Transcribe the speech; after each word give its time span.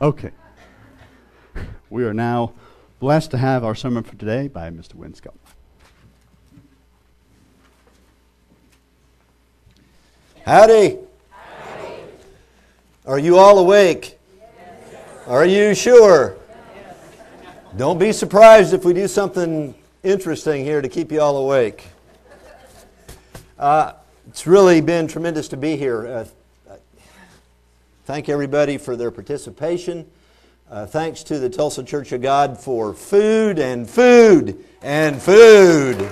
Okay. 0.00 0.30
We 1.88 2.04
are 2.04 2.12
now 2.12 2.52
blessed 3.00 3.30
to 3.30 3.38
have 3.38 3.64
our 3.64 3.74
sermon 3.74 4.02
for 4.02 4.14
today 4.16 4.46
by 4.46 4.68
Mr. 4.68 4.94
Winscombe. 4.94 5.38
Howdy. 10.44 10.98
Howdy. 11.30 11.94
Are 13.06 13.18
you 13.18 13.38
all 13.38 13.58
awake? 13.58 14.18
Yes. 14.38 15.00
Are 15.26 15.46
you 15.46 15.74
sure? 15.74 16.36
Yes. 16.74 16.96
Don't 17.78 17.98
be 17.98 18.12
surprised 18.12 18.74
if 18.74 18.84
we 18.84 18.92
do 18.92 19.08
something 19.08 19.74
interesting 20.02 20.62
here 20.62 20.82
to 20.82 20.90
keep 20.90 21.10
you 21.10 21.22
all 21.22 21.38
awake. 21.38 21.86
Uh, 23.58 23.94
it's 24.28 24.46
really 24.46 24.82
been 24.82 25.08
tremendous 25.08 25.48
to 25.48 25.56
be 25.56 25.74
here. 25.76 26.06
Uh, 26.06 26.24
thank 28.06 28.28
everybody 28.28 28.78
for 28.78 28.94
their 28.94 29.10
participation. 29.10 30.06
Uh, 30.70 30.86
thanks 30.86 31.24
to 31.24 31.40
the 31.40 31.50
Tulsa 31.50 31.82
Church 31.82 32.12
of 32.12 32.22
God 32.22 32.56
for 32.56 32.94
food 32.94 33.58
and 33.58 33.88
food 33.88 34.64
and 34.80 35.20
food. 35.20 36.08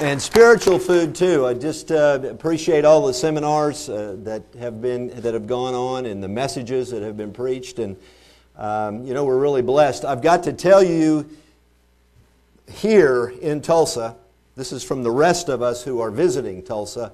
and 0.00 0.20
spiritual 0.22 0.78
food 0.78 1.14
too. 1.14 1.44
I 1.44 1.54
just 1.54 1.90
uh, 1.90 2.20
appreciate 2.28 2.84
all 2.84 3.04
the 3.04 3.14
seminars 3.14 3.88
uh, 3.88 4.16
that 4.20 4.42
have 4.60 4.80
been 4.80 5.08
that 5.20 5.34
have 5.34 5.48
gone 5.48 5.74
on 5.74 6.06
and 6.06 6.22
the 6.22 6.28
messages 6.28 6.90
that 6.90 7.02
have 7.02 7.16
been 7.16 7.32
preached, 7.32 7.80
and 7.80 7.96
um, 8.56 9.04
you 9.04 9.12
know 9.12 9.24
we're 9.24 9.38
really 9.38 9.62
blessed. 9.62 10.04
I've 10.04 10.22
got 10.22 10.44
to 10.44 10.52
tell 10.52 10.84
you 10.84 11.28
here 12.68 13.32
in 13.40 13.60
Tulsa. 13.60 14.16
This 14.54 14.72
is 14.72 14.84
from 14.84 15.02
the 15.02 15.10
rest 15.10 15.48
of 15.48 15.62
us 15.62 15.82
who 15.82 16.00
are 16.00 16.10
visiting 16.10 16.62
Tulsa. 16.62 17.12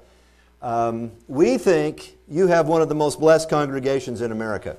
Um, 0.60 1.12
we 1.28 1.56
think 1.58 2.16
you 2.28 2.48
have 2.48 2.66
one 2.66 2.82
of 2.82 2.88
the 2.88 2.94
most 2.94 3.20
blessed 3.20 3.48
congregations 3.48 4.20
in 4.20 4.32
America. 4.32 4.76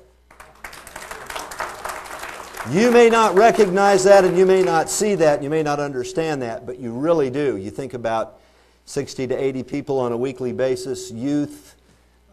You 2.70 2.90
may 2.90 3.08
not 3.08 3.34
recognize 3.34 4.04
that 4.04 4.24
and 4.24 4.36
you 4.36 4.44
may 4.44 4.62
not 4.62 4.90
see 4.90 5.14
that, 5.14 5.42
you 5.42 5.48
may 5.48 5.62
not 5.62 5.80
understand 5.80 6.42
that, 6.42 6.66
but 6.66 6.78
you 6.78 6.92
really 6.92 7.30
do. 7.30 7.56
You 7.56 7.70
think 7.70 7.94
about 7.94 8.38
60 8.84 9.28
to 9.28 9.34
80 9.34 9.62
people 9.62 9.98
on 9.98 10.12
a 10.12 10.16
weekly 10.16 10.52
basis, 10.52 11.10
youth, 11.10 11.74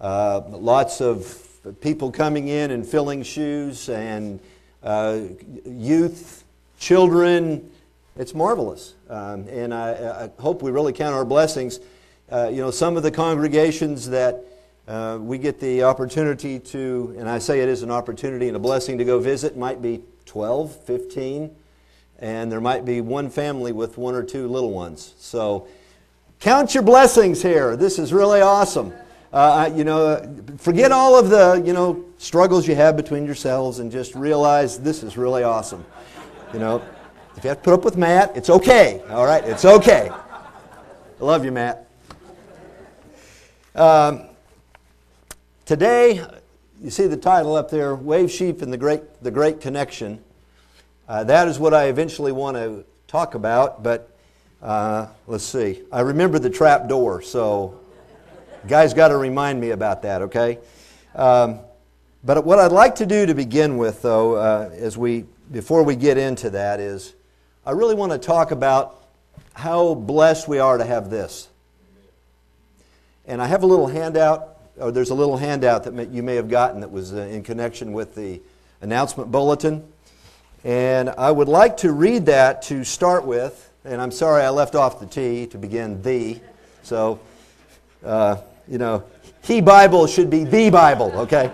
uh, 0.01 0.41
lots 0.49 0.99
of 0.99 1.47
people 1.79 2.11
coming 2.11 2.49
in 2.49 2.71
and 2.71 2.85
filling 2.85 3.23
shoes, 3.23 3.89
and 3.89 4.39
uh, 4.83 5.19
youth, 5.65 6.43
children. 6.79 7.71
It's 8.17 8.33
marvelous. 8.33 8.95
Um, 9.09 9.47
and 9.47 9.73
I, 9.73 10.25
I, 10.25 10.41
hope 10.41 10.61
we 10.61 10.71
really 10.71 10.93
count 10.93 11.13
our 11.15 11.25
blessings. 11.25 11.79
Uh, 12.29 12.49
you 12.49 12.57
know, 12.57 12.71
some 12.71 12.97
of 12.97 13.03
the 13.03 13.11
congregations 13.11 14.09
that 14.09 14.43
uh, 14.85 15.17
we 15.21 15.37
get 15.37 15.61
the 15.61 15.83
opportunity 15.83 16.59
to, 16.59 17.15
and 17.17 17.29
I 17.29 17.39
say 17.39 17.61
it 17.61 17.69
is 17.69 17.83
an 17.83 17.91
opportunity 17.91 18.47
and 18.47 18.57
a 18.57 18.59
blessing 18.59 18.97
to 18.97 19.05
go 19.05 19.17
visit, 19.17 19.55
might 19.55 19.81
be 19.81 20.01
12, 20.25 20.75
15, 20.83 21.55
and 22.19 22.51
there 22.51 22.59
might 22.59 22.83
be 22.83 22.99
one 22.99 23.29
family 23.29 23.71
with 23.71 23.97
one 23.97 24.13
or 24.13 24.23
two 24.23 24.49
little 24.49 24.71
ones. 24.71 25.13
So 25.17 25.69
count 26.41 26.73
your 26.73 26.83
blessings 26.83 27.41
here. 27.41 27.77
This 27.77 27.97
is 27.97 28.11
really 28.11 28.41
awesome. 28.41 28.91
Uh, 29.31 29.69
you 29.73 29.85
know, 29.85 30.21
forget 30.57 30.91
all 30.91 31.17
of 31.17 31.29
the, 31.29 31.63
you 31.65 31.71
know, 31.71 32.03
struggles 32.17 32.67
you 32.67 32.75
have 32.75 32.97
between 32.97 33.25
yourselves 33.25 33.79
and 33.79 33.89
just 33.89 34.15
realize 34.15 34.79
this 34.79 35.01
is 35.01 35.15
really 35.15 35.43
awesome. 35.43 35.85
You 36.51 36.59
know, 36.59 36.81
if 37.37 37.43
you 37.45 37.49
have 37.49 37.59
to 37.59 37.63
put 37.63 37.73
up 37.73 37.85
with 37.85 37.95
Matt, 37.95 38.35
it's 38.35 38.49
okay. 38.49 39.01
All 39.11 39.25
right, 39.25 39.45
it's 39.45 39.63
okay. 39.63 40.09
I 40.09 41.23
love 41.23 41.45
you, 41.45 41.53
Matt. 41.53 41.86
Um, 43.77 44.23
today, 45.65 46.25
you 46.81 46.89
see 46.89 47.05
the 47.05 47.15
title 47.15 47.55
up 47.55 47.69
there, 47.69 47.93
Wave 47.93 48.31
Sheaf 48.31 48.63
and 48.63 48.73
the 48.73 48.77
Great, 48.77 49.21
the 49.21 49.29
Great 49.29 49.61
Connection. 49.61 50.19
Uh, 51.07 51.23
that 51.25 51.47
is 51.47 51.59
what 51.59 51.75
I 51.75 51.83
eventually 51.83 52.31
want 52.31 52.57
to 52.57 52.85
talk 53.05 53.35
about, 53.35 53.83
but 53.83 54.17
uh, 54.63 55.05
let's 55.27 55.43
see. 55.43 55.83
I 55.91 55.99
remember 55.99 56.39
the 56.39 56.49
trap 56.49 56.89
door, 56.89 57.21
so 57.21 57.79
guys 58.67 58.95
got 58.95 59.09
to 59.09 59.17
remind 59.17 59.61
me 59.61 59.69
about 59.69 60.01
that, 60.01 60.23
okay? 60.23 60.57
Um, 61.13 61.59
but 62.23 62.43
what 62.45 62.57
I'd 62.57 62.71
like 62.71 62.95
to 62.95 63.05
do 63.05 63.27
to 63.27 63.35
begin 63.35 63.77
with, 63.77 64.01
though, 64.01 64.37
uh, 64.37 64.71
as 64.73 64.97
we 64.97 65.25
before 65.51 65.83
we 65.83 65.95
get 65.95 66.17
into 66.17 66.49
that, 66.49 66.79
is 66.79 67.13
I 67.63 67.73
really 67.73 67.93
want 67.93 68.11
to 68.11 68.17
talk 68.17 68.49
about 68.49 69.03
how 69.53 69.93
blessed 69.93 70.47
we 70.47 70.57
are 70.57 70.79
to 70.79 70.83
have 70.83 71.11
this. 71.11 71.49
And 73.27 73.41
I 73.41 73.45
have 73.45 73.63
a 73.63 73.67
little 73.67 73.87
handout 73.87 74.57
oh, 74.79 74.91
there's 74.91 75.09
a 75.09 75.15
little 75.15 75.37
handout 75.37 75.83
that 75.83 76.09
you 76.09 76.23
may 76.23 76.35
have 76.35 76.49
gotten 76.49 76.81
that 76.81 76.91
was 76.91 77.13
uh, 77.13 77.17
in 77.17 77.43
connection 77.43 77.93
with 77.93 78.15
the 78.15 78.41
announcement 78.81 79.31
bulletin. 79.31 79.83
And 80.63 81.09
I 81.09 81.31
would 81.31 81.47
like 81.47 81.77
to 81.77 81.91
read 81.91 82.25
that 82.27 82.63
to 82.63 82.83
start 82.83 83.25
with. 83.25 83.71
And 83.85 84.01
I'm 84.01 84.11
sorry 84.11 84.43
I 84.43 84.49
left 84.49 84.75
off 84.75 84.99
the 84.99 85.05
T 85.05 85.47
to 85.47 85.57
begin 85.57 86.01
the. 86.01 86.39
So, 86.83 87.19
uh, 88.03 88.37
you 88.67 88.77
know, 88.77 89.03
He 89.43 89.61
Bible 89.61 90.07
should 90.07 90.29
be 90.29 90.43
the 90.43 90.69
Bible, 90.69 91.11
okay? 91.15 91.51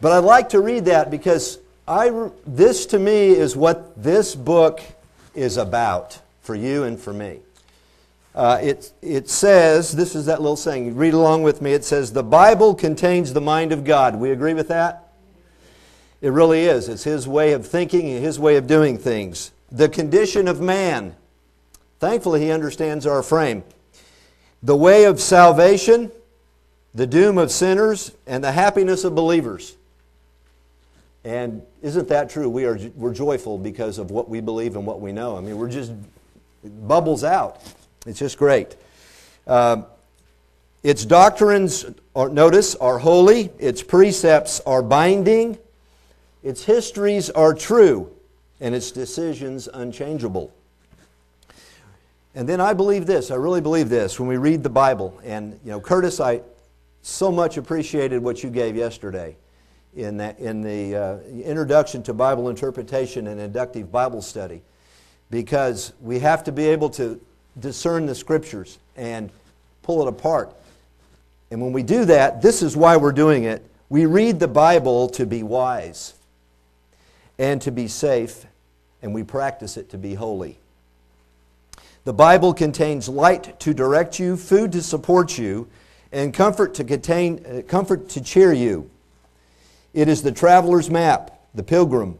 But 0.00 0.12
I'd 0.12 0.24
like 0.24 0.50
to 0.50 0.60
read 0.60 0.84
that 0.86 1.10
because 1.10 1.58
I, 1.86 2.30
this 2.46 2.86
to 2.86 2.98
me 2.98 3.30
is 3.30 3.56
what 3.56 4.00
this 4.00 4.34
book 4.34 4.80
is 5.34 5.56
about 5.56 6.20
for 6.42 6.54
you 6.54 6.84
and 6.84 7.00
for 7.00 7.12
me. 7.12 7.40
Uh, 8.38 8.56
it, 8.62 8.92
it 9.02 9.28
says, 9.28 9.90
this 9.90 10.14
is 10.14 10.26
that 10.26 10.40
little 10.40 10.56
saying, 10.56 10.94
read 10.94 11.12
along 11.12 11.42
with 11.42 11.60
me. 11.60 11.72
It 11.72 11.84
says, 11.84 12.12
The 12.12 12.22
Bible 12.22 12.72
contains 12.72 13.32
the 13.32 13.40
mind 13.40 13.72
of 13.72 13.82
God. 13.82 14.14
We 14.14 14.30
agree 14.30 14.54
with 14.54 14.68
that? 14.68 15.12
It 16.20 16.28
really 16.28 16.62
is. 16.62 16.88
It's 16.88 17.02
His 17.02 17.26
way 17.26 17.52
of 17.52 17.66
thinking 17.66 18.08
and 18.08 18.24
His 18.24 18.38
way 18.38 18.54
of 18.54 18.68
doing 18.68 18.96
things. 18.96 19.50
The 19.72 19.88
condition 19.88 20.46
of 20.46 20.60
man. 20.60 21.16
Thankfully, 21.98 22.42
He 22.42 22.52
understands 22.52 23.08
our 23.08 23.24
frame. 23.24 23.64
The 24.62 24.76
way 24.76 25.02
of 25.02 25.20
salvation, 25.20 26.12
the 26.94 27.08
doom 27.08 27.38
of 27.38 27.50
sinners, 27.50 28.12
and 28.24 28.44
the 28.44 28.52
happiness 28.52 29.02
of 29.02 29.16
believers. 29.16 29.76
And 31.24 31.62
isn't 31.82 32.06
that 32.06 32.30
true? 32.30 32.48
We 32.48 32.66
are 32.66 32.78
we're 32.94 33.14
joyful 33.14 33.58
because 33.58 33.98
of 33.98 34.12
what 34.12 34.28
we 34.28 34.40
believe 34.40 34.76
and 34.76 34.86
what 34.86 35.00
we 35.00 35.10
know. 35.10 35.36
I 35.36 35.40
mean, 35.40 35.58
we're 35.58 35.68
just 35.70 35.90
bubbles 36.62 37.24
out. 37.24 37.60
It's 38.06 38.18
just 38.18 38.38
great. 38.38 38.76
Uh, 39.46 39.82
its 40.82 41.04
doctrines, 41.04 41.84
are, 42.14 42.28
notice, 42.28 42.74
are 42.76 42.98
holy. 42.98 43.50
Its 43.58 43.82
precepts 43.82 44.60
are 44.60 44.82
binding. 44.82 45.58
Its 46.42 46.64
histories 46.64 47.30
are 47.30 47.54
true. 47.54 48.10
And 48.60 48.74
its 48.74 48.90
decisions 48.90 49.68
unchangeable. 49.72 50.52
And 52.34 52.48
then 52.48 52.60
I 52.60 52.72
believe 52.72 53.06
this. 53.06 53.30
I 53.30 53.34
really 53.34 53.60
believe 53.60 53.88
this 53.88 54.20
when 54.20 54.28
we 54.28 54.36
read 54.36 54.62
the 54.62 54.70
Bible. 54.70 55.18
And, 55.24 55.58
you 55.64 55.70
know, 55.70 55.80
Curtis, 55.80 56.20
I 56.20 56.42
so 57.02 57.32
much 57.32 57.56
appreciated 57.56 58.22
what 58.22 58.42
you 58.42 58.50
gave 58.50 58.76
yesterday 58.76 59.36
in, 59.96 60.16
that, 60.18 60.38
in 60.38 60.62
the 60.62 60.94
uh, 60.94 61.18
introduction 61.42 62.02
to 62.04 62.14
Bible 62.14 62.48
interpretation 62.48 63.26
and 63.28 63.40
inductive 63.40 63.90
Bible 63.90 64.22
study 64.22 64.62
because 65.30 65.92
we 66.00 66.18
have 66.20 66.44
to 66.44 66.52
be 66.52 66.66
able 66.66 66.90
to 66.90 67.20
discern 67.60 68.06
the 68.06 68.14
scriptures 68.14 68.78
and 68.96 69.30
pull 69.82 70.02
it 70.02 70.08
apart. 70.08 70.54
And 71.50 71.60
when 71.60 71.72
we 71.72 71.82
do 71.82 72.04
that, 72.06 72.42
this 72.42 72.62
is 72.62 72.76
why 72.76 72.96
we're 72.96 73.12
doing 73.12 73.44
it. 73.44 73.64
We 73.88 74.06
read 74.06 74.38
the 74.38 74.48
Bible 74.48 75.08
to 75.10 75.24
be 75.24 75.42
wise 75.42 76.14
and 77.38 77.62
to 77.62 77.70
be 77.70 77.88
safe, 77.88 78.44
and 79.00 79.14
we 79.14 79.22
practice 79.22 79.76
it 79.76 79.90
to 79.90 79.98
be 79.98 80.14
holy. 80.14 80.58
The 82.04 82.12
Bible 82.12 82.52
contains 82.52 83.08
light 83.08 83.58
to 83.60 83.72
direct 83.72 84.18
you, 84.18 84.36
food 84.36 84.72
to 84.72 84.82
support 84.82 85.38
you, 85.38 85.68
and 86.12 86.32
comfort 86.32 86.74
to 86.74 86.84
contain 86.84 87.44
uh, 87.46 87.62
comfort 87.62 88.08
to 88.10 88.22
cheer 88.22 88.52
you. 88.52 88.90
It 89.94 90.08
is 90.08 90.22
the 90.22 90.32
traveler's 90.32 90.90
map, 90.90 91.38
the 91.54 91.62
pilgrim, 91.62 92.18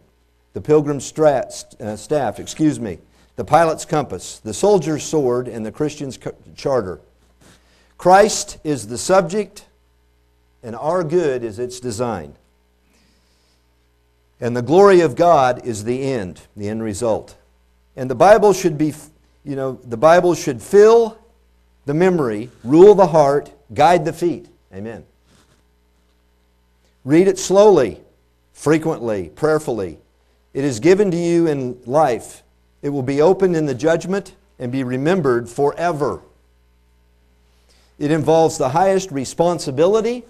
the 0.52 0.60
pilgrim's 0.60 1.10
strat, 1.10 1.80
uh, 1.80 1.96
staff, 1.96 2.38
excuse 2.38 2.80
me, 2.80 2.98
the 3.38 3.44
pilot's 3.44 3.84
compass, 3.84 4.40
the 4.40 4.52
soldier's 4.52 5.04
sword, 5.04 5.46
and 5.46 5.64
the 5.64 5.70
Christian's 5.70 6.18
charter. 6.56 6.98
Christ 7.96 8.58
is 8.64 8.88
the 8.88 8.98
subject, 8.98 9.64
and 10.60 10.74
our 10.74 11.04
good 11.04 11.44
is 11.44 11.60
its 11.60 11.78
design. 11.78 12.34
And 14.40 14.56
the 14.56 14.62
glory 14.62 15.02
of 15.02 15.14
God 15.14 15.64
is 15.64 15.84
the 15.84 16.02
end, 16.02 16.40
the 16.56 16.68
end 16.68 16.82
result. 16.82 17.36
And 17.94 18.10
the 18.10 18.16
Bible 18.16 18.52
should 18.52 18.76
be, 18.76 18.92
you 19.44 19.54
know, 19.54 19.78
the 19.84 19.96
Bible 19.96 20.34
should 20.34 20.60
fill 20.60 21.16
the 21.86 21.94
memory, 21.94 22.50
rule 22.64 22.96
the 22.96 23.06
heart, 23.06 23.52
guide 23.72 24.04
the 24.04 24.12
feet. 24.12 24.48
Amen. 24.74 25.04
Read 27.04 27.28
it 27.28 27.38
slowly, 27.38 28.00
frequently, 28.52 29.28
prayerfully. 29.28 29.98
It 30.54 30.64
is 30.64 30.80
given 30.80 31.12
to 31.12 31.16
you 31.16 31.46
in 31.46 31.80
life 31.86 32.42
it 32.82 32.90
will 32.90 33.02
be 33.02 33.20
opened 33.20 33.56
in 33.56 33.66
the 33.66 33.74
judgment 33.74 34.34
and 34.58 34.72
be 34.72 34.84
remembered 34.84 35.48
forever. 35.48 36.22
It 37.98 38.10
involves 38.10 38.58
the 38.58 38.70
highest 38.70 39.10
responsibility, 39.10 40.24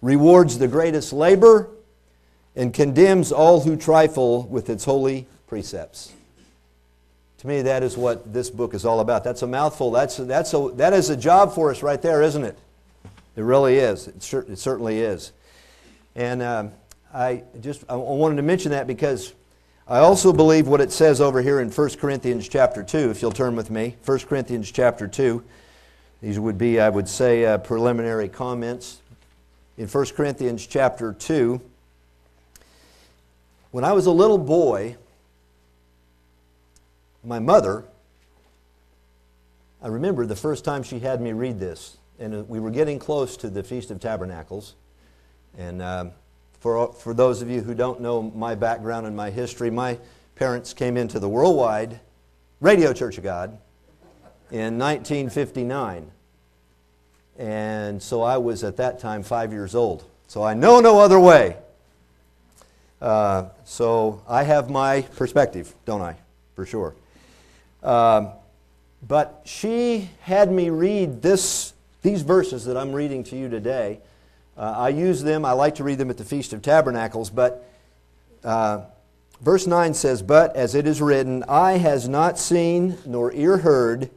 rewards 0.00 0.58
the 0.58 0.68
greatest 0.68 1.12
labor, 1.12 1.68
and 2.54 2.72
condemns 2.72 3.32
all 3.32 3.60
who 3.60 3.76
trifle 3.76 4.44
with 4.44 4.70
its 4.70 4.84
holy 4.84 5.26
precepts. 5.46 6.12
To 7.38 7.48
me, 7.48 7.62
that 7.62 7.82
is 7.82 7.96
what 7.96 8.32
this 8.32 8.50
book 8.50 8.72
is 8.72 8.84
all 8.84 9.00
about. 9.00 9.24
That's 9.24 9.42
a 9.42 9.48
mouthful. 9.48 9.90
That's, 9.90 10.16
that's 10.16 10.54
a, 10.54 10.70
that 10.74 10.92
is 10.92 11.10
a 11.10 11.16
job 11.16 11.54
for 11.54 11.72
us 11.72 11.82
right 11.82 12.00
there, 12.00 12.22
isn't 12.22 12.44
it? 12.44 12.56
It 13.34 13.42
really 13.42 13.78
is. 13.78 14.06
It, 14.06 14.22
cer- 14.22 14.46
it 14.48 14.58
certainly 14.58 15.00
is. 15.00 15.32
And 16.14 16.42
um, 16.42 16.72
I 17.12 17.42
just 17.60 17.84
I 17.88 17.96
wanted 17.96 18.36
to 18.36 18.42
mention 18.42 18.72
that 18.72 18.86
because 18.86 19.32
I 19.92 19.98
also 19.98 20.32
believe 20.32 20.68
what 20.68 20.80
it 20.80 20.90
says 20.90 21.20
over 21.20 21.42
here 21.42 21.60
in 21.60 21.70
1 21.70 21.90
Corinthians 21.98 22.48
chapter 22.48 22.82
2, 22.82 23.10
if 23.10 23.20
you'll 23.20 23.30
turn 23.30 23.54
with 23.54 23.70
me. 23.70 23.96
1 24.06 24.20
Corinthians 24.20 24.72
chapter 24.72 25.06
2. 25.06 25.44
These 26.22 26.40
would 26.40 26.56
be, 26.56 26.80
I 26.80 26.88
would 26.88 27.06
say, 27.06 27.44
uh, 27.44 27.58
preliminary 27.58 28.30
comments. 28.30 29.02
In 29.76 29.88
1 29.88 30.06
Corinthians 30.16 30.66
chapter 30.66 31.12
2, 31.12 31.60
when 33.70 33.84
I 33.84 33.92
was 33.92 34.06
a 34.06 34.10
little 34.10 34.38
boy, 34.38 34.96
my 37.22 37.38
mother, 37.38 37.84
I 39.82 39.88
remember 39.88 40.24
the 40.24 40.36
first 40.36 40.64
time 40.64 40.82
she 40.82 41.00
had 41.00 41.20
me 41.20 41.34
read 41.34 41.60
this, 41.60 41.98
and 42.18 42.48
we 42.48 42.60
were 42.60 42.70
getting 42.70 42.98
close 42.98 43.36
to 43.36 43.50
the 43.50 43.62
Feast 43.62 43.90
of 43.90 44.00
Tabernacles. 44.00 44.74
And 45.58 45.82
um, 45.82 46.12
for, 46.62 46.94
for 46.94 47.12
those 47.12 47.42
of 47.42 47.50
you 47.50 47.60
who 47.60 47.74
don't 47.74 48.00
know 48.00 48.22
my 48.22 48.54
background 48.54 49.06
and 49.06 49.14
my 49.14 49.28
history, 49.28 49.70
my 49.70 49.98
parents 50.36 50.72
came 50.72 50.96
into 50.96 51.18
the 51.18 51.28
worldwide 51.28 52.00
Radio 52.60 52.94
Church 52.94 53.18
of 53.18 53.24
God 53.24 53.50
in 54.50 54.78
1959. 54.78 56.10
And 57.38 58.02
so 58.02 58.22
I 58.22 58.38
was 58.38 58.64
at 58.64 58.78
that 58.78 58.98
time 58.98 59.22
five 59.22 59.52
years 59.52 59.74
old. 59.74 60.04
So 60.28 60.42
I 60.42 60.54
know 60.54 60.80
no 60.80 60.98
other 60.98 61.20
way 61.20 61.56
uh, 63.02 63.48
so 63.64 64.22
I 64.28 64.44
have 64.44 64.70
my 64.70 65.02
perspective, 65.02 65.74
don't 65.84 66.02
I? 66.02 66.16
For 66.54 66.64
sure. 66.64 66.94
Um, 67.82 68.28
but 69.06 69.42
she 69.44 70.08
had 70.20 70.52
me 70.52 70.70
read 70.70 71.20
this, 71.20 71.72
these 72.02 72.22
verses 72.22 72.64
that 72.66 72.76
I'm 72.76 72.92
reading 72.92 73.24
to 73.24 73.36
you 73.36 73.48
today. 73.48 73.98
Uh, 74.56 74.74
I 74.76 74.88
use 74.90 75.22
them, 75.22 75.44
I 75.44 75.52
like 75.52 75.76
to 75.76 75.84
read 75.84 75.98
them 75.98 76.10
at 76.10 76.18
the 76.18 76.24
Feast 76.24 76.52
of 76.52 76.62
Tabernacles, 76.62 77.30
but 77.30 77.68
uh, 78.44 78.82
verse 79.40 79.66
9 79.66 79.94
says, 79.94 80.22
But 80.22 80.54
as 80.56 80.74
it 80.74 80.86
is 80.86 81.00
written, 81.00 81.44
Eye 81.48 81.78
has 81.78 82.08
not 82.08 82.38
seen, 82.38 82.98
nor 83.06 83.32
ear 83.32 83.58
heard, 83.58 84.10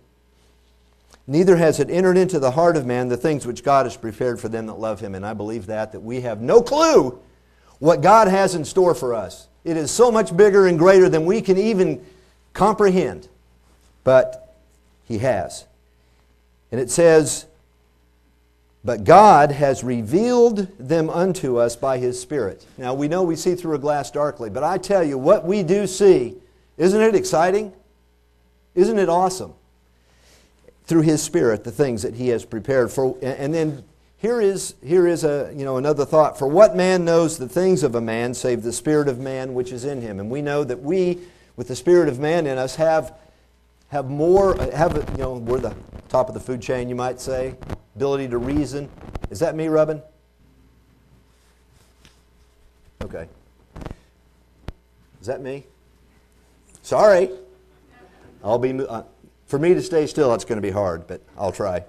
neither 1.27 1.55
has 1.55 1.79
it 1.79 1.89
entered 1.89 2.17
into 2.17 2.39
the 2.39 2.51
heart 2.51 2.75
of 2.75 2.85
man 2.85 3.07
the 3.07 3.17
things 3.17 3.45
which 3.47 3.63
God 3.63 3.85
has 3.85 3.95
prepared 3.95 4.39
for 4.39 4.49
them 4.49 4.65
that 4.67 4.79
love 4.79 4.99
him. 4.99 5.15
And 5.15 5.25
I 5.25 5.33
believe 5.33 5.67
that, 5.67 5.93
that 5.93 6.01
we 6.01 6.21
have 6.21 6.41
no 6.41 6.61
clue 6.61 7.19
what 7.79 8.01
God 8.01 8.27
has 8.27 8.55
in 8.55 8.65
store 8.65 8.95
for 8.95 9.13
us. 9.13 9.47
It 9.63 9.77
is 9.77 9.89
so 9.89 10.11
much 10.11 10.35
bigger 10.35 10.67
and 10.67 10.77
greater 10.77 11.09
than 11.09 11.25
we 11.25 11.41
can 11.41 11.57
even 11.57 12.05
comprehend. 12.53 13.27
But 14.03 14.55
He 15.05 15.17
has. 15.19 15.65
And 16.71 16.79
it 16.79 16.91
says, 16.91 17.45
But 18.85 19.03
God 19.03 19.51
has 19.51 19.83
revealed 19.83 20.67
them 20.77 21.09
unto 21.09 21.57
us 21.57 21.75
by 21.75 21.97
His 21.97 22.19
Spirit. 22.19 22.67
Now 22.77 22.93
we 22.93 23.07
know 23.07 23.23
we 23.23 23.35
see 23.35 23.55
through 23.55 23.73
a 23.73 23.79
glass 23.79 24.11
darkly, 24.11 24.51
but 24.51 24.63
I 24.63 24.77
tell 24.77 25.03
you, 25.03 25.17
what 25.17 25.43
we 25.43 25.63
do 25.63 25.87
see, 25.87 26.35
isn't 26.77 27.01
it 27.01 27.15
exciting? 27.15 27.73
Isn't 28.75 28.99
it 28.99 29.09
awesome? 29.09 29.55
Through 30.83 31.01
His 31.01 31.23
Spirit, 31.23 31.63
the 31.63 31.71
things 31.71 32.03
that 32.03 32.13
He 32.13 32.27
has 32.27 32.45
prepared 32.45 32.91
for. 32.91 33.17
And 33.23 33.51
then 33.51 33.83
here 34.17 34.39
is, 34.39 34.75
here 34.83 35.07
is 35.07 35.23
a, 35.23 35.51
you 35.55 35.65
know, 35.65 35.77
another 35.77 36.05
thought. 36.05 36.37
For 36.37 36.47
what 36.47 36.75
man 36.75 37.03
knows 37.05 37.39
the 37.39 37.49
things 37.49 37.81
of 37.81 37.95
a 37.95 38.01
man 38.01 38.35
save 38.35 38.61
the 38.61 38.71
spirit 38.71 39.07
of 39.07 39.19
man 39.19 39.55
which 39.55 39.71
is 39.71 39.83
in 39.83 40.01
him? 40.01 40.19
And 40.19 40.29
we 40.29 40.43
know 40.43 40.63
that 40.63 40.81
we, 40.81 41.19
with 41.55 41.67
the 41.67 41.75
spirit 41.75 42.07
of 42.07 42.19
man 42.19 42.45
in 42.45 42.59
us, 42.59 42.75
have, 42.75 43.17
have 43.89 44.09
more, 44.09 44.55
have, 44.73 44.95
you 45.11 45.17
know, 45.17 45.33
we're 45.33 45.59
the 45.59 45.75
top 46.07 46.27
of 46.27 46.33
the 46.35 46.39
food 46.39 46.61
chain, 46.61 46.87
you 46.87 46.95
might 46.95 47.19
say, 47.19 47.55
ability 47.95 48.27
to 48.27 48.37
reason. 48.37 48.89
Is 49.29 49.39
that 49.39 49.55
me, 49.55 49.67
Rubbin? 49.67 50.01
Okay. 53.03 53.27
Is 55.21 55.27
that 55.27 55.41
me? 55.41 55.65
Sorry. 56.81 57.29
I'll 58.43 58.59
be, 58.59 58.73
uh, 58.85 59.03
for 59.47 59.57
me 59.57 59.73
to 59.73 59.81
stay 59.81 60.07
still, 60.07 60.33
it's 60.33 60.45
going 60.45 60.57
to 60.57 60.61
be 60.61 60.71
hard, 60.71 61.07
but 61.07 61.21
I'll 61.37 61.51
try. 61.51 61.83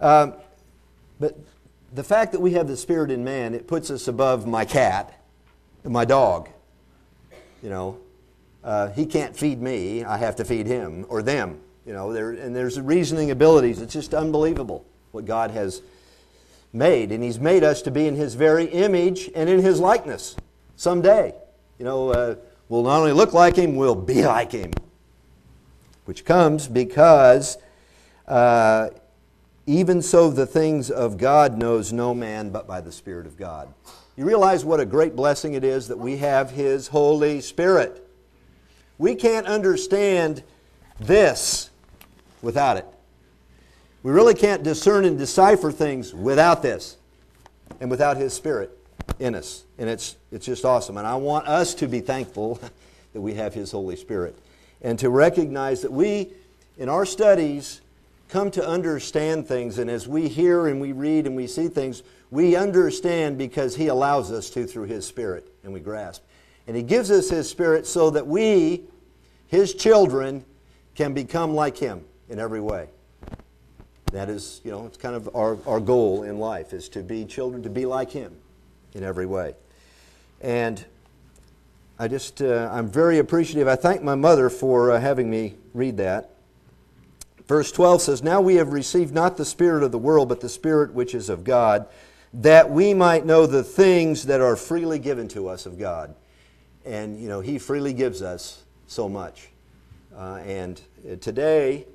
Um, 0.00 0.34
but 1.18 1.36
the 1.92 2.04
fact 2.04 2.32
that 2.32 2.40
we 2.40 2.52
have 2.52 2.68
the 2.68 2.76
Spirit 2.76 3.10
in 3.10 3.24
man, 3.24 3.54
it 3.54 3.66
puts 3.66 3.90
us 3.90 4.08
above 4.08 4.46
my 4.46 4.64
cat, 4.64 5.20
my 5.84 6.04
dog. 6.04 6.48
You 7.62 7.70
know, 7.70 7.98
uh, 8.62 8.90
he 8.90 9.04
can't 9.04 9.36
feed 9.36 9.60
me, 9.60 10.04
I 10.04 10.16
have 10.16 10.36
to 10.36 10.44
feed 10.44 10.66
him 10.66 11.06
or 11.08 11.22
them. 11.22 11.60
You 11.86 11.92
know, 11.92 12.12
there, 12.12 12.30
and 12.30 12.54
there's 12.54 12.80
reasoning 12.80 13.32
abilities. 13.32 13.80
It's 13.80 13.92
just 13.92 14.14
unbelievable 14.14 14.86
what 15.12 15.24
God 15.24 15.52
has 15.52 15.82
made. 16.72 17.12
And 17.12 17.22
He's 17.22 17.38
made 17.38 17.62
us 17.62 17.82
to 17.82 17.90
be 17.90 18.06
in 18.06 18.16
His 18.16 18.34
very 18.34 18.64
image 18.64 19.30
and 19.34 19.48
in 19.48 19.60
His 19.60 19.78
likeness 19.78 20.36
someday. 20.76 21.34
You 21.78 21.84
know, 21.84 22.10
uh, 22.10 22.34
we'll 22.68 22.82
not 22.82 22.98
only 22.98 23.12
look 23.12 23.32
like 23.32 23.56
Him, 23.56 23.76
we'll 23.76 23.94
be 23.94 24.26
like 24.26 24.52
Him. 24.52 24.72
Which 26.04 26.24
comes 26.24 26.66
because 26.66 27.58
uh, 28.26 28.90
even 29.66 30.02
so, 30.02 30.30
the 30.30 30.46
things 30.46 30.90
of 30.90 31.18
God 31.18 31.56
knows 31.56 31.92
no 31.92 32.14
man 32.14 32.50
but 32.50 32.66
by 32.66 32.80
the 32.80 32.90
Spirit 32.90 33.26
of 33.26 33.36
God. 33.36 33.72
You 34.16 34.24
realize 34.24 34.64
what 34.64 34.80
a 34.80 34.86
great 34.86 35.14
blessing 35.14 35.54
it 35.54 35.64
is 35.64 35.88
that 35.88 35.98
we 35.98 36.16
have 36.16 36.50
His 36.50 36.88
Holy 36.88 37.40
Spirit. 37.40 38.06
We 38.98 39.14
can't 39.14 39.46
understand 39.46 40.42
this 40.98 41.70
without 42.42 42.76
it. 42.76 42.86
We 44.02 44.10
really 44.10 44.34
can't 44.34 44.62
discern 44.62 45.04
and 45.04 45.16
decipher 45.16 45.70
things 45.70 46.12
without 46.12 46.62
this 46.62 46.96
and 47.80 47.90
without 47.90 48.16
His 48.16 48.32
Spirit 48.32 48.76
in 49.18 49.34
us. 49.34 49.64
And 49.78 49.88
it's, 49.88 50.16
it's 50.30 50.46
just 50.46 50.64
awesome. 50.64 50.96
And 50.96 51.06
I 51.06 51.14
want 51.14 51.46
us 51.46 51.74
to 51.76 51.86
be 51.86 52.00
thankful 52.00 52.60
that 53.12 53.20
we 53.20 53.34
have 53.34 53.54
His 53.54 53.70
Holy 53.70 53.96
Spirit 53.96 54.38
and 54.82 54.98
to 54.98 55.08
recognize 55.08 55.82
that 55.82 55.92
we, 55.92 56.30
in 56.76 56.88
our 56.88 57.06
studies, 57.06 57.80
come 58.28 58.50
to 58.50 58.66
understand 58.66 59.46
things. 59.46 59.78
And 59.78 59.88
as 59.88 60.08
we 60.08 60.28
hear 60.28 60.66
and 60.66 60.80
we 60.80 60.92
read 60.92 61.26
and 61.26 61.36
we 61.36 61.46
see 61.46 61.68
things, 61.68 62.02
we 62.30 62.56
understand 62.56 63.38
because 63.38 63.76
He 63.76 63.86
allows 63.86 64.32
us 64.32 64.50
to 64.50 64.66
through 64.66 64.86
His 64.86 65.06
Spirit, 65.06 65.46
and 65.62 65.72
we 65.72 65.80
grasp. 65.80 66.22
And 66.66 66.76
He 66.76 66.82
gives 66.82 67.10
us 67.10 67.30
His 67.30 67.48
Spirit 67.48 67.86
so 67.86 68.10
that 68.10 68.26
we, 68.26 68.82
His 69.46 69.74
children, 69.74 70.44
can 70.94 71.14
become 71.14 71.54
like 71.54 71.76
Him 71.76 72.04
in 72.28 72.38
every 72.38 72.60
way. 72.60 72.88
That 74.12 74.28
is, 74.28 74.60
you 74.62 74.70
know, 74.70 74.84
it's 74.84 74.98
kind 74.98 75.16
of 75.16 75.34
our, 75.34 75.56
our 75.66 75.80
goal 75.80 76.22
in 76.22 76.38
life 76.38 76.74
is 76.74 76.90
to 76.90 77.02
be 77.02 77.24
children, 77.24 77.62
to 77.62 77.70
be 77.70 77.86
like 77.86 78.10
Him 78.10 78.36
in 78.92 79.02
every 79.02 79.24
way. 79.24 79.54
And 80.42 80.84
I 81.98 82.08
just, 82.08 82.42
uh, 82.42 82.68
I'm 82.70 82.88
very 82.88 83.18
appreciative. 83.18 83.66
I 83.66 83.76
thank 83.76 84.02
my 84.02 84.14
mother 84.14 84.50
for 84.50 84.90
uh, 84.90 85.00
having 85.00 85.30
me 85.30 85.54
read 85.72 85.96
that. 85.96 86.30
Verse 87.48 87.72
12 87.72 88.02
says, 88.02 88.22
Now 88.22 88.42
we 88.42 88.56
have 88.56 88.74
received 88.74 89.14
not 89.14 89.38
the 89.38 89.46
Spirit 89.46 89.82
of 89.82 89.92
the 89.92 89.98
world, 89.98 90.28
but 90.28 90.40
the 90.40 90.48
Spirit 90.48 90.92
which 90.92 91.14
is 91.14 91.30
of 91.30 91.42
God, 91.42 91.86
that 92.34 92.70
we 92.70 92.92
might 92.92 93.24
know 93.24 93.46
the 93.46 93.64
things 93.64 94.26
that 94.26 94.42
are 94.42 94.56
freely 94.56 94.98
given 94.98 95.26
to 95.28 95.48
us 95.48 95.64
of 95.64 95.78
God. 95.78 96.14
And, 96.84 97.18
you 97.18 97.28
know, 97.28 97.40
He 97.40 97.58
freely 97.58 97.94
gives 97.94 98.20
us 98.20 98.62
so 98.88 99.08
much. 99.08 99.48
Uh, 100.14 100.42
and 100.44 100.80
today, 101.20 101.86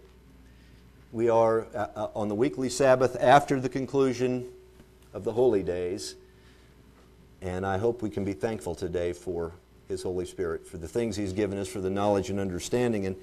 we 1.12 1.30
are 1.30 1.68
uh, 1.74 1.88
uh, 1.96 2.08
on 2.16 2.28
the 2.28 2.36
weekly 2.36 2.70
Sabbath 2.70 3.16
after 3.20 3.60
the 3.60 3.70
conclusion 3.70 4.46
of 5.14 5.24
the 5.24 5.32
holy 5.32 5.64
days. 5.64 6.16
And 7.42 7.66
I 7.66 7.78
hope 7.78 8.02
we 8.02 8.10
can 8.10 8.26
be 8.26 8.34
thankful 8.34 8.76
today 8.76 9.14
for 9.14 9.54
His 9.88 10.04
Holy 10.04 10.26
Spirit, 10.26 10.68
for 10.68 10.78
the 10.78 10.88
things 10.88 11.16
He's 11.16 11.34
given 11.34 11.58
us, 11.60 11.68
for 11.68 11.80
the 11.80 11.90
knowledge 11.90 12.30
and 12.30 12.40
understanding. 12.40 13.06
And 13.06 13.16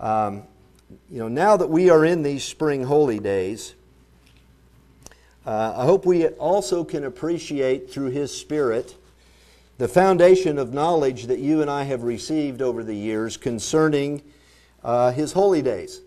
um, 0.00 0.42
you 1.10 1.18
know, 1.18 1.28
now 1.28 1.56
that 1.56 1.68
we 1.68 1.90
are 1.90 2.04
in 2.04 2.22
these 2.22 2.44
spring 2.44 2.84
holy 2.84 3.18
days, 3.18 3.74
uh, 5.44 5.74
I 5.76 5.84
hope 5.84 6.06
we 6.06 6.26
also 6.28 6.82
can 6.82 7.04
appreciate 7.04 7.90
through 7.90 8.10
His 8.10 8.34
Spirit 8.34 8.96
the 9.76 9.88
foundation 9.88 10.58
of 10.58 10.72
knowledge 10.72 11.26
that 11.26 11.40
you 11.40 11.60
and 11.60 11.70
I 11.70 11.82
have 11.84 12.04
received 12.04 12.62
over 12.62 12.82
the 12.82 12.96
years 12.96 13.36
concerning 13.36 14.22
uh, 14.82 15.12
His 15.12 15.32
holy 15.32 15.60
days. 15.60 16.00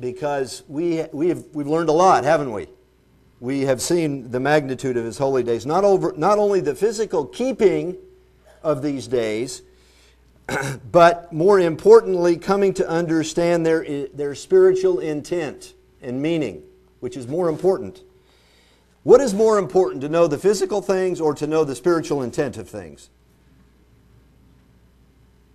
Because 0.00 0.62
we, 0.68 1.04
we 1.12 1.28
have, 1.28 1.44
we've 1.52 1.66
learned 1.66 1.88
a 1.88 1.92
lot, 1.92 2.24
haven't 2.24 2.52
we? 2.52 2.66
We 3.40 3.62
have 3.62 3.80
seen 3.80 4.30
the 4.30 4.40
magnitude 4.40 4.96
of 4.96 5.04
His 5.04 5.18
holy 5.18 5.42
days. 5.42 5.66
Not, 5.66 5.84
over, 5.84 6.14
not 6.16 6.38
only 6.38 6.60
the 6.60 6.74
physical 6.74 7.26
keeping 7.26 7.96
of 8.62 8.82
these 8.82 9.06
days, 9.06 9.62
but 10.92 11.32
more 11.32 11.60
importantly, 11.60 12.36
coming 12.36 12.74
to 12.74 12.88
understand 12.88 13.64
their, 13.64 14.08
their 14.08 14.34
spiritual 14.34 14.98
intent 15.00 15.74
and 16.02 16.20
meaning, 16.20 16.62
which 17.00 17.16
is 17.16 17.26
more 17.26 17.48
important. 17.48 18.02
What 19.04 19.20
is 19.20 19.34
more 19.34 19.58
important, 19.58 20.00
to 20.00 20.08
know 20.08 20.26
the 20.26 20.38
physical 20.38 20.80
things 20.80 21.20
or 21.20 21.34
to 21.34 21.46
know 21.46 21.64
the 21.64 21.74
spiritual 21.74 22.22
intent 22.22 22.56
of 22.56 22.68
things? 22.68 23.10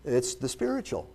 It's 0.05 0.36
the 0.36 0.48
spiritual. 0.48 1.10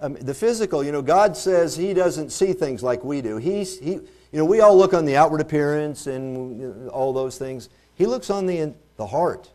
Um, 0.00 0.14
the 0.14 0.34
physical, 0.34 0.82
you 0.82 0.92
know, 0.92 1.02
God 1.02 1.36
says 1.36 1.76
He 1.76 1.92
doesn't 1.92 2.30
see 2.30 2.52
things 2.52 2.82
like 2.82 3.04
we 3.04 3.20
do. 3.20 3.36
He's, 3.36 3.78
he, 3.78 3.92
you 3.92 4.08
know, 4.32 4.44
we 4.44 4.60
all 4.60 4.76
look 4.76 4.94
on 4.94 5.04
the 5.04 5.16
outward 5.16 5.40
appearance 5.40 6.06
and 6.06 6.88
all 6.88 7.12
those 7.12 7.36
things. 7.36 7.68
He 7.96 8.06
looks 8.06 8.30
on 8.30 8.46
the, 8.46 8.72
the 8.96 9.06
heart. 9.06 9.50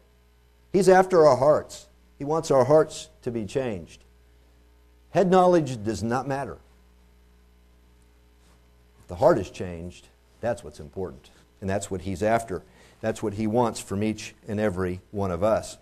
He's 0.72 0.88
after 0.90 1.26
our 1.26 1.38
hearts. 1.38 1.88
He 2.20 2.26
wants 2.26 2.52
our 2.52 2.66
hearts 2.66 3.10
to 3.24 3.32
be 3.32 3.46
changed. 3.46 4.04
Head 5.12 5.32
knowledge 5.32 5.84
does 5.84 6.04
not 6.04 6.28
matter. 6.28 6.58
If 9.02 9.08
the 9.08 9.16
heart 9.16 9.40
is 9.40 9.50
changed, 9.50 10.08
that's 10.42 10.64
what's 10.64 10.80
important. 10.80 11.30
And 11.62 11.70
that's 11.70 11.90
what 11.90 12.02
He's 12.02 12.22
after. 12.22 12.62
That's 13.02 13.24
what 13.24 13.34
He 13.34 13.48
wants 13.48 13.80
from 13.80 14.04
each 14.04 14.36
and 14.48 14.60
every 14.60 15.00
one 15.12 15.32
of 15.32 15.44
us. 15.44 15.78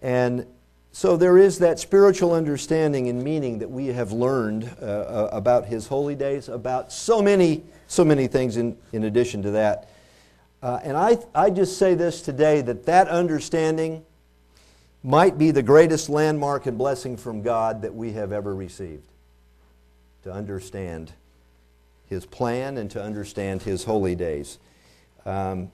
And 0.00 0.46
so 0.92 1.16
there 1.16 1.38
is 1.38 1.58
that 1.58 1.78
spiritual 1.78 2.32
understanding 2.32 3.08
and 3.08 3.22
meaning 3.22 3.58
that 3.60 3.70
we 3.70 3.88
have 3.88 4.12
learned 4.12 4.64
uh, 4.80 4.84
uh, 4.84 5.30
about 5.32 5.66
His 5.66 5.86
holy 5.86 6.14
days, 6.14 6.48
about 6.48 6.92
so 6.92 7.22
many, 7.22 7.62
so 7.86 8.04
many 8.04 8.26
things 8.26 8.56
in, 8.56 8.76
in 8.92 9.04
addition 9.04 9.42
to 9.42 9.50
that. 9.52 9.90
Uh, 10.62 10.80
and 10.82 10.96
I, 10.96 11.18
I 11.34 11.50
just 11.50 11.78
say 11.78 11.94
this 11.94 12.22
today 12.22 12.62
that 12.62 12.86
that 12.86 13.08
understanding 13.08 14.04
might 15.04 15.38
be 15.38 15.52
the 15.52 15.62
greatest 15.62 16.08
landmark 16.08 16.66
and 16.66 16.76
blessing 16.76 17.16
from 17.16 17.42
God 17.42 17.82
that 17.82 17.94
we 17.94 18.12
have 18.12 18.32
ever 18.32 18.54
received. 18.54 19.06
To 20.24 20.32
understand 20.32 21.12
His 22.06 22.26
plan 22.26 22.76
and 22.76 22.90
to 22.90 23.02
understand 23.02 23.62
His 23.62 23.84
holy 23.84 24.16
days. 24.16 24.58
Um, 25.24 25.70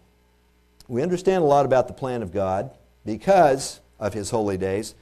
we 0.86 1.02
understand 1.02 1.42
a 1.42 1.46
lot 1.46 1.64
about 1.64 1.88
the 1.88 1.94
plan 1.94 2.22
of 2.22 2.30
God 2.30 2.70
because 3.06 3.80
of 3.98 4.12
His 4.12 4.28
holy 4.28 4.58
days. 4.58 4.94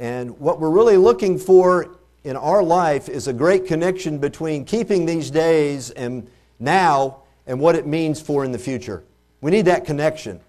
And 0.00 0.40
what 0.40 0.58
we're 0.58 0.70
really 0.70 0.96
looking 0.96 1.38
for 1.38 1.94
in 2.24 2.34
our 2.34 2.62
life 2.62 3.10
is 3.10 3.28
a 3.28 3.34
great 3.34 3.66
connection 3.66 4.16
between 4.16 4.64
keeping 4.64 5.04
these 5.04 5.30
days 5.30 5.90
and 5.90 6.26
now 6.58 7.18
and 7.46 7.60
what 7.60 7.74
it 7.74 7.86
means 7.86 8.18
for 8.18 8.42
in 8.42 8.50
the 8.50 8.58
future. 8.58 9.04
We 9.42 9.50
need 9.50 9.66
that 9.66 9.84
connection. 9.84 10.40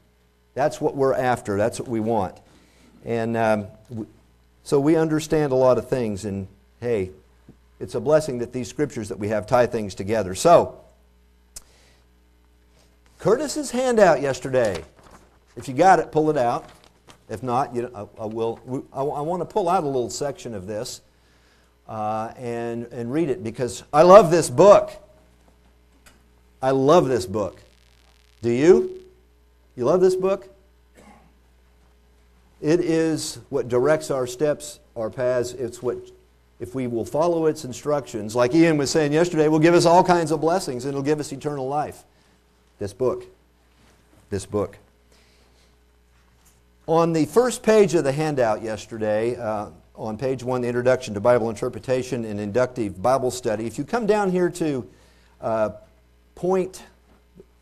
That's 0.54 0.80
what 0.80 0.96
we're 0.96 1.14
after. 1.14 1.58
That's 1.58 1.82
what 1.82 1.90
we 1.90 2.00
want. 2.00 2.40
And 3.04 3.36
um, 3.36 3.68
so 4.64 4.80
we 4.80 4.96
understand 4.96 5.52
a 5.52 5.56
lot 5.56 5.78
of 5.78 5.90
things. 5.90 6.24
And 6.24 6.48
hey, 6.80 7.12
it's 7.78 7.96
a 7.96 8.00
blessing 8.00 8.38
that 8.38 8.54
these 8.54 8.70
scriptures 8.70 9.10
that 9.10 9.20
we 9.20 9.28
have 9.28 9.48
tie 9.48 9.68
things 9.68 9.96
together. 9.96 10.34
So, 10.34 10.80
Curtis's 13.20 13.72
handout 13.72 14.22
yesterday. 14.22 14.82
If 15.58 15.68
you 15.68 15.74
got 15.74 16.00
it, 16.00 16.10
pull 16.14 16.30
it 16.30 16.38
out. 16.38 16.70
If 17.32 17.42
not, 17.42 17.74
you, 17.74 17.90
I, 17.96 18.02
I 18.22 18.26
will. 18.26 18.60
I, 18.92 19.00
I, 19.00 19.22
want 19.22 19.40
to 19.42 19.46
pull 19.46 19.70
out 19.70 19.86
a 19.86 19.88
little 19.88 20.10
section 20.10 20.54
of 20.54 20.68
this 20.68 21.00
uh, 21.88 22.34
and, 22.36 22.88
and 22.88 23.12
read 23.12 23.30
it 23.30 23.42
because 23.42 23.84
I 23.94 24.02
love 24.02 24.32
this 24.32 24.50
book. 24.50 24.92
I 26.62 26.72
love 26.72 27.08
this 27.08 27.26
book. 27.26 27.62
Do 28.42 28.52
you? 28.52 29.00
You 29.78 29.86
love 29.86 30.02
this 30.02 30.14
book? 30.14 30.54
It 32.60 32.82
is 32.82 33.40
what 33.48 33.70
directs 33.70 34.12
our 34.12 34.28
steps, 34.28 34.82
our 34.98 35.10
paths. 35.10 35.54
It's 35.54 35.82
what, 35.82 35.98
if 36.60 36.76
we 36.76 36.86
will 36.86 37.06
follow 37.06 37.46
its 37.46 37.64
instructions, 37.64 38.36
like 38.36 38.54
Ian 38.54 38.76
was 38.76 38.92
saying 38.92 39.14
yesterday, 39.14 39.48
will 39.48 39.60
give 39.60 39.74
us 39.74 39.86
all 39.86 40.04
kinds 40.04 40.32
of 40.32 40.42
blessings 40.42 40.84
and 40.84 40.92
it'll 40.92 41.02
give 41.02 41.22
us 41.22 41.32
eternal 41.32 41.70
life. 41.70 42.04
This 42.78 42.92
book. 42.92 43.26
This 44.30 44.46
book. 44.46 44.78
On 46.88 47.14
the 47.14 47.26
first 47.26 47.62
page 47.62 47.94
of 47.94 48.04
the 48.04 48.12
handout 48.12 48.64
yesterday, 48.64 49.36
uh, 49.36 49.68
on 49.96 50.18
page 50.18 50.44
one, 50.44 50.62
the 50.62 50.68
Introduction 50.68 51.14
to 51.14 51.20
Bible 51.20 51.48
Interpretation 51.52 52.26
and 52.26 52.40
Inductive 52.40 53.00
Bible 53.00 53.30
Study, 53.30 53.68
if 53.68 53.78
you 53.78 53.84
come 53.84 54.08
down 54.08 54.32
here 54.32 54.50
to 54.50 54.90
uh, 55.42 55.70
point, 56.34 56.82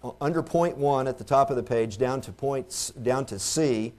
uh, 0.05 0.11
under 0.21 0.41
point 0.41 0.77
one 0.77 1.05
at 1.05 1.17
the 1.17 1.25
top 1.25 1.49
of 1.49 1.57
the 1.57 1.63
page, 1.63 1.97
down 1.97 2.21
to, 2.21 2.31
points, 2.31 2.91
down 2.91 3.25
to 3.25 3.37
C, 3.37 3.91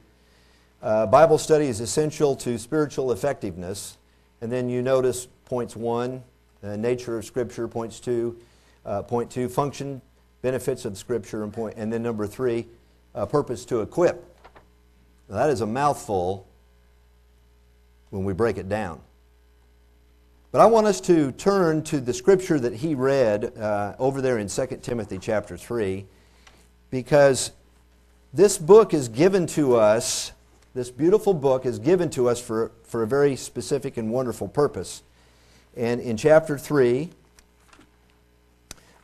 uh, 0.81 1.05
Bible 1.07 1.37
study 1.37 1.67
is 1.67 1.81
essential 1.81 2.35
to 2.37 2.59
spiritual 2.59 3.13
effectiveness. 3.13 3.99
And 4.41 4.51
then 4.51 4.71
you 4.71 4.81
notice 4.81 5.29
points 5.45 5.77
one, 5.77 6.23
uh, 6.63 6.77
nature 6.77 7.19
of 7.19 7.27
Scripture, 7.27 7.69
points 7.69 8.01
two, 8.01 8.39
uh, 8.87 9.03
point 9.03 9.31
two, 9.31 9.51
function, 9.51 10.01
benefits 10.41 10.87
of 10.87 10.97
Scripture, 10.97 11.45
and, 11.45 11.53
point, 11.53 11.75
and 11.77 11.93
then 11.93 12.03
number 12.03 12.27
three, 12.27 12.67
purpose 13.29 13.67
to 13.67 13.83
equip. 13.83 14.30
Now, 15.31 15.37
that 15.37 15.51
is 15.51 15.61
a 15.61 15.67
mouthful 15.67 16.49
when 18.11 18.25
we 18.25 18.33
break 18.33 18.59
it 18.59 18.69
down. 18.69 19.01
But 20.51 20.61
I 20.61 20.67
want 20.67 20.89
us 20.89 21.01
to 21.03 21.31
turn 21.31 21.85
to 21.85 22.01
the 22.01 22.13
scripture 22.13 22.59
that 22.59 22.75
he 22.75 22.97
read 22.97 23.57
uh, 23.57 23.95
over 24.01 24.21
there 24.21 24.39
in 24.39 24.49
2 24.49 24.81
Timothy 24.83 25.19
chapter 25.19 25.57
3, 25.57 26.05
because 26.91 27.53
this 28.35 28.59
book 28.59 28.93
is 28.93 29.09
given 29.09 29.47
to 29.49 29.77
us, 29.77 30.33
this 30.75 30.91
beautiful 30.91 31.33
book 31.33 31.65
is 31.65 31.79
given 31.79 32.11
to 32.11 32.29
us 32.29 32.41
for, 32.41 32.73
for 32.83 33.05
a 33.05 33.07
very 33.07 33.37
specific 33.37 33.97
and 33.97 34.11
wonderful 34.11 34.49
purpose. 34.49 35.05
And 35.77 36.01
in 36.01 36.17
chapter 36.17 36.59
3 36.59 37.09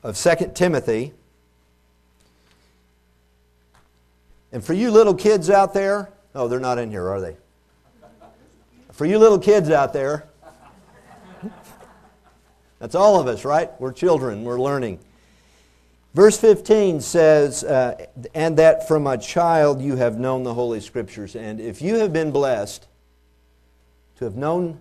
of 0.03 0.19
2 0.19 0.51
Timothy, 0.55 1.13
and 4.51 4.65
for 4.65 4.73
you 4.73 4.91
little 4.91 5.15
kids 5.15 5.49
out 5.49 5.73
there, 5.73 6.11
Oh, 6.37 6.49
they're 6.49 6.61
not 6.61 6.79
in 6.79 6.91
here, 6.91 7.09
are 7.09 7.21
they? 7.21 7.35
For 8.93 9.07
you 9.07 9.19
little 9.19 9.39
kids 9.39 9.71
out 9.71 9.95
there, 9.95 10.29
that's 12.79 12.95
all 12.95 13.19
of 13.19 13.27
us, 13.27 13.45
right? 13.47 13.71
We're 13.81 13.93
children, 13.93 14.45
we're 14.45 14.61
learning. 14.61 14.99
Verse 16.13 16.39
15 16.39 17.01
says, 17.01 17.65
uh, 17.65 18.07
And 18.35 18.59
that 18.59 18.87
from 18.87 19.07
a 19.07 19.17
child 19.17 19.81
you 19.81 19.97
have 19.97 20.19
known 20.19 20.43
the 20.43 20.53
Holy 20.53 20.81
Scriptures. 20.81 21.37
And 21.37 21.59
if 21.59 21.81
you 21.81 21.97
have 21.97 22.13
been 22.13 22.31
blessed 22.33 22.87
to 24.19 24.25
have 24.25 24.37
known 24.37 24.79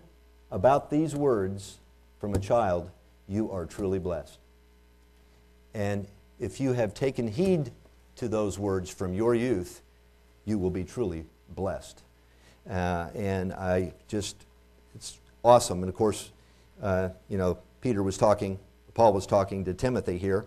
about 0.52 0.90
these 0.90 1.16
words 1.16 1.78
from 2.20 2.34
a 2.34 2.40
child, 2.40 2.90
you 3.30 3.50
are 3.50 3.66
truly 3.66 4.00
blessed. 4.00 4.40
And 5.74 6.06
if 6.38 6.60
you 6.60 6.74
have 6.74 6.94
taken 6.94 7.30
heed 7.30 7.72
to 8.18 8.28
those 8.28 8.60
words 8.60 8.90
from 8.90 9.14
your 9.14 9.36
youth, 9.36 9.82
you 10.44 10.58
will 10.58 10.70
be 10.70 10.84
truly 10.84 11.26
blessed. 11.56 12.04
Uh, 12.70 13.08
and 13.16 13.54
I 13.54 13.94
just, 14.08 14.36
it's 14.96 15.20
awesome. 15.44 15.82
And 15.82 15.90
of 15.90 15.96
course, 15.96 16.32
uh, 16.82 17.10
you 17.30 17.38
know, 17.38 17.58
Peter 17.82 18.04
was 18.04 18.18
talking, 18.18 18.60
Paul 18.94 19.14
was 19.14 19.26
talking 19.26 19.66
to 19.66 19.74
Timothy 19.74 20.18
here. 20.18 20.46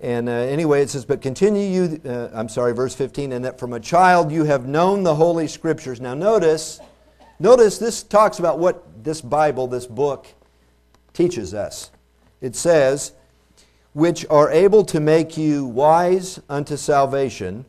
And 0.00 0.28
uh, 0.28 0.32
anyway, 0.32 0.82
it 0.82 0.90
says, 0.90 1.04
But 1.04 1.22
continue 1.22 1.62
you, 1.62 2.00
uh, 2.04 2.30
I'm 2.32 2.48
sorry, 2.48 2.74
verse 2.74 2.94
15, 2.94 3.32
and 3.32 3.44
that 3.44 3.58
from 3.58 3.72
a 3.72 3.80
child 3.80 4.32
you 4.32 4.44
have 4.44 4.66
known 4.66 5.04
the 5.04 5.14
Holy 5.14 5.46
Scriptures. 5.46 6.00
Now 6.00 6.14
notice, 6.14 6.80
notice 7.38 7.78
this 7.78 8.02
talks 8.02 8.38
about 8.40 8.58
what 8.58 9.04
this 9.04 9.20
Bible, 9.20 9.68
this 9.68 9.86
book, 9.86 10.26
teaches 11.12 11.54
us. 11.54 11.90
It 12.40 12.56
says, 12.56 13.12
which 13.92 14.26
are 14.30 14.50
able 14.50 14.84
to 14.86 14.98
make 14.98 15.36
you 15.36 15.66
wise 15.66 16.40
unto 16.48 16.76
salvation 16.76 17.64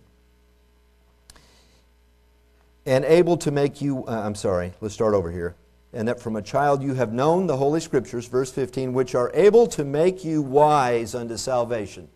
and 2.86 3.06
able 3.06 3.38
to 3.38 3.52
make 3.52 3.82
you, 3.82 4.06
uh, 4.06 4.22
I'm 4.26 4.36
sorry, 4.36 4.74
let's 4.82 4.94
start 4.94 5.14
over 5.14 5.32
here. 5.32 5.56
And 5.94 6.08
that 6.08 6.20
from 6.20 6.36
a 6.36 6.42
child 6.42 6.82
you 6.82 6.96
have 6.96 7.14
known 7.14 7.48
the 7.48 7.58
Holy 7.58 7.80
Scriptures, 7.80 8.28
verse 8.28 8.52
15, 8.52 8.94
which 8.94 9.16
are 9.16 9.32
able 9.34 9.68
to 9.68 9.86
make 9.86 10.26
you 10.26 10.42
wise 10.42 11.14
unto 11.14 11.38
salvation. 11.38 12.08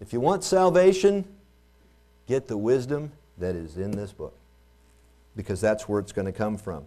If 0.00 0.12
you 0.12 0.20
want 0.20 0.44
salvation, 0.44 1.24
get 2.26 2.48
the 2.48 2.58
wisdom 2.58 3.12
that 3.38 3.54
is 3.54 3.76
in 3.76 3.92
this 3.92 4.12
book, 4.12 4.34
because 5.36 5.60
that's 5.60 5.88
where 5.88 6.00
it's 6.00 6.12
going 6.12 6.26
to 6.26 6.32
come 6.32 6.58
from. 6.58 6.86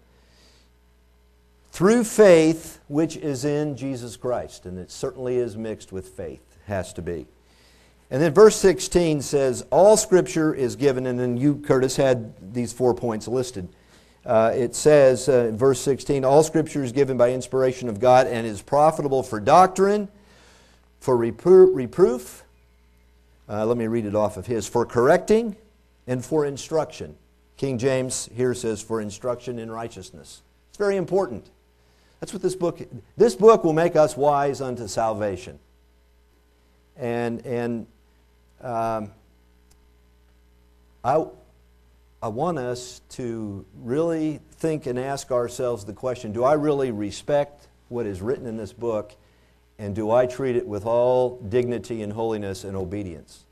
Through 1.72 2.04
faith, 2.04 2.80
which 2.88 3.18
is 3.18 3.46
in 3.46 3.78
Jesus 3.78 4.18
Christ, 4.18 4.66
and 4.66 4.78
it 4.78 4.92
certainly 4.92 5.38
is 5.38 5.56
mixed 5.56 5.92
with 5.92 6.10
faith, 6.10 6.42
has 6.66 6.92
to 6.94 7.02
be. 7.02 7.26
And 8.10 8.22
then 8.22 8.34
verse 8.34 8.56
16 8.56 9.22
says, 9.22 9.66
All 9.70 9.98
scripture 9.98 10.54
is 10.54 10.76
given, 10.76 11.06
and 11.06 11.20
then 11.20 11.36
you, 11.36 11.58
Curtis, 11.58 11.98
had 11.98 12.54
these 12.54 12.72
four 12.72 12.94
points 12.94 13.28
listed. 13.28 13.68
Uh, 14.26 14.52
it 14.54 14.76
says, 14.76 15.28
uh, 15.30 15.52
verse 15.54 15.80
16, 15.82 16.24
All 16.24 16.44
scripture 16.44 16.84
is 16.84 16.92
given 16.92 17.18
by 17.18 17.32
inspiration 17.32 17.90
of 17.90 18.00
God 18.00 18.28
and 18.28 18.48
is 18.48 18.62
profitable 18.62 19.24
for 19.24 19.40
doctrine, 19.40 20.08
for 21.00 21.18
repro- 21.18 21.74
reproof. 21.74 22.44
Uh, 23.50 23.66
let 23.66 23.78
me 23.78 23.88
read 23.88 24.06
it 24.06 24.16
off 24.16 24.38
of 24.38 24.46
his 24.46 24.68
for 24.68 24.86
correcting 24.86 25.56
and 26.06 26.24
for 26.24 26.46
instruction. 26.46 27.16
King 27.58 27.78
James 27.78 28.30
here 28.34 28.54
says, 28.54 28.82
for 28.82 29.02
instruction 29.02 29.60
in 29.60 29.72
righteousness. 29.72 30.42
It's 30.70 30.78
very 30.78 30.96
important. 30.96 31.50
That's 32.20 32.34
what 32.34 32.42
this 32.42 32.56
book, 32.56 32.82
this 33.16 33.36
book 33.36 33.64
will 33.64 33.74
make 33.74 33.96
us 33.96 34.18
wise 34.18 34.62
unto 34.62 34.88
salvation. 34.88 35.60
And, 36.98 37.46
and 37.46 37.88
um, 38.62 39.12
I, 41.04 41.26
I 42.22 42.28
want 42.28 42.58
us 42.58 43.02
to 43.10 43.66
really 43.82 44.40
think 44.54 44.88
and 44.88 44.98
ask 44.98 45.32
ourselves 45.32 45.86
the 45.86 45.94
question 45.94 46.32
do 46.32 46.44
I 46.44 46.54
really 46.54 46.92
respect 46.92 47.68
what 47.90 48.06
is 48.06 48.22
written 48.22 48.46
in 48.46 48.58
this 48.58 48.74
book? 48.74 49.16
And 49.80 49.96
do 49.96 50.10
I 50.10 50.26
treat 50.26 50.56
it 50.56 50.68
with 50.68 50.86
all 50.86 51.38
dignity 51.50 52.02
and 52.02 52.12
holiness 52.12 52.64
and 52.64 52.76
obedience? 52.76 53.46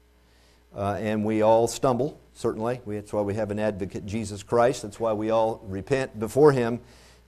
Uh, 0.76 0.98
and 1.00 1.24
we 1.24 1.42
all 1.42 1.68
stumble, 1.68 2.20
certainly. 2.34 2.82
We, 2.84 2.96
that's 2.96 3.14
why 3.14 3.22
we 3.22 3.36
have 3.36 3.52
an 3.52 3.60
advocate, 3.60 4.06
Jesus 4.06 4.44
Christ. 4.44 4.82
That's 4.82 5.00
why 5.00 5.14
we 5.14 5.30
all 5.30 5.64
repent 5.68 6.20
before 6.20 6.52
Him. 6.52 6.80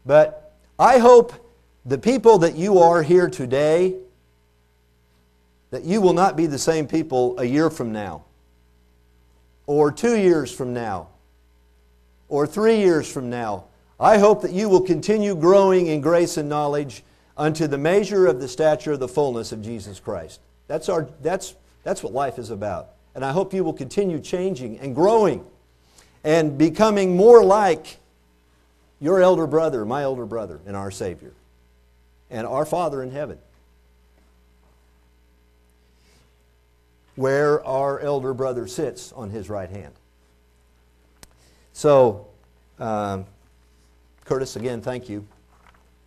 But 0.06 0.56
I 0.80 0.98
hope 0.98 1.34
the 1.86 1.98
people 1.98 2.40
that 2.40 2.56
you 2.56 2.80
are 2.80 3.04
here 3.04 3.30
today, 3.30 3.96
that 5.72 5.84
you 5.84 6.02
will 6.02 6.14
not 6.14 6.36
be 6.36 6.46
the 6.46 6.58
same 6.58 6.88
people 6.88 7.38
a 7.40 7.44
year 7.44 7.70
from 7.70 7.92
now, 7.92 8.24
or 9.66 9.92
two 9.92 10.18
years 10.18 10.52
from 10.52 10.74
now, 10.74 11.08
or 12.30 12.48
three 12.48 12.78
years 12.78 13.12
from 13.12 13.30
now. 13.30 13.66
I 14.00 14.18
hope 14.18 14.42
that 14.44 14.52
you 14.52 14.70
will 14.70 14.82
continue 14.82 15.36
growing 15.36 15.88
in 15.88 16.02
grace 16.02 16.38
and 16.38 16.48
knowledge 16.48 17.04
unto 17.36 17.68
the 17.68 17.78
measure 17.78 18.28
of 18.28 18.40
the 18.40 18.48
stature 18.48 18.94
of 18.94 19.00
the 19.00 19.08
fullness 19.08 19.52
of 19.52 19.62
Jesus 19.62 20.00
Christ. 20.00 20.40
That's, 20.68 20.90
our, 20.90 21.08
that's, 21.22 21.56
that's 21.84 22.04
what 22.04 22.14
life 22.14 22.40
is 22.40 22.50
about. 22.50 22.90
And 23.16 23.26
I 23.26 23.32
hope 23.32 23.54
you 23.54 23.64
will 23.64 23.74
continue 23.74 24.20
changing 24.20 24.80
and 24.80 24.94
growing 24.94 25.46
and 26.24 26.58
becoming 26.58 27.16
more 27.16 27.44
like 27.44 27.98
your 29.00 29.22
elder 29.22 29.48
brother, 29.48 29.86
my 29.86 30.04
elder 30.04 30.26
brother, 30.26 30.60
and 30.66 30.76
our 30.76 30.92
Savior, 30.92 31.34
and 32.30 32.46
our 32.46 32.66
Father 32.66 33.02
in 33.02 33.12
heaven. 33.12 33.40
Where 37.18 37.62
our 37.66 38.00
elder 38.00 38.34
brother 38.34 38.66
sits 38.68 39.12
on 39.12 39.32
his 39.32 39.50
right 39.50 39.70
hand. 39.70 39.94
So, 41.74 42.28
um, 42.80 43.26
Curtis, 44.24 44.56
again, 44.56 44.82
thank 44.82 45.10
you 45.10 45.28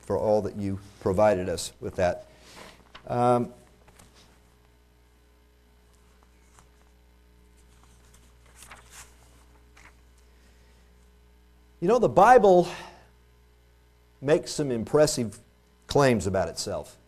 for 0.01 0.17
all 0.17 0.41
that 0.43 0.57
you 0.57 0.79
provided 1.01 1.51
us 1.51 1.73
with 1.81 1.97
that. 1.97 2.27
Um, 3.07 3.53
You 11.81 11.89
know, 11.89 11.99
the 11.99 12.11
Bible 12.11 12.69
makes 14.21 14.53
some 14.53 14.71
impressive 14.71 15.39
claims 15.87 16.27
about 16.27 16.49
itself. 16.49 16.99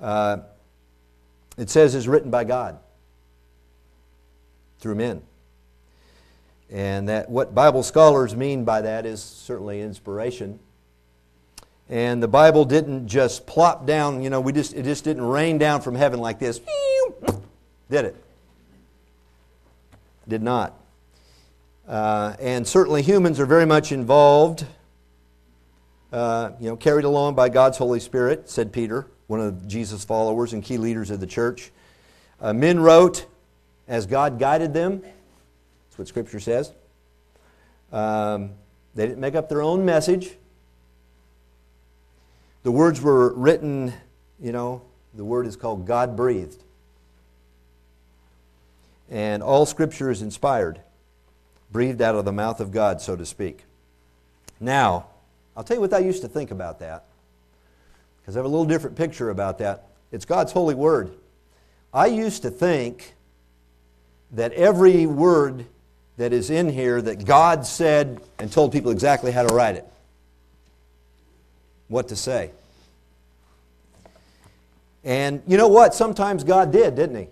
Uh, 0.00 0.38
it 1.56 1.70
says 1.70 1.94
it's 1.94 2.06
written 2.06 2.30
by 2.30 2.44
God 2.44 2.78
through 4.78 4.96
men. 4.96 5.22
And 6.70 7.08
that 7.08 7.30
what 7.30 7.54
Bible 7.54 7.82
scholars 7.82 8.34
mean 8.34 8.64
by 8.64 8.80
that 8.82 9.06
is 9.06 9.22
certainly 9.22 9.80
inspiration. 9.80 10.58
And 11.88 12.20
the 12.20 12.28
Bible 12.28 12.64
didn't 12.64 13.06
just 13.06 13.46
plop 13.46 13.86
down, 13.86 14.22
you 14.22 14.30
know, 14.30 14.40
we 14.40 14.52
just 14.52 14.74
it 14.74 14.82
just 14.82 15.04
didn't 15.04 15.22
rain 15.22 15.58
down 15.58 15.80
from 15.80 15.94
heaven 15.94 16.20
like 16.20 16.38
this. 16.38 16.60
Did 17.90 18.06
it? 18.06 18.16
Did 20.26 20.42
not. 20.42 20.74
Uh, 21.86 22.34
and 22.40 22.66
certainly 22.66 23.02
humans 23.02 23.38
are 23.38 23.46
very 23.46 23.64
much 23.64 23.92
involved, 23.92 24.66
uh, 26.12 26.50
you 26.58 26.68
know, 26.68 26.76
carried 26.76 27.04
along 27.04 27.36
by 27.36 27.48
God's 27.48 27.78
Holy 27.78 28.00
Spirit, 28.00 28.50
said 28.50 28.72
Peter, 28.72 29.06
one 29.26 29.40
of 29.40 29.66
Jesus' 29.66 30.04
followers 30.04 30.52
and 30.52 30.62
key 30.62 30.78
leaders 30.78 31.10
of 31.10 31.20
the 31.20 31.26
church. 31.26 31.70
Uh, 32.40 32.52
men 32.52 32.80
wrote 32.80 33.26
as 33.88 34.06
God 34.06 34.38
guided 34.38 34.74
them. 34.74 35.00
That's 35.00 35.98
what 35.98 36.08
Scripture 36.08 36.40
says. 36.40 36.72
Um, 37.92 38.50
they 38.94 39.06
didn't 39.06 39.20
make 39.20 39.34
up 39.34 39.48
their 39.48 39.62
own 39.62 39.84
message. 39.84 40.32
The 42.62 42.70
words 42.72 43.00
were 43.00 43.32
written, 43.34 43.92
you 44.40 44.52
know, 44.52 44.82
the 45.14 45.24
word 45.24 45.46
is 45.46 45.56
called 45.56 45.86
God 45.86 46.16
breathed. 46.16 46.62
And 49.10 49.42
all 49.42 49.66
Scripture 49.66 50.10
is 50.10 50.22
inspired 50.22 50.80
breathed 51.70 52.00
out 52.00 52.14
of 52.14 52.24
the 52.24 52.32
mouth 52.32 52.60
of 52.60 52.72
God, 52.72 53.00
so 53.00 53.16
to 53.16 53.26
speak. 53.26 53.64
Now, 54.60 55.06
I'll 55.56 55.64
tell 55.64 55.76
you 55.76 55.80
what 55.80 55.92
I 55.92 55.98
used 55.98 56.22
to 56.22 56.28
think 56.28 56.50
about 56.50 56.78
that, 56.80 57.04
because 58.26 58.36
I 58.36 58.40
have 58.40 58.46
a 58.46 58.48
little 58.48 58.66
different 58.66 58.96
picture 58.96 59.30
about 59.30 59.58
that. 59.58 59.86
It's 60.10 60.24
God's 60.24 60.50
holy 60.50 60.74
word. 60.74 61.14
I 61.94 62.06
used 62.06 62.42
to 62.42 62.50
think 62.50 63.14
that 64.32 64.52
every 64.54 65.06
word 65.06 65.64
that 66.16 66.32
is 66.32 66.50
in 66.50 66.68
here 66.68 67.00
that 67.00 67.24
God 67.24 67.64
said 67.64 68.20
and 68.40 68.50
told 68.50 68.72
people 68.72 68.90
exactly 68.90 69.30
how 69.30 69.46
to 69.46 69.54
write 69.54 69.76
it, 69.76 69.84
what 71.86 72.08
to 72.08 72.16
say. 72.16 72.50
And 75.04 75.40
you 75.46 75.56
know 75.56 75.68
what? 75.68 75.94
Sometimes 75.94 76.42
God 76.42 76.72
did, 76.72 76.96
didn't 76.96 77.16
He? 77.16 77.28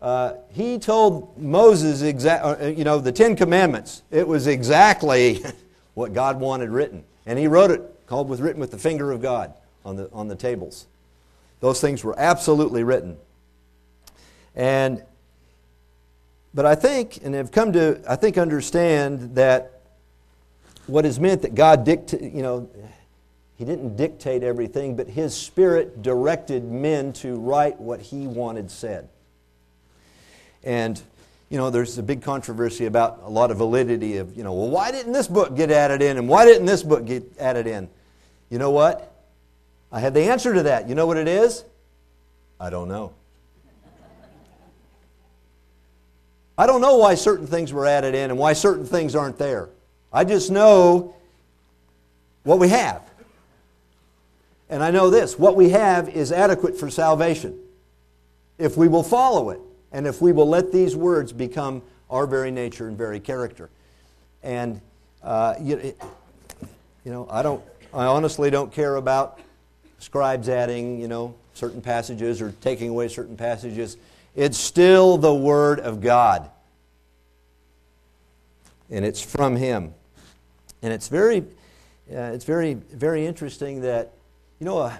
Uh, 0.00 0.34
he 0.52 0.78
told 0.78 1.36
Moses, 1.36 2.02
exa- 2.02 2.62
uh, 2.62 2.66
you 2.66 2.84
know, 2.84 3.00
the 3.00 3.10
Ten 3.10 3.34
Commandments. 3.34 4.02
It 4.12 4.28
was 4.28 4.46
exactly 4.46 5.42
what 5.94 6.12
God 6.12 6.38
wanted 6.38 6.70
written. 6.70 7.02
And 7.26 7.36
he 7.36 7.48
wrote 7.48 7.72
it, 7.72 7.82
called 8.06 8.28
with 8.28 8.38
written 8.38 8.60
with 8.60 8.70
the 8.70 8.78
finger 8.78 9.10
of 9.10 9.20
God 9.20 9.52
on 9.84 9.96
the, 9.96 10.10
on 10.12 10.28
the 10.28 10.36
tables. 10.36 10.86
Those 11.60 11.80
things 11.80 12.02
were 12.02 12.18
absolutely 12.18 12.82
written. 12.84 13.16
And, 14.54 15.02
but 16.54 16.66
I 16.66 16.74
think, 16.74 17.20
and 17.22 17.34
have 17.34 17.52
come 17.52 17.72
to, 17.72 18.00
I 18.08 18.16
think, 18.16 18.36
understand 18.36 19.36
that 19.36 19.80
what 20.86 21.06
is 21.06 21.20
meant 21.20 21.42
that 21.42 21.54
God 21.54 21.84
dictated, 21.84 22.32
you 22.32 22.42
know, 22.42 22.68
he 23.56 23.64
didn't 23.64 23.96
dictate 23.96 24.42
everything, 24.42 24.96
but 24.96 25.08
his 25.08 25.34
spirit 25.34 26.02
directed 26.02 26.64
men 26.64 27.12
to 27.14 27.36
write 27.36 27.80
what 27.80 28.00
he 28.00 28.26
wanted 28.26 28.70
said. 28.70 29.08
And, 30.64 31.00
you 31.48 31.58
know, 31.58 31.70
there's 31.70 31.96
a 31.96 32.02
big 32.02 32.22
controversy 32.22 32.86
about 32.86 33.20
a 33.22 33.30
lot 33.30 33.50
of 33.52 33.58
validity 33.58 34.16
of, 34.16 34.36
you 34.36 34.42
know, 34.42 34.52
well, 34.52 34.68
why 34.68 34.90
didn't 34.90 35.12
this 35.12 35.28
book 35.28 35.54
get 35.54 35.70
added 35.70 36.02
in 36.02 36.16
and 36.16 36.28
why 36.28 36.44
didn't 36.44 36.66
this 36.66 36.82
book 36.82 37.04
get 37.04 37.24
added 37.38 37.66
in? 37.66 37.88
You 38.50 38.58
know 38.58 38.70
what? 38.70 39.11
I 39.92 40.00
have 40.00 40.14
the 40.14 40.22
answer 40.22 40.54
to 40.54 40.62
that. 40.64 40.88
You 40.88 40.94
know 40.94 41.06
what 41.06 41.18
it 41.18 41.28
is? 41.28 41.64
I 42.58 42.70
don't 42.70 42.88
know. 42.88 43.12
I 46.56 46.66
don't 46.66 46.80
know 46.80 46.96
why 46.96 47.14
certain 47.14 47.46
things 47.46 47.72
were 47.72 47.86
added 47.86 48.14
in 48.14 48.30
and 48.30 48.38
why 48.38 48.54
certain 48.54 48.86
things 48.86 49.14
aren't 49.14 49.38
there. 49.38 49.68
I 50.12 50.24
just 50.24 50.50
know 50.50 51.14
what 52.44 52.58
we 52.58 52.68
have. 52.68 53.02
And 54.70 54.82
I 54.82 54.90
know 54.90 55.10
this 55.10 55.38
what 55.38 55.56
we 55.56 55.70
have 55.70 56.08
is 56.08 56.32
adequate 56.32 56.78
for 56.78 56.88
salvation 56.88 57.58
if 58.58 58.76
we 58.76 58.88
will 58.88 59.02
follow 59.02 59.50
it 59.50 59.60
and 59.92 60.06
if 60.06 60.22
we 60.22 60.32
will 60.32 60.48
let 60.48 60.72
these 60.72 60.96
words 60.96 61.32
become 61.32 61.82
our 62.08 62.26
very 62.26 62.50
nature 62.50 62.88
and 62.88 62.96
very 62.96 63.20
character. 63.20 63.70
And, 64.42 64.80
uh, 65.22 65.54
you, 65.60 65.94
you 67.04 67.12
know, 67.12 67.26
I 67.30 67.42
don't, 67.42 67.62
I 67.92 68.06
honestly 68.06 68.50
don't 68.50 68.72
care 68.72 68.96
about 68.96 69.40
scribes 70.02 70.48
adding, 70.48 71.00
you 71.00 71.06
know, 71.06 71.34
certain 71.54 71.80
passages 71.80 72.42
or 72.42 72.52
taking 72.60 72.88
away 72.88 73.06
certain 73.06 73.36
passages. 73.36 73.96
It's 74.34 74.58
still 74.58 75.16
the 75.16 75.32
Word 75.32 75.78
of 75.78 76.00
God. 76.00 76.50
And 78.90 79.04
it's 79.04 79.22
from 79.22 79.54
Him. 79.54 79.94
And 80.82 80.92
it's 80.92 81.06
very, 81.06 81.38
uh, 82.10 82.32
it's 82.34 82.44
very, 82.44 82.74
very 82.74 83.24
interesting 83.24 83.82
that, 83.82 84.12
you 84.58 84.66
know, 84.66 84.78
uh, 84.78 84.96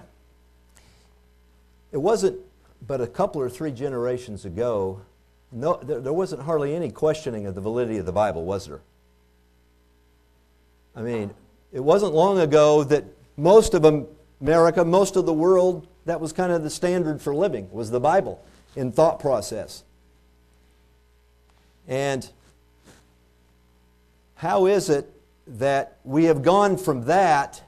it 1.91 1.97
wasn't 1.97 2.39
but 2.87 3.01
a 3.01 3.07
couple 3.07 3.41
or 3.41 3.49
three 3.49 3.71
generations 3.71 4.45
ago, 4.45 5.01
no, 5.51 5.79
there, 5.83 5.99
there 5.99 6.13
wasn't 6.13 6.41
hardly 6.41 6.75
any 6.75 6.89
questioning 6.89 7.45
of 7.45 7.55
the 7.55 7.61
validity 7.61 7.97
of 7.97 8.05
the 8.05 8.11
Bible, 8.11 8.45
was 8.45 8.67
there? 8.67 8.81
I 10.95 11.01
mean, 11.01 11.31
it 11.71 11.81
wasn't 11.81 12.13
long 12.13 12.39
ago 12.39 12.83
that 12.85 13.03
most 13.37 13.73
of 13.73 13.81
America, 14.41 14.83
most 14.83 15.15
of 15.15 15.25
the 15.25 15.33
world, 15.33 15.87
that 16.05 16.19
was 16.19 16.33
kind 16.33 16.51
of 16.51 16.63
the 16.63 16.69
standard 16.69 17.21
for 17.21 17.33
living, 17.33 17.69
was 17.71 17.91
the 17.91 17.99
Bible 17.99 18.43
in 18.75 18.91
thought 18.91 19.19
process. 19.19 19.83
And 21.87 22.29
how 24.35 24.65
is 24.65 24.89
it 24.89 25.09
that 25.47 25.97
we 26.03 26.25
have 26.25 26.41
gone 26.41 26.77
from 26.77 27.05
that 27.05 27.61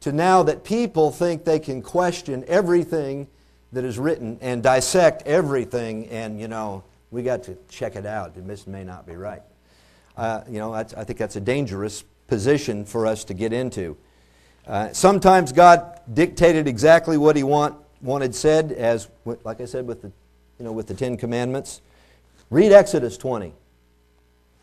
to 0.00 0.12
now 0.12 0.42
that 0.42 0.64
people 0.64 1.10
think 1.10 1.44
they 1.44 1.58
can 1.58 1.82
question 1.82 2.44
everything 2.48 3.28
that 3.72 3.84
is 3.84 3.98
written 3.98 4.38
and 4.40 4.62
dissect 4.62 5.22
everything 5.26 6.08
and, 6.08 6.40
you 6.40 6.48
know, 6.48 6.84
We 7.12 7.22
got 7.22 7.42
to 7.44 7.58
check 7.68 7.94
it 7.94 8.06
out. 8.06 8.34
This 8.34 8.66
may 8.66 8.84
not 8.84 9.06
be 9.06 9.14
right. 9.14 9.42
Uh, 10.16 10.40
you 10.48 10.58
know, 10.58 10.72
I 10.72 10.82
think 10.82 11.18
that's 11.18 11.36
a 11.36 11.40
dangerous 11.40 12.04
position 12.26 12.86
for 12.86 13.06
us 13.06 13.24
to 13.24 13.34
get 13.34 13.52
into. 13.52 13.98
Uh, 14.66 14.92
sometimes 14.92 15.52
God 15.52 16.00
dictated 16.12 16.68
exactly 16.68 17.16
what 17.16 17.36
He 17.36 17.42
want, 17.42 17.76
wanted 18.00 18.34
said, 18.34 18.72
as 18.72 19.08
like 19.24 19.60
I 19.60 19.64
said 19.64 19.86
with 19.86 20.02
the, 20.02 20.08
you 20.58 20.64
know, 20.64 20.72
with 20.72 20.86
the 20.86 20.94
Ten 20.94 21.16
Commandments. 21.16 21.80
Read 22.50 22.72
Exodus 22.72 23.16
20. 23.16 23.52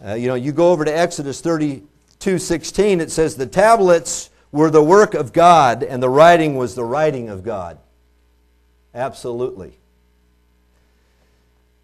Uh, 0.05 0.13
you 0.13 0.27
know, 0.27 0.35
you 0.35 0.51
go 0.51 0.71
over 0.71 0.85
to 0.85 0.97
Exodus 0.97 1.41
32, 1.41 2.39
16. 2.39 3.01
It 3.01 3.12
says 3.12 3.35
the 3.35 3.45
tablets 3.45 4.29
were 4.51 4.69
the 4.69 4.83
work 4.83 5.13
of 5.13 5.33
God, 5.33 5.83
and 5.83 6.01
the 6.01 6.09
writing 6.09 6.55
was 6.55 6.75
the 6.75 6.83
writing 6.83 7.29
of 7.29 7.43
God. 7.43 7.77
Absolutely. 8.93 9.73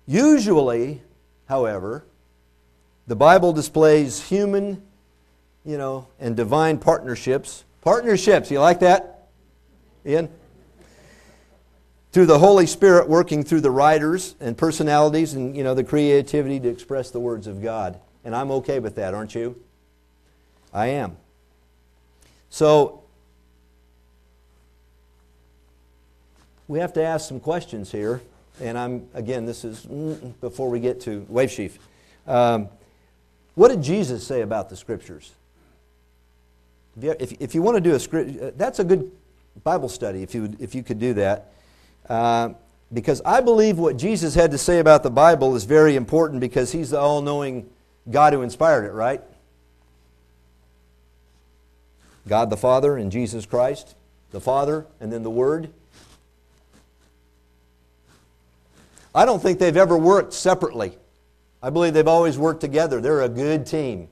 Usually, 0.08 1.02
however, 1.48 2.06
the 3.08 3.16
Bible 3.16 3.54
displays 3.54 4.30
human, 4.30 4.82
you 5.64 5.78
know, 5.78 6.08
and 6.20 6.36
divine 6.36 6.78
partnerships. 6.78 7.64
Partnerships, 7.86 8.50
you 8.50 8.60
like 8.60 8.80
that? 8.80 9.28
Ian? 10.08 10.28
Through 12.12 12.26
the 12.26 12.40
Holy 12.40 12.66
Spirit 12.66 13.08
working 13.08 13.44
through 13.44 13.62
the 13.62 13.70
writers 13.70 14.34
and 14.40 14.58
personalities 14.58 15.36
and, 15.36 15.56
you 15.56 15.64
know, 15.64 15.76
the 15.76 15.84
creativity 15.84 16.60
to 16.60 16.68
express 16.68 17.12
the 17.12 17.20
words 17.20 17.46
of 17.46 17.62
God. 17.62 18.00
And 18.24 18.36
I'm 18.36 18.50
okay 18.52 18.80
with 18.80 18.96
that, 18.96 19.14
aren't 19.14 19.36
you? 19.36 19.62
I 20.74 20.88
am. 20.88 21.16
So, 22.50 23.04
we 26.68 26.80
have 26.80 26.94
to 26.94 27.04
ask 27.04 27.30
some 27.30 27.40
questions 27.40 27.92
here. 27.92 28.20
And 28.60 28.80
I'm, 28.80 29.08
again, 29.14 29.46
this 29.46 29.64
is 29.64 29.86
before 30.42 30.72
we 30.72 30.80
get 30.80 31.02
to 31.02 31.24
Wave 31.30 31.52
Sheaf. 31.52 31.78
Um, 32.26 32.68
what 33.54 33.68
did 33.68 33.84
Jesus 33.84 34.26
say 34.26 34.42
about 34.42 34.72
the 34.72 34.76
Scriptures? 34.76 35.34
If, 37.02 37.34
if 37.42 37.56
you 37.56 37.62
want 37.62 37.76
to 37.76 37.82
do 37.82 37.96
a 37.96 38.00
script, 38.00 38.42
uh, 38.42 38.52
that's 38.56 38.80
a 38.80 38.84
good 38.84 39.12
Bible 39.64 39.90
study 39.90 40.24
if 40.24 40.34
you, 40.34 40.54
if 40.60 40.74
you 40.74 40.84
could 40.84 41.00
do 41.00 41.14
that. 41.16 41.52
Uh, 42.08 42.50
because 42.94 43.22
I 43.26 43.42
believe 43.42 43.78
what 43.78 43.98
Jesus 43.98 44.36
had 44.36 44.52
to 44.52 44.58
say 44.58 44.80
about 44.80 45.04
the 45.04 45.10
Bible 45.10 45.56
is 45.56 45.64
very 45.64 45.96
important 45.96 46.40
because 46.40 46.72
he's 46.72 46.92
the 46.92 47.00
all 47.00 47.22
knowing 47.22 47.70
God 48.10 48.34
who 48.34 48.42
inspired 48.42 48.86
it, 48.86 48.92
right? 48.92 49.22
God 52.28 52.50
the 52.50 52.58
Father 52.58 52.98
and 52.98 53.12
Jesus 53.12 53.46
Christ, 53.46 53.96
the 54.32 54.40
Father, 54.40 54.86
and 55.00 55.12
then 55.12 55.24
the 55.24 55.30
Word. 55.30 55.70
I 59.14 59.26
don't 59.26 59.42
think 59.42 59.60
they've 59.60 59.78
ever 59.78 59.98
worked 59.98 60.34
separately. 60.34 60.98
I 61.62 61.70
believe 61.70 61.94
they've 61.94 62.08
always 62.08 62.38
worked 62.38 62.62
together. 62.62 63.02
They're 63.02 63.24
a 63.24 63.30
good 63.30 63.66
team. 63.66 64.10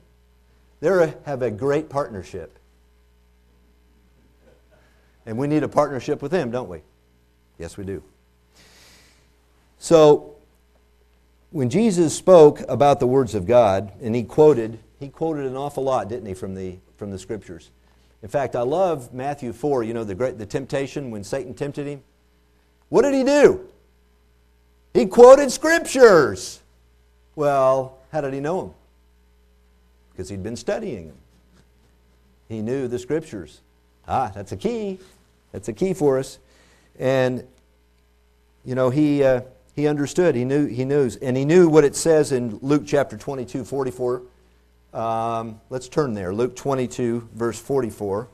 They 0.80 1.14
have 1.24 1.42
a 1.42 1.50
great 1.50 1.88
partnership. 1.88 2.58
And 5.26 5.38
we 5.38 5.46
need 5.46 5.62
a 5.62 5.68
partnership 5.68 6.22
with 6.22 6.30
them, 6.30 6.50
don't 6.50 6.68
we? 6.68 6.80
Yes, 7.58 7.76
we 7.76 7.84
do. 7.84 8.02
So, 9.78 10.34
when 11.50 11.70
Jesus 11.70 12.14
spoke 12.14 12.60
about 12.68 13.00
the 13.00 13.06
words 13.06 13.34
of 13.34 13.46
God, 13.46 13.92
and 14.02 14.14
he 14.14 14.24
quoted, 14.24 14.78
he 14.98 15.08
quoted 15.08 15.46
an 15.46 15.56
awful 15.56 15.84
lot, 15.84 16.08
didn't 16.08 16.26
he, 16.26 16.34
from 16.34 16.54
the, 16.54 16.76
from 16.96 17.10
the 17.10 17.18
scriptures. 17.18 17.70
In 18.22 18.28
fact, 18.28 18.56
I 18.56 18.62
love 18.62 19.12
Matthew 19.12 19.52
4, 19.52 19.82
you 19.82 19.94
know, 19.94 20.02
the, 20.02 20.14
great, 20.14 20.38
the 20.38 20.46
temptation 20.46 21.10
when 21.10 21.22
Satan 21.22 21.54
tempted 21.54 21.86
him. 21.86 22.02
What 22.88 23.02
did 23.02 23.14
he 23.14 23.22
do? 23.22 23.68
He 24.94 25.06
quoted 25.06 25.52
scriptures. 25.52 26.60
Well, 27.36 27.98
how 28.12 28.20
did 28.20 28.32
he 28.32 28.40
know 28.40 28.62
them? 28.62 28.74
Because 30.10 30.28
he'd 30.28 30.42
been 30.42 30.56
studying 30.56 31.08
them. 31.08 31.16
He 32.48 32.62
knew 32.62 32.88
the 32.88 32.98
scriptures. 32.98 33.60
Ah, 34.06 34.30
that's 34.34 34.52
a 34.52 34.56
key. 34.56 34.98
That's 35.54 35.68
a 35.68 35.72
key 35.72 35.94
for 35.94 36.18
us. 36.18 36.40
And, 36.98 37.44
you 38.64 38.74
know, 38.74 38.90
he, 38.90 39.22
uh, 39.22 39.42
he 39.76 39.86
understood. 39.86 40.34
He 40.34 40.44
knew, 40.44 40.66
he 40.66 40.84
knew. 40.84 41.08
And 41.22 41.36
he 41.36 41.44
knew 41.44 41.68
what 41.68 41.84
it 41.84 41.94
says 41.94 42.32
in 42.32 42.58
Luke 42.60 42.82
chapter 42.84 43.16
22, 43.16 43.64
44. 43.64 44.22
Um, 44.92 45.60
let's 45.70 45.88
turn 45.88 46.14
there. 46.14 46.34
Luke 46.34 46.56
22, 46.56 47.28
verse 47.32 47.60
44. 47.60 48.26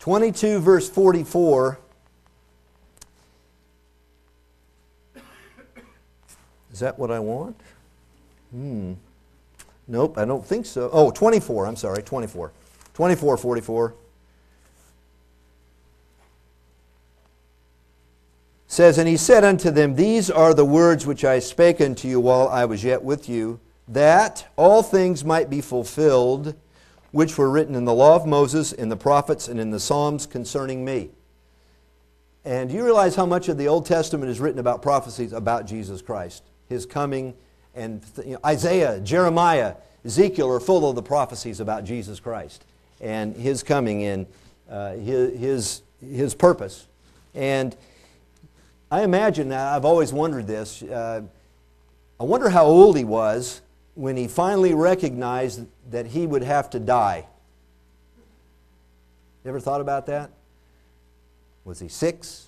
Twenty-two, 0.00 0.60
verse 0.60 0.88
forty-four. 0.88 1.78
Is 6.78 6.82
that 6.82 6.96
what 6.96 7.10
I 7.10 7.18
want? 7.18 7.60
Hmm. 8.52 8.92
Nope, 9.88 10.16
I 10.16 10.24
don't 10.24 10.46
think 10.46 10.64
so. 10.64 10.88
Oh, 10.92 11.10
24, 11.10 11.66
I'm 11.66 11.74
sorry, 11.74 12.04
24. 12.04 12.52
24, 12.94 13.36
44 13.36 13.94
says, 18.68 18.96
And 18.96 19.08
he 19.08 19.16
said 19.16 19.42
unto 19.42 19.72
them, 19.72 19.96
These 19.96 20.30
are 20.30 20.54
the 20.54 20.64
words 20.64 21.04
which 21.04 21.24
I 21.24 21.40
spake 21.40 21.80
unto 21.80 22.06
you 22.06 22.20
while 22.20 22.46
I 22.46 22.64
was 22.64 22.84
yet 22.84 23.02
with 23.02 23.28
you, 23.28 23.58
that 23.88 24.46
all 24.54 24.84
things 24.84 25.24
might 25.24 25.50
be 25.50 25.60
fulfilled, 25.60 26.54
which 27.10 27.36
were 27.36 27.50
written 27.50 27.74
in 27.74 27.86
the 27.86 27.92
law 27.92 28.14
of 28.14 28.24
Moses, 28.24 28.70
in 28.70 28.88
the 28.88 28.96
prophets, 28.96 29.48
and 29.48 29.58
in 29.58 29.72
the 29.72 29.80
Psalms 29.80 30.26
concerning 30.26 30.84
me. 30.84 31.10
And 32.44 32.70
do 32.70 32.76
you 32.76 32.84
realize 32.84 33.16
how 33.16 33.26
much 33.26 33.48
of 33.48 33.58
the 33.58 33.66
Old 33.66 33.84
Testament 33.84 34.30
is 34.30 34.38
written 34.38 34.60
about 34.60 34.80
prophecies 34.80 35.32
about 35.32 35.66
Jesus 35.66 36.00
Christ, 36.00 36.44
his 36.68 36.86
coming, 36.86 37.34
and 37.74 38.02
you 38.24 38.32
know, 38.32 38.40
Isaiah, 38.44 39.00
Jeremiah, 39.00 39.74
Ezekiel 40.04 40.50
are 40.50 40.60
full 40.60 40.88
of 40.88 40.96
the 40.96 41.02
prophecies 41.02 41.60
about 41.60 41.84
Jesus 41.84 42.20
Christ 42.20 42.64
and 43.00 43.36
his 43.36 43.62
coming 43.62 44.04
and 44.04 44.26
uh, 44.70 44.92
his, 44.94 45.38
his, 45.38 45.82
his 46.00 46.34
purpose. 46.34 46.86
And 47.34 47.76
I 48.90 49.02
imagine, 49.02 49.52
I've 49.52 49.84
always 49.84 50.12
wondered 50.12 50.46
this, 50.46 50.82
uh, 50.82 51.22
I 52.18 52.24
wonder 52.24 52.48
how 52.48 52.64
old 52.64 52.96
he 52.96 53.04
was 53.04 53.60
when 53.94 54.16
he 54.16 54.28
finally 54.28 54.74
recognized 54.74 55.66
that 55.90 56.06
he 56.06 56.26
would 56.26 56.42
have 56.42 56.70
to 56.70 56.80
die. 56.80 57.26
You 59.44 59.50
ever 59.50 59.60
thought 59.60 59.80
about 59.80 60.06
that? 60.06 60.30
Was 61.64 61.78
he 61.80 61.88
six? 61.88 62.47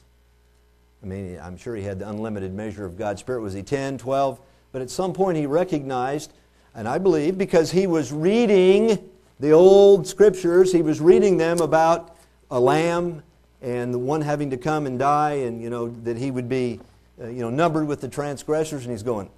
I 1.03 1.07
mean, 1.07 1.39
I'm 1.43 1.57
sure 1.57 1.75
he 1.77 1.83
had 1.83 1.99
the 1.99 2.09
unlimited 2.09 2.53
measure 2.53 2.85
of 2.85 2.99
God's 2.99 3.21
Spirit. 3.21 3.41
Was 3.41 3.55
he 3.55 3.63
10, 3.63 3.99
12? 3.99 4.41
But 4.73 4.83
at 4.83 4.91
some 4.91 5.13
point 5.13 5.39
he 5.39 5.47
recognized, 5.47 6.33
and 6.75 6.87
I 6.87 6.99
believe 6.99 7.39
because 7.39 7.71
he 7.71 7.87
was 7.87 8.13
reading 8.13 9.11
the 9.41 9.53
old 9.53 10.07
scriptures, 10.07 10.73
he 10.73 10.83
was 10.83 11.01
reading 11.01 11.39
them 11.39 11.61
about 11.61 12.17
a 12.51 12.61
lamb 12.61 13.23
and 13.63 13.93
the 13.93 13.99
one 13.99 14.21
having 14.21 14.51
to 14.51 14.57
come 14.57 14.87
and 14.87 14.99
die, 14.99 15.33
and 15.33 15.63
you 15.63 15.71
know 15.71 15.89
that 16.05 16.17
he 16.17 16.31
would 16.31 16.49
be, 16.49 16.81
uh, 17.21 17.29
you 17.29 17.41
know, 17.41 17.51
numbered 17.51 17.87
with 17.87 18.01
the 18.01 18.09
transgressors, 18.09 18.85
and 18.85 18.91
he's 18.91 19.03
going, 19.03 19.29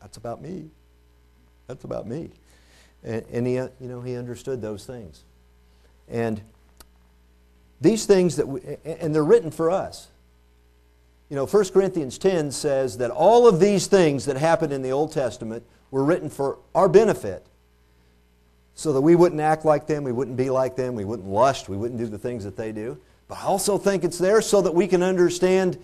"That's 0.00 0.16
about 0.16 0.40
me. 0.40 0.70
That's 1.66 1.84
about 1.84 2.06
me," 2.06 2.30
and, 3.02 3.24
and 3.32 3.46
he, 3.46 3.58
uh, 3.58 3.68
you 3.80 3.88
know, 3.88 4.00
he 4.02 4.16
understood 4.16 4.62
those 4.62 4.84
things, 4.86 5.24
and 6.08 6.40
these 7.80 8.06
things 8.06 8.36
that, 8.36 8.46
we, 8.46 8.60
and 8.84 9.14
they're 9.14 9.24
written 9.24 9.50
for 9.50 9.70
us. 9.70 10.08
You 11.28 11.36
know, 11.36 11.46
1 11.46 11.68
Corinthians 11.70 12.18
10 12.18 12.52
says 12.52 12.98
that 12.98 13.10
all 13.10 13.48
of 13.48 13.58
these 13.58 13.88
things 13.88 14.26
that 14.26 14.36
happened 14.36 14.72
in 14.72 14.82
the 14.82 14.92
Old 14.92 15.12
Testament 15.12 15.64
were 15.90 16.04
written 16.04 16.30
for 16.30 16.58
our 16.74 16.88
benefit 16.88 17.44
so 18.74 18.92
that 18.92 19.00
we 19.00 19.16
wouldn't 19.16 19.40
act 19.40 19.64
like 19.64 19.86
them, 19.86 20.04
we 20.04 20.12
wouldn't 20.12 20.36
be 20.36 20.50
like 20.50 20.76
them, 20.76 20.94
we 20.94 21.04
wouldn't 21.04 21.28
lust, 21.28 21.68
we 21.68 21.76
wouldn't 21.76 21.98
do 21.98 22.06
the 22.06 22.18
things 22.18 22.44
that 22.44 22.56
they 22.56 22.72
do. 22.72 22.98
But 23.26 23.38
I 23.38 23.42
also 23.44 23.78
think 23.78 24.04
it's 24.04 24.18
there 24.18 24.40
so 24.40 24.62
that 24.62 24.74
we 24.74 24.86
can 24.86 25.02
understand 25.02 25.78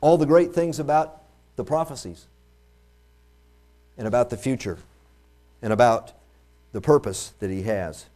all 0.00 0.16
the 0.16 0.26
great 0.26 0.52
things 0.52 0.78
about 0.78 1.22
the 1.56 1.64
prophecies 1.64 2.26
and 3.96 4.08
about 4.08 4.30
the 4.30 4.36
future 4.36 4.78
and 5.62 5.72
about 5.72 6.12
the 6.72 6.80
purpose 6.80 7.32
that 7.38 7.50
he 7.50 7.62
has. 7.62 8.06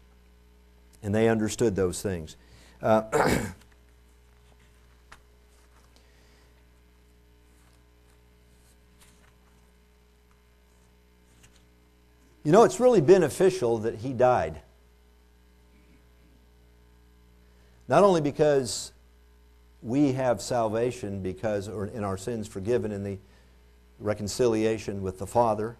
And 1.02 1.14
they 1.14 1.28
understood 1.28 1.76
those 1.76 2.02
things. 2.02 2.36
Uh, 2.82 3.02
You 12.42 12.52
know, 12.52 12.64
it's 12.64 12.80
really 12.80 13.00
beneficial 13.00 13.78
that 13.78 13.96
he 13.96 14.12
died. 14.12 14.60
Not 17.88 18.02
only 18.02 18.20
because 18.20 18.92
we 19.82 20.12
have 20.12 20.40
salvation 20.40 21.22
because 21.22 21.68
or 21.68 21.86
in 21.86 22.04
our 22.04 22.16
sins 22.16 22.46
forgiven 22.46 22.92
in 22.92 23.02
the 23.02 23.18
reconciliation 23.98 25.02
with 25.02 25.18
the 25.18 25.26
Father, 25.26 25.76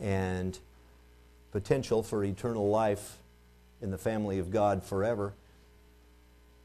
and 0.00 0.58
potential 1.52 2.02
for 2.02 2.24
eternal 2.24 2.68
life 2.68 3.18
in 3.80 3.90
the 3.90 3.98
family 3.98 4.38
of 4.38 4.50
God 4.50 4.82
forever. 4.82 5.34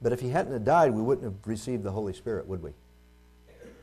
But 0.01 0.13
if 0.13 0.19
he 0.19 0.30
hadn't 0.30 0.63
died, 0.63 0.91
we 0.91 1.01
wouldn't 1.01 1.25
have 1.25 1.36
received 1.45 1.84
the 1.84 1.91
Holy 1.91 2.13
Spirit, 2.13 2.47
would 2.47 2.63
we? 2.63 2.71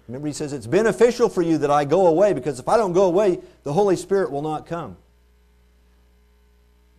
Remember, 0.08 0.26
he 0.26 0.32
says, 0.32 0.52
It's 0.52 0.66
beneficial 0.66 1.28
for 1.28 1.42
you 1.42 1.58
that 1.58 1.70
I 1.70 1.84
go 1.84 2.06
away 2.06 2.32
because 2.32 2.58
if 2.58 2.68
I 2.68 2.76
don't 2.76 2.92
go 2.92 3.04
away, 3.04 3.40
the 3.62 3.72
Holy 3.72 3.96
Spirit 3.96 4.30
will 4.30 4.42
not 4.42 4.66
come. 4.66 4.96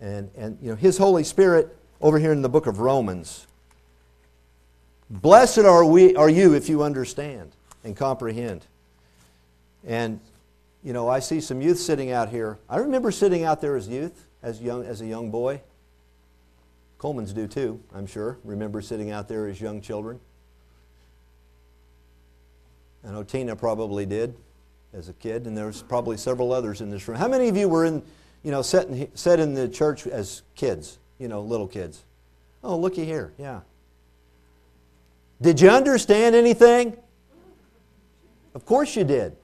And, 0.02 0.30
and 0.36 0.58
you 0.62 0.70
know, 0.70 0.76
his 0.76 0.98
Holy 0.98 1.24
Spirit, 1.24 1.76
over 2.02 2.20
here 2.20 2.32
in 2.32 2.41
the 2.41 2.50
book 2.50 2.68
of 2.68 2.80
Romans, 2.80 3.48
blessed 5.10 5.60
are, 5.60 5.86
we, 5.86 6.15
are 6.15 6.30
you 6.30 6.54
if 6.54 6.68
you 6.68 6.84
understand 6.84 7.52
and 7.84 7.96
comprehend. 7.96 8.65
And, 9.86 10.20
you 10.84 10.94
know, 10.94 11.08
I 11.08 11.20
see 11.20 11.39
some 11.39 11.62
youth 11.62 11.80
sitting 11.80 12.12
out 12.12 12.30
here. 12.30 12.58
I 12.70 12.78
remember 12.78 13.12
sitting 13.12 13.44
out 13.44 13.62
there 13.62 13.76
as 13.76 13.88
youth, 13.88 14.26
as, 14.41 14.62
young, 14.62 14.84
as 14.84 15.02
a 15.02 15.06
young 15.06 15.32
boy. 15.32 15.62
Coleman's 16.98 17.34
do 17.34 17.48
too, 17.48 17.80
I'm 17.94 18.08
sure. 18.08 18.38
Remember 18.44 18.82
sitting 18.82 19.12
out 19.12 19.28
there 19.28 19.48
as 19.48 19.62
young 19.62 19.80
children. 19.82 20.20
I 23.06 23.12
know 23.12 23.24
Tina 23.24 23.56
probably 23.56 24.06
did 24.06 24.36
as 24.94 25.10
a 25.10 25.13
kid, 25.13 25.46
and 25.46 25.56
there's 25.56 25.82
probably 25.84 26.18
several 26.18 26.52
others 26.52 26.82
in 26.82 26.89
this 26.89 27.08
room. 27.08 27.18
How 27.18 27.28
many 27.28 27.48
of 27.50 27.58
you 27.58 27.70
were 27.70 27.86
in, 27.86 28.02
you 28.44 28.52
know, 28.52 28.62
set 28.62 28.88
in, 28.88 29.15
set 29.15 29.39
in 29.39 29.54
the 29.54 29.68
church 29.68 30.08
as 30.08 30.41
kids, 30.56 30.98
you 31.20 31.28
know, 31.28 31.41
little 31.41 31.68
kids? 31.68 32.04
Oh, 32.63 32.78
looky 32.78 33.06
here, 33.06 33.32
yeah. 33.38 33.62
Did 35.41 35.62
you 35.62 35.70
understand 35.70 36.36
anything? 36.36 36.98
Of 38.56 38.65
course 38.65 38.96
you 38.96 39.04
did, 39.04 39.36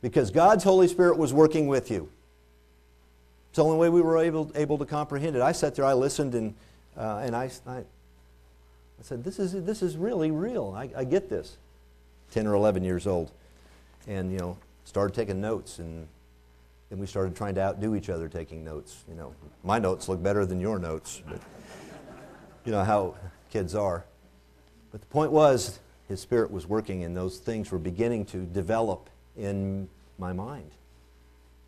because 0.00 0.30
God's 0.30 0.64
Holy 0.64 0.88
Spirit 0.88 1.18
was 1.18 1.34
working 1.34 1.66
with 1.66 1.90
you. 1.90 2.08
It's 3.50 3.56
the 3.56 3.64
only 3.64 3.76
way 3.76 3.88
we 3.88 4.00
were 4.00 4.18
able, 4.18 4.52
able 4.54 4.78
to 4.78 4.86
comprehend 4.86 5.34
it. 5.34 5.42
I 5.42 5.52
sat 5.52 5.74
there, 5.74 5.84
I 5.84 5.94
listened, 5.94 6.34
and, 6.34 6.54
uh, 6.96 7.22
and 7.24 7.34
I, 7.34 7.50
I, 7.66 7.78
I 7.78 7.84
said, 9.02 9.24
this 9.24 9.38
is, 9.38 9.64
this 9.64 9.82
is 9.82 9.96
really 9.96 10.30
real. 10.30 10.72
I, 10.76 10.90
I 10.96 11.04
get 11.04 11.28
this. 11.28 11.56
10 12.32 12.46
or 12.46 12.54
11 12.54 12.84
years 12.84 13.06
old. 13.06 13.32
And, 14.06 14.32
you 14.32 14.38
know, 14.38 14.58
started 14.84 15.14
taking 15.14 15.40
notes. 15.40 15.78
And 15.78 16.06
then 16.90 16.98
we 16.98 17.06
started 17.06 17.34
trying 17.34 17.54
to 17.56 17.62
outdo 17.62 17.94
each 17.94 18.08
other 18.08 18.28
taking 18.28 18.64
notes. 18.64 19.04
You 19.08 19.14
know, 19.14 19.34
my 19.64 19.78
notes 19.78 20.08
look 20.08 20.22
better 20.22 20.46
than 20.46 20.60
your 20.60 20.78
notes. 20.78 21.22
But 21.26 21.40
you 22.64 22.72
know 22.72 22.84
how 22.84 23.16
kids 23.50 23.74
are. 23.74 24.04
But 24.92 25.00
the 25.00 25.06
point 25.08 25.32
was, 25.32 25.80
his 26.08 26.20
spirit 26.20 26.50
was 26.50 26.66
working, 26.66 27.04
and 27.04 27.16
those 27.16 27.38
things 27.38 27.70
were 27.72 27.78
beginning 27.78 28.24
to 28.26 28.38
develop 28.38 29.10
in 29.36 29.88
my 30.18 30.32
mind 30.32 30.70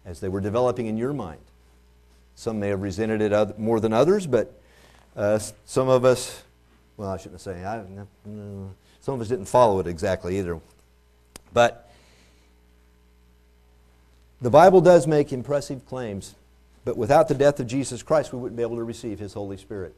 as 0.04 0.20
they 0.20 0.28
were 0.28 0.40
developing 0.40 0.86
in 0.86 0.96
your 0.96 1.12
mind. 1.12 1.40
Some 2.34 2.60
may 2.60 2.68
have 2.68 2.82
resented 2.82 3.20
it 3.20 3.58
more 3.58 3.80
than 3.80 3.92
others, 3.92 4.26
but 4.26 4.60
uh, 5.16 5.40
some 5.64 5.88
of 5.88 6.04
us, 6.04 6.42
well, 6.96 7.10
I 7.10 7.16
shouldn't 7.16 7.40
say, 7.40 7.64
I, 7.64 7.82
no, 8.24 8.74
some 9.08 9.14
of 9.14 9.20
us 9.22 9.28
didn't 9.28 9.46
follow 9.46 9.80
it 9.80 9.86
exactly 9.86 10.38
either. 10.38 10.60
But 11.54 11.90
the 14.42 14.50
Bible 14.50 14.82
does 14.82 15.06
make 15.06 15.32
impressive 15.32 15.86
claims, 15.86 16.34
but 16.84 16.98
without 16.98 17.26
the 17.26 17.34
death 17.34 17.58
of 17.58 17.66
Jesus 17.66 18.02
Christ, 18.02 18.34
we 18.34 18.38
wouldn't 18.38 18.58
be 18.58 18.62
able 18.62 18.76
to 18.76 18.84
receive 18.84 19.18
His 19.18 19.32
Holy 19.32 19.56
Spirit. 19.56 19.94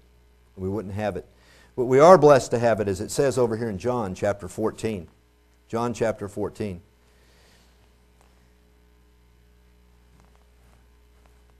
We 0.57 0.68
wouldn't 0.68 0.94
have 0.94 1.16
it. 1.16 1.27
But 1.75 1.87
we 1.87 1.99
are 1.99 2.16
blessed 2.18 2.53
to 2.53 2.61
have 2.61 2.79
it, 2.79 2.87
as 2.87 3.01
it 3.01 3.11
says 3.11 3.37
over 3.37 3.57
here 3.57 3.68
in 3.68 3.79
John 3.79 4.14
chapter 4.14 4.46
14. 4.46 5.09
John 5.66 5.92
chapter 5.92 6.29
14. 6.29 6.81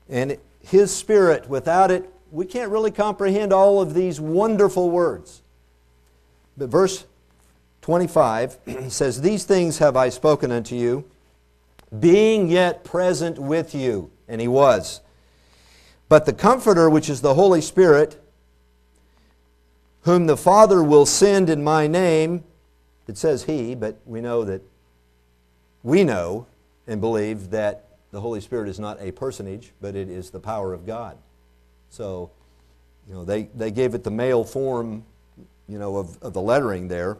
And 0.07 0.37
His 0.61 0.95
Spirit, 0.95 1.49
without 1.49 1.91
it, 1.91 2.09
we 2.31 2.45
can't 2.45 2.71
really 2.71 2.91
comprehend 2.91 3.51
all 3.51 3.81
of 3.81 3.93
these 3.93 4.21
wonderful 4.21 4.89
words. 4.89 5.41
But 6.57 6.69
verse 6.69 7.07
25 7.81 8.57
says, 8.89 9.21
These 9.21 9.43
things 9.45 9.79
have 9.79 9.95
I 9.95 10.09
spoken 10.09 10.51
unto 10.51 10.75
you, 10.75 11.05
being 11.99 12.49
yet 12.49 12.83
present 12.83 13.39
with 13.39 13.75
you. 13.75 14.11
And 14.27 14.39
he 14.39 14.47
was. 14.47 15.01
But 16.07 16.25
the 16.25 16.33
Comforter, 16.33 16.89
which 16.89 17.09
is 17.09 17.21
the 17.21 17.33
Holy 17.33 17.61
Spirit, 17.61 18.21
whom 20.01 20.25
the 20.25 20.37
Father 20.37 20.83
will 20.83 21.05
send 21.05 21.49
in 21.49 21.63
my 21.63 21.87
name, 21.87 22.43
it 23.07 23.17
says 23.17 23.43
he, 23.43 23.75
but 23.75 23.99
we 24.05 24.21
know 24.21 24.43
that 24.45 24.61
we 25.83 26.03
know 26.03 26.47
and 26.87 27.01
believe 27.01 27.49
that 27.49 27.87
the 28.11 28.21
Holy 28.21 28.41
Spirit 28.41 28.69
is 28.69 28.79
not 28.79 28.97
a 29.01 29.11
personage, 29.11 29.71
but 29.81 29.95
it 29.95 30.09
is 30.09 30.29
the 30.29 30.39
power 30.39 30.73
of 30.73 30.85
God. 30.85 31.17
So, 31.89 32.29
you 33.07 33.13
know, 33.13 33.25
they, 33.25 33.43
they 33.55 33.71
gave 33.71 33.93
it 33.95 34.03
the 34.03 34.11
male 34.11 34.43
form, 34.43 35.03
you 35.67 35.79
know, 35.79 35.97
of, 35.97 36.21
of 36.21 36.33
the 36.33 36.41
lettering 36.41 36.87
there, 36.87 37.17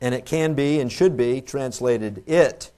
and 0.00 0.14
it 0.14 0.26
can 0.26 0.54
be 0.54 0.80
and 0.80 0.90
should 0.90 1.16
be 1.16 1.40
translated, 1.40 2.22
It 2.26 2.70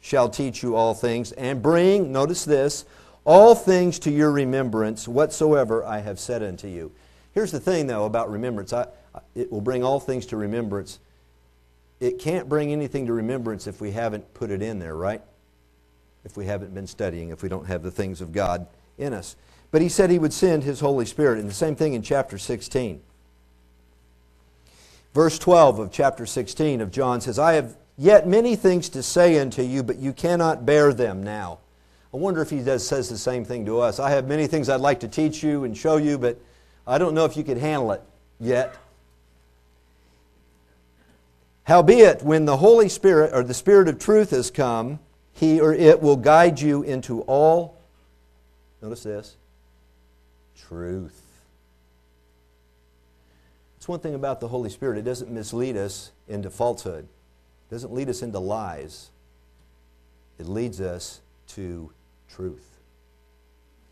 shall 0.00 0.28
teach 0.28 0.62
you 0.62 0.76
all 0.76 0.94
things, 0.94 1.32
and 1.32 1.62
bring, 1.62 2.10
notice 2.10 2.44
this, 2.44 2.84
all 3.24 3.54
things 3.54 3.98
to 4.00 4.10
your 4.10 4.32
remembrance 4.32 5.06
whatsoever 5.06 5.84
I 5.84 5.98
have 5.98 6.18
said 6.18 6.42
unto 6.42 6.68
you. 6.68 6.92
Here's 7.32 7.52
the 7.52 7.60
thing, 7.60 7.86
though, 7.86 8.06
about 8.06 8.30
remembrance 8.30 8.72
I, 8.72 8.86
it 9.34 9.52
will 9.52 9.60
bring 9.60 9.84
all 9.84 10.00
things 10.00 10.26
to 10.26 10.36
remembrance. 10.36 10.98
It 12.00 12.18
can't 12.18 12.48
bring 12.48 12.72
anything 12.72 13.06
to 13.06 13.12
remembrance 13.12 13.66
if 13.66 13.80
we 13.80 13.90
haven't 13.90 14.32
put 14.32 14.50
it 14.50 14.62
in 14.62 14.78
there, 14.78 14.96
right? 14.96 15.22
If 16.24 16.36
we 16.36 16.46
haven't 16.46 16.74
been 16.74 16.86
studying, 16.86 17.28
if 17.28 17.42
we 17.42 17.48
don't 17.48 17.66
have 17.66 17.82
the 17.82 17.90
things 17.90 18.20
of 18.20 18.32
God 18.32 18.66
in 18.98 19.12
us. 19.12 19.36
But 19.70 19.82
he 19.82 19.88
said 19.88 20.10
he 20.10 20.18
would 20.18 20.32
send 20.32 20.64
his 20.64 20.80
Holy 20.80 21.06
Spirit. 21.06 21.38
And 21.38 21.48
the 21.48 21.54
same 21.54 21.76
thing 21.76 21.94
in 21.94 22.02
chapter 22.02 22.38
16. 22.38 23.00
Verse 25.12 25.38
12 25.38 25.78
of 25.80 25.92
chapter 25.92 26.24
16 26.24 26.80
of 26.80 26.90
John 26.90 27.20
says, 27.20 27.38
I 27.38 27.54
have 27.54 27.76
yet 27.98 28.28
many 28.28 28.54
things 28.54 28.88
to 28.90 29.02
say 29.02 29.38
unto 29.38 29.62
you, 29.62 29.82
but 29.82 29.98
you 29.98 30.12
cannot 30.12 30.64
bear 30.64 30.92
them 30.92 31.22
now. 31.22 31.58
I 32.14 32.16
wonder 32.16 32.40
if 32.42 32.50
he 32.50 32.60
does, 32.60 32.86
says 32.86 33.08
the 33.08 33.18
same 33.18 33.44
thing 33.44 33.66
to 33.66 33.80
us. 33.80 33.98
I 34.00 34.10
have 34.10 34.26
many 34.26 34.46
things 34.46 34.68
I'd 34.68 34.80
like 34.80 35.00
to 35.00 35.08
teach 35.08 35.42
you 35.42 35.64
and 35.64 35.76
show 35.76 35.96
you, 35.96 36.18
but 36.18 36.40
I 36.86 36.98
don't 36.98 37.14
know 37.14 37.24
if 37.24 37.36
you 37.36 37.44
could 37.44 37.58
handle 37.58 37.92
it 37.92 38.02
yet. 38.38 38.74
Howbeit, 41.64 42.22
when 42.22 42.46
the 42.46 42.56
Holy 42.56 42.88
Spirit, 42.88 43.30
or 43.32 43.44
the 43.44 43.54
Spirit 43.54 43.86
of 43.86 43.98
truth 43.98 44.30
has 44.30 44.50
come, 44.50 44.98
he 45.32 45.60
or 45.60 45.72
it 45.72 46.02
will 46.02 46.16
guide 46.16 46.60
you 46.60 46.82
into 46.82 47.22
all, 47.22 47.78
notice 48.82 49.04
this, 49.04 49.36
truth. 50.56 51.29
It's 53.80 53.88
one 53.88 54.00
thing 54.00 54.14
about 54.14 54.40
the 54.40 54.48
Holy 54.48 54.68
Spirit, 54.68 54.98
it 54.98 55.06
doesn't 55.06 55.30
mislead 55.30 55.74
us 55.74 56.12
into 56.28 56.50
falsehood, 56.50 57.04
it 57.04 57.74
doesn't 57.74 57.94
lead 57.94 58.10
us 58.10 58.20
into 58.20 58.38
lies. 58.38 59.08
It 60.38 60.46
leads 60.46 60.82
us 60.82 61.22
to 61.48 61.90
truth. 62.28 62.76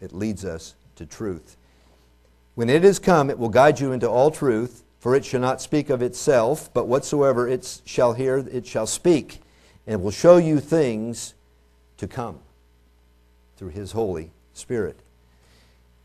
It 0.02 0.12
leads 0.12 0.44
us 0.44 0.74
to 0.96 1.06
truth. 1.06 1.56
When 2.54 2.68
it 2.68 2.84
is 2.84 2.98
come, 2.98 3.30
it 3.30 3.38
will 3.38 3.48
guide 3.48 3.80
you 3.80 3.92
into 3.92 4.06
all 4.06 4.30
truth, 4.30 4.84
for 5.00 5.14
it 5.14 5.24
shall 5.24 5.40
not 5.40 5.62
speak 5.62 5.88
of 5.88 6.02
itself, 6.02 6.68
but 6.74 6.86
whatsoever 6.86 7.48
it 7.48 7.80
shall 7.86 8.12
hear, 8.12 8.46
it 8.52 8.66
shall 8.66 8.86
speak, 8.86 9.40
and 9.86 10.02
will 10.02 10.10
show 10.10 10.36
you 10.36 10.60
things 10.60 11.32
to 11.96 12.06
come 12.06 12.40
through 13.56 13.70
His 13.70 13.92
Holy 13.92 14.32
Spirit. 14.52 15.00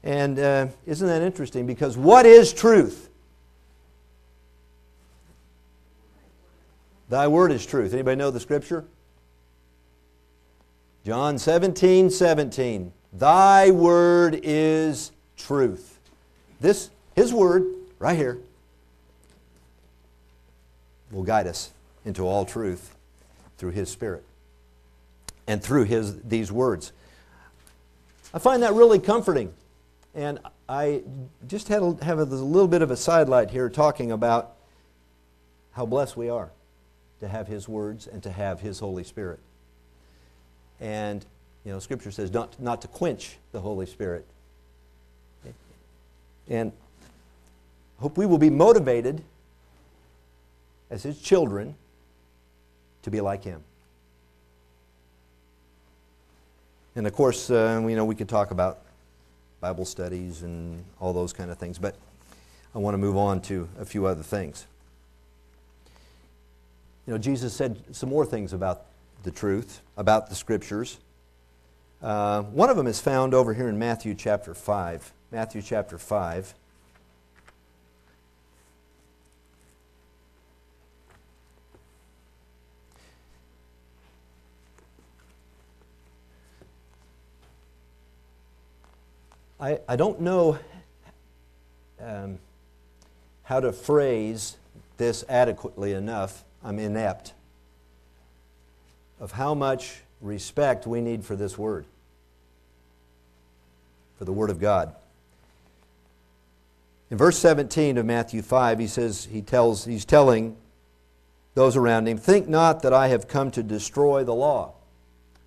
And 0.04 0.40
uh, 0.40 0.68
isn't 0.86 1.08
that 1.08 1.22
interesting? 1.22 1.66
Because 1.68 1.98
what 1.98 2.26
is 2.26 2.54
truth? 2.54 3.10
Thy 7.14 7.28
word 7.28 7.52
is 7.52 7.64
truth. 7.64 7.94
Anybody 7.94 8.16
know 8.16 8.32
the 8.32 8.40
scripture? 8.40 8.86
John 11.06 11.38
17, 11.38 12.10
17. 12.10 12.92
Thy 13.14 13.70
word 13.70 14.40
is 14.42 15.12
truth. 15.38 16.00
This, 16.60 16.90
his 17.16 17.32
word, 17.32 17.66
right 18.00 18.18
here, 18.18 18.40
will 21.12 21.22
guide 21.22 21.46
us 21.46 21.70
into 22.04 22.26
all 22.26 22.46
truth 22.46 22.96
through 23.60 23.74
his 23.74 23.92
spirit 23.92 24.24
and 25.46 25.62
through 25.62 25.84
his, 25.84 26.20
these 26.24 26.52
words. 26.52 26.94
I 28.34 28.40
find 28.40 28.64
that 28.64 28.74
really 28.74 28.98
comforting. 28.98 29.54
And 30.16 30.40
I 30.68 31.04
just 31.48 31.68
had 31.68 31.84
a, 31.84 31.96
have 32.04 32.18
a, 32.18 32.24
a 32.24 32.26
little 32.26 32.68
bit 32.68 32.82
of 32.82 32.90
a 32.90 32.98
sidelight 32.98 33.52
here 33.52 33.70
talking 33.70 34.12
about 34.12 34.56
how 35.74 35.86
blessed 35.86 36.18
we 36.18 36.28
are 36.28 36.50
to 37.24 37.30
have 37.30 37.48
His 37.48 37.68
words 37.68 38.06
and 38.06 38.22
to 38.24 38.32
have 38.32 38.60
His 38.60 38.80
Holy 38.80 39.04
Spirit. 39.04 39.40
And, 40.80 41.26
you 41.64 41.72
know, 41.72 41.80
Scripture 41.80 42.12
says 42.12 42.32
not, 42.32 42.60
not 42.62 42.82
to 42.82 42.88
quench 42.90 43.38
the 43.54 43.62
Holy 43.62 43.86
Spirit. 43.86 44.26
And 46.50 46.74
hope 48.00 48.18
we 48.18 48.26
will 48.26 48.38
be 48.38 48.50
motivated 48.50 49.24
as 50.90 51.04
His 51.04 51.20
children 51.20 51.76
to 53.04 53.10
be 53.10 53.22
like 53.22 53.44
Him. 53.46 53.64
And 56.96 57.08
of 57.08 57.14
course, 57.14 57.50
uh, 57.50 57.82
you 57.88 57.96
know, 57.96 58.06
we 58.06 58.16
could 58.16 58.30
talk 58.30 58.52
about 58.52 58.80
Bible 59.62 59.86
studies 59.86 60.42
and 60.42 60.84
all 61.00 61.14
those 61.14 61.32
kind 61.32 61.50
of 61.50 61.58
things, 61.58 61.80
but 61.80 61.96
I 62.76 62.80
want 62.80 62.96
to 62.96 62.98
move 62.98 63.16
on 63.16 63.40
to 63.44 63.70
a 63.80 63.86
few 63.86 64.06
other 64.06 64.24
things. 64.24 64.68
You 67.06 67.14
know, 67.14 67.18
Jesus 67.18 67.54
said 67.54 67.84
some 67.92 68.10
more 68.10 68.26
things 68.26 68.54
about 68.54 68.86
the 69.24 69.32
truth, 69.32 69.82
about 69.98 70.30
the 70.30 70.36
scriptures. 70.36 71.00
Uh, 72.02 72.44
one 72.44 72.70
of 72.70 72.78
them 72.78 72.88
is 72.88 73.00
found 73.00 73.34
over 73.34 73.54
here 73.54 73.68
in 73.68 73.78
Matthew 73.78 74.16
chapter 74.16 74.54
5. 74.54 75.12
Matthew 75.32 75.62
chapter 75.62 75.98
5. 75.98 76.54
I, 89.60 89.80
I 89.88 89.96
don't 89.96 90.20
know 90.20 90.60
um, 92.02 92.38
how 93.44 93.62
to 93.62 93.72
phrase 93.72 94.58
this 94.98 95.24
adequately 95.30 95.94
enough. 95.94 96.44
I'm 96.64 96.80
inept 96.80 97.34
of 99.20 99.34
how 99.34 99.54
much 99.54 100.02
respect 100.22 100.88
we 100.88 101.02
need 101.02 101.26
for 101.26 101.36
this 101.36 101.58
word, 101.58 101.86
for 104.18 104.26
the 104.26 104.34
word 104.34 104.50
of 104.50 104.60
God. 104.60 104.94
In 107.12 107.18
verse 107.18 107.38
17 107.38 107.98
of 107.98 108.06
Matthew 108.06 108.42
5, 108.42 108.80
he 108.80 108.88
says, 108.88 109.28
he 109.32 109.42
tells, 109.42 109.86
he's 109.86 110.06
telling 110.06 110.56
those 111.54 111.76
around 111.76 112.08
him, 112.08 112.18
Think 112.18 112.48
not 112.48 112.82
that 112.82 112.94
I 112.94 113.10
have 113.10 113.28
come 113.28 113.52
to 113.52 113.62
destroy 113.62 114.24
the 114.24 114.34
law. 114.34 114.74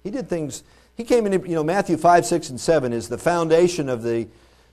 He 0.05 0.11
did 0.11 0.29
things 0.29 0.63
he 0.97 1.05
came 1.05 1.27
in, 1.27 1.33
you 1.33 1.55
know, 1.55 1.65
Matthew 1.65 1.97
5, 1.97 2.25
6, 2.25 2.51
and 2.51 2.61
7 2.61 2.93
is 2.93 3.09
the 3.09 3.19
foundation 3.19 3.89
of 3.89 4.03
the 4.03 4.27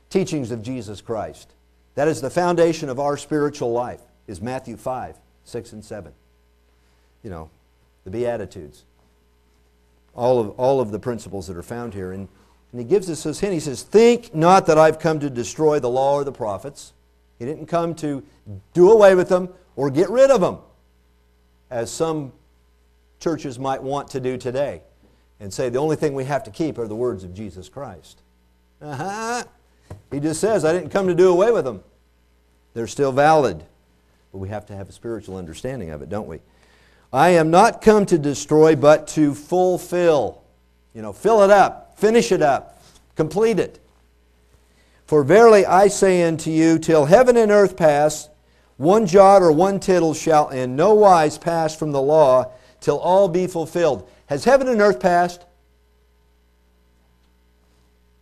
teachings 0.10 0.52
of 0.52 0.64
Jesus 0.64 1.02
Christ. 1.02 1.52
That 1.96 2.08
is 2.08 2.22
the 2.22 2.30
foundation 2.30 2.90
of 2.90 3.00
our 3.00 3.18
spiritual 3.18 3.72
life, 3.72 4.02
is 4.26 4.42
Matthew 4.42 4.78
5, 4.78 5.18
6, 5.44 5.74
and 5.74 5.84
7. 5.84 6.14
You 7.24 7.30
know, 7.30 7.50
the 8.04 8.12
Beatitudes. 8.12 8.84
All 10.16 10.40
of, 10.40 10.50
all 10.60 10.80
of 10.80 10.92
the 10.92 11.00
principles 11.00 11.48
that 11.48 11.58
are 11.58 11.64
found 11.64 11.94
here. 11.94 12.12
And, 12.12 12.28
and 12.72 12.82
he 12.82 12.86
gives 12.86 13.10
us 13.10 13.24
this 13.24 13.40
hint. 13.40 13.54
He 13.54 13.60
says, 13.60 13.82
Think 13.82 14.36
not 14.36 14.68
that 14.68 14.78
I've 14.78 15.00
come 15.00 15.20
to 15.22 15.30
destroy 15.30 15.80
the 15.80 15.90
law 15.90 16.16
or 16.16 16.24
the 16.24 16.32
prophets. 16.32 16.94
He 17.40 17.46
didn't 17.46 17.66
come 17.66 17.96
to 17.96 18.24
do 18.74 18.92
away 18.92 19.16
with 19.16 19.30
them 19.30 19.50
or 19.76 19.90
get 19.90 20.10
rid 20.10 20.30
of 20.30 20.42
them, 20.42 20.60
as 21.72 21.90
some 21.92 22.32
churches 23.20 23.58
might 23.58 23.82
want 23.82 24.10
to 24.10 24.20
do 24.20 24.38
today 24.38 24.82
and 25.40 25.54
say 25.54 25.70
the 25.70 25.80
only 25.80 25.96
thing 25.96 26.14
we 26.14 26.26
have 26.26 26.44
to 26.44 26.52
keep 26.52 26.78
are 26.78 26.88
the 26.88 26.96
words 26.96 27.24
of 27.24 27.34
Jesus 27.34 27.68
Christ. 27.68 28.22
Uh-huh. 28.82 29.44
He 30.12 30.20
just 30.20 30.40
says, 30.40 30.64
I 30.64 30.72
didn't 30.72 30.90
come 30.90 31.08
to 31.08 31.16
do 31.16 31.30
away 31.30 31.52
with 31.52 31.66
them. 31.66 31.84
They're 32.74 32.88
still 32.88 33.12
valid. 33.12 33.64
But 34.32 34.38
we 34.38 34.50
have 34.50 34.66
to 34.68 34.76
have 34.76 34.90
a 34.90 34.92
spiritual 34.92 35.36
understanding 35.36 35.90
of 35.90 36.02
it, 36.02 36.10
don't 36.10 36.28
we? 36.28 36.40
I 37.14 37.30
am 37.30 37.52
not 37.52 37.84
come 37.84 38.08
to 38.08 38.18
destroy, 38.18 38.76
but 38.76 39.08
to 39.10 39.36
fulfill. 39.36 40.42
You 40.96 41.04
know, 41.04 41.14
fill 41.14 41.44
it 41.44 41.52
up, 41.52 41.98
finish 41.98 42.32
it 42.32 42.42
up, 42.42 42.82
complete 43.16 43.60
it. 43.60 43.80
For 45.06 45.24
verily 45.24 45.64
I 45.64 45.90
say 45.90 46.24
unto 46.24 46.50
you, 46.50 46.80
till 46.80 47.06
heaven 47.06 47.38
and 47.38 47.52
earth 47.52 47.78
pass, 47.78 48.30
one 48.78 49.06
jot 49.06 49.44
or 49.44 49.52
one 49.52 49.80
tittle 49.80 50.16
shall 50.16 50.50
in 50.50 50.76
no 50.76 50.96
wise 50.96 51.38
pass 51.38 51.76
from 51.76 51.92
the 51.92 52.02
law 52.02 52.52
till 52.82 52.98
all 52.98 53.28
be 53.28 53.46
fulfilled. 53.46 54.10
Has 54.26 54.44
heaven 54.44 54.68
and 54.68 54.82
earth 54.82 55.00
passed? 55.00 55.46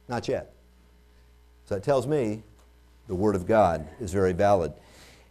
Not 0.10 0.28
yet. 0.28 0.52
So 1.66 1.76
that 1.76 1.84
tells 1.84 2.06
me 2.06 2.44
the 3.08 3.16
Word 3.16 3.36
of 3.36 3.48
God 3.48 3.88
is 4.02 4.12
very 4.12 4.34
valid. 4.34 4.74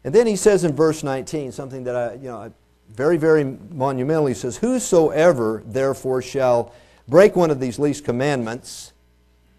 And 0.03 0.15
then 0.15 0.27
he 0.27 0.37
says 0.37 0.65
in 0.65 0.75
verse 0.75 1.03
19 1.03 1.53
something 1.53 1.85
that 1.85 1.95
I, 1.95 2.15
you 2.15 2.29
know, 2.29 2.53
very, 2.95 3.17
very 3.17 3.45
monumentally 3.45 4.35
says, 4.35 4.57
Whosoever 4.59 5.63
therefore 5.65 6.23
shall 6.23 6.73
break 7.09 7.37
one 7.37 7.51
of 7.51 7.61
these 7.61 7.79
least 7.79 8.05
commandments 8.05 8.93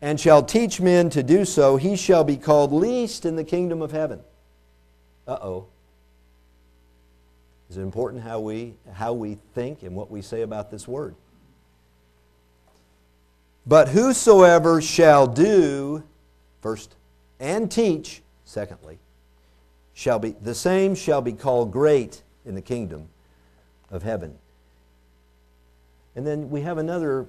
and 0.01 0.19
shall 0.19 0.43
teach 0.43 0.81
men 0.81 1.09
to 1.11 1.21
do 1.21 1.45
so, 1.45 1.77
he 1.77 1.95
shall 1.95 2.23
be 2.23 2.37
called 2.37 2.71
least 2.71 3.25
in 3.25 3.35
the 3.35 3.43
kingdom 3.43 3.81
of 3.81 3.91
heaven. 3.91 4.19
Uh 5.27 5.37
oh. 5.41 5.67
Is 7.69 7.77
it 7.77 7.81
important 7.81 8.23
how 8.23 8.39
we, 8.39 8.73
how 8.93 9.13
we 9.13 9.37
think 9.53 9.83
and 9.83 9.95
what 9.95 10.11
we 10.11 10.21
say 10.21 10.41
about 10.41 10.71
this 10.71 10.87
word? 10.87 11.15
But 13.65 13.89
whosoever 13.89 14.81
shall 14.81 15.27
do, 15.27 16.03
first, 16.61 16.95
and 17.39 17.71
teach, 17.71 18.23
secondly, 18.43 18.97
shall 19.93 20.19
be 20.19 20.35
the 20.41 20.55
same 20.55 20.95
shall 20.95 21.21
be 21.21 21.31
called 21.31 21.71
great 21.71 22.23
in 22.43 22.55
the 22.55 22.61
kingdom 22.61 23.07
of 23.91 24.03
heaven. 24.03 24.37
And 26.15 26.25
then 26.25 26.49
we 26.49 26.61
have 26.61 26.77
another 26.77 27.25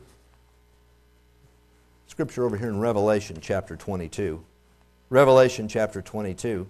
scripture 2.07 2.45
over 2.45 2.57
here 2.57 2.69
in 2.69 2.79
Revelation 2.79 3.39
chapter 3.41 3.77
22. 3.77 4.43
Revelation 5.11 5.69
chapter 5.69 6.01
22 6.01 6.67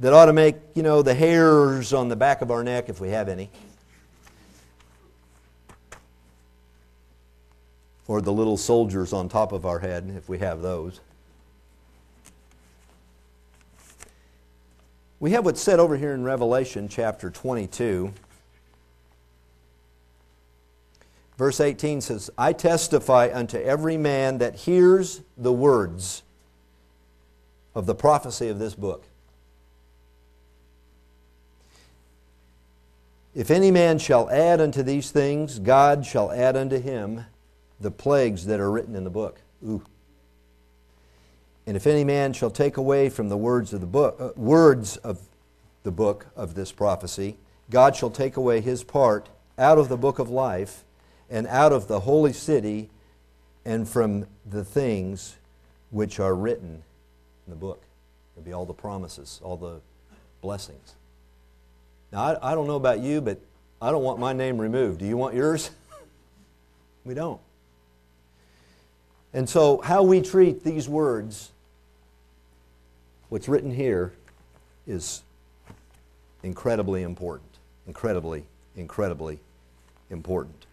that 0.00 0.12
ought 0.12 0.26
to 0.26 0.32
make, 0.32 0.56
you 0.74 0.82
know, 0.82 1.02
the 1.02 1.14
hairs 1.14 1.92
on 1.92 2.08
the 2.08 2.16
back 2.16 2.42
of 2.42 2.50
our 2.50 2.64
neck, 2.64 2.88
if 2.88 3.00
we 3.00 3.10
have 3.10 3.28
any, 3.28 3.50
or 8.06 8.20
the 8.20 8.32
little 8.32 8.56
soldiers 8.56 9.12
on 9.12 9.28
top 9.28 9.52
of 9.52 9.64
our 9.64 9.78
head, 9.78 10.12
if 10.16 10.28
we 10.28 10.38
have 10.38 10.62
those. 10.62 11.00
We 15.20 15.30
have 15.30 15.44
what's 15.44 15.60
said 15.60 15.78
over 15.78 15.96
here 15.96 16.12
in 16.12 16.24
Revelation 16.24 16.88
chapter 16.88 17.30
22. 17.30 18.12
Verse 21.36 21.60
18 21.60 22.00
says, 22.00 22.30
I 22.38 22.52
testify 22.52 23.30
unto 23.32 23.58
every 23.58 23.96
man 23.96 24.38
that 24.38 24.54
hears 24.54 25.22
the 25.36 25.52
words 25.52 26.22
of 27.74 27.86
the 27.86 27.94
prophecy 27.94 28.48
of 28.48 28.58
this 28.58 28.74
book. 28.74 29.04
If 33.34 33.50
any 33.50 33.72
man 33.72 33.98
shall 33.98 34.30
add 34.30 34.60
unto 34.60 34.84
these 34.84 35.10
things, 35.10 35.58
God 35.58 36.06
shall 36.06 36.30
add 36.30 36.56
unto 36.56 36.80
him 36.80 37.24
the 37.80 37.90
plagues 37.90 38.46
that 38.46 38.60
are 38.60 38.70
written 38.70 38.94
in 38.94 39.02
the 39.02 39.10
book. 39.10 39.40
Ooh. 39.66 39.82
And 41.66 41.76
if 41.76 41.86
any 41.88 42.04
man 42.04 42.32
shall 42.32 42.50
take 42.50 42.76
away 42.76 43.08
from 43.08 43.28
the 43.28 43.36
words 43.36 43.72
of 43.72 43.80
the 43.80 43.86
book, 43.88 44.16
uh, 44.20 44.30
words 44.36 44.98
of 44.98 45.18
the 45.82 45.90
book 45.90 46.26
of 46.36 46.54
this 46.54 46.70
prophecy, 46.70 47.36
God 47.70 47.96
shall 47.96 48.10
take 48.10 48.36
away 48.36 48.60
his 48.60 48.84
part 48.84 49.30
out 49.58 49.78
of 49.78 49.88
the 49.88 49.96
book 49.96 50.20
of 50.20 50.30
life 50.30 50.83
and 51.30 51.46
out 51.46 51.72
of 51.72 51.88
the 51.88 52.00
holy 52.00 52.32
city 52.32 52.90
and 53.64 53.88
from 53.88 54.26
the 54.48 54.64
things 54.64 55.36
which 55.90 56.20
are 56.20 56.34
written 56.34 56.82
in 57.46 57.50
the 57.50 57.56
book. 57.56 57.82
It'll 58.34 58.44
be 58.44 58.52
all 58.52 58.66
the 58.66 58.74
promises, 58.74 59.40
all 59.42 59.56
the 59.56 59.80
blessings. 60.42 60.94
Now, 62.12 62.22
I, 62.22 62.52
I 62.52 62.54
don't 62.54 62.66
know 62.66 62.76
about 62.76 63.00
you, 63.00 63.20
but 63.20 63.40
I 63.80 63.90
don't 63.90 64.02
want 64.02 64.18
my 64.18 64.32
name 64.32 64.58
removed. 64.58 64.98
Do 65.00 65.06
you 65.06 65.16
want 65.16 65.34
yours? 65.34 65.70
we 67.04 67.14
don't. 67.14 67.40
And 69.32 69.48
so, 69.48 69.80
how 69.80 70.02
we 70.02 70.20
treat 70.20 70.62
these 70.62 70.88
words, 70.88 71.50
what's 73.30 73.48
written 73.48 73.70
here, 73.70 74.12
is 74.86 75.22
incredibly 76.42 77.02
important. 77.02 77.50
Incredibly, 77.86 78.44
incredibly 78.76 79.40
important. 80.10 80.66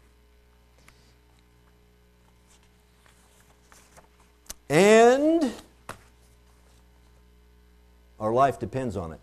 And 4.72 5.52
our 8.22 8.32
life 8.32 8.58
depends 8.58 8.96
on 8.96 9.12
it. 9.12 9.20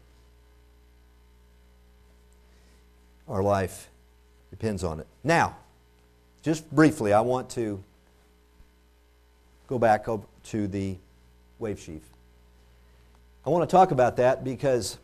Our 3.27 3.43
life 3.43 3.89
depends 4.51 4.85
on 4.85 5.01
it. 5.01 5.07
Now, 5.25 5.57
just 6.43 6.71
briefly, 6.71 7.15
I 7.15 7.23
want 7.23 7.49
to 7.53 7.83
go 9.69 9.79
back 9.79 10.07
up 10.07 10.29
to 10.49 10.67
the 10.67 10.99
wave 11.59 11.81
sheaf. 11.81 12.03
I 13.47 13.49
want 13.49 13.67
to 13.67 13.75
talk 13.75 13.91
about 13.91 14.19
that 14.19 14.45
because 14.45 14.99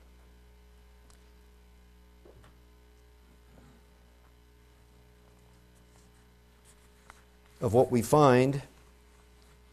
of 7.62 7.72
what 7.72 7.90
we 7.90 8.02
find 8.02 8.60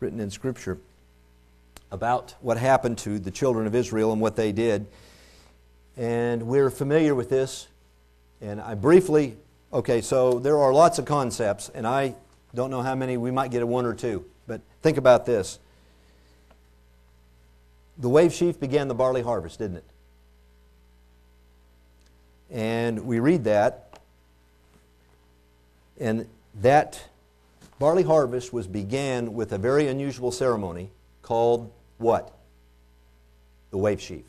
written 0.02 0.20
in 0.20 0.30
Scripture 0.30 0.78
about 1.91 2.36
what 2.41 2.58
happened 2.58 2.97
to 2.99 3.20
the 3.20 3.32
children 3.32 3.68
of 3.68 3.76
Israel 3.76 4.12
and 4.12 4.22
what 4.22 4.36
they 4.36 4.52
did. 4.52 4.88
And 5.97 6.43
we're 6.43 6.70
familiar 6.70 7.16
with 7.16 7.30
this 7.30 7.68
and 8.41 8.60
I 8.60 8.74
briefly, 8.74 9.38
okay, 9.72 10.02
so 10.02 10.39
there 10.39 10.58
are 10.58 10.74
lots 10.74 10.97
of 10.97 11.06
concepts, 11.06 11.70
and 11.70 11.86
I, 11.86 12.16
Don't 12.56 12.72
know 12.72 12.82
how 12.82 12.95
many, 12.95 13.16
we 13.16 13.32
might 13.32 13.52
get 13.52 13.62
a 13.62 13.68
one 13.68 13.86
or 13.86 13.93
two. 13.93 14.26
But 14.47 14.62
think 14.82 14.97
about 14.97 15.26
this. 15.26 15.60
The 17.97 18.10
wave 18.10 18.34
sheaf 18.34 18.60
began 18.60 18.88
the 18.88 18.95
barley 18.95 19.22
harvest, 19.22 19.60
didn't 19.60 19.78
it? 19.78 19.84
And 22.49 23.06
we 23.06 23.20
read 23.20 23.43
that, 23.43 23.99
and 25.99 26.28
that 26.62 27.06
barley 27.82 28.03
harvest 28.03 28.53
was 28.53 28.67
began 28.67 29.34
with 29.34 29.51
a 29.51 29.57
very 29.57 29.88
unusual 29.88 30.32
ceremony 30.32 30.91
called 31.23 31.73
what? 31.97 32.32
The 33.71 33.77
wave 33.79 33.99
sheaf. 33.99 34.25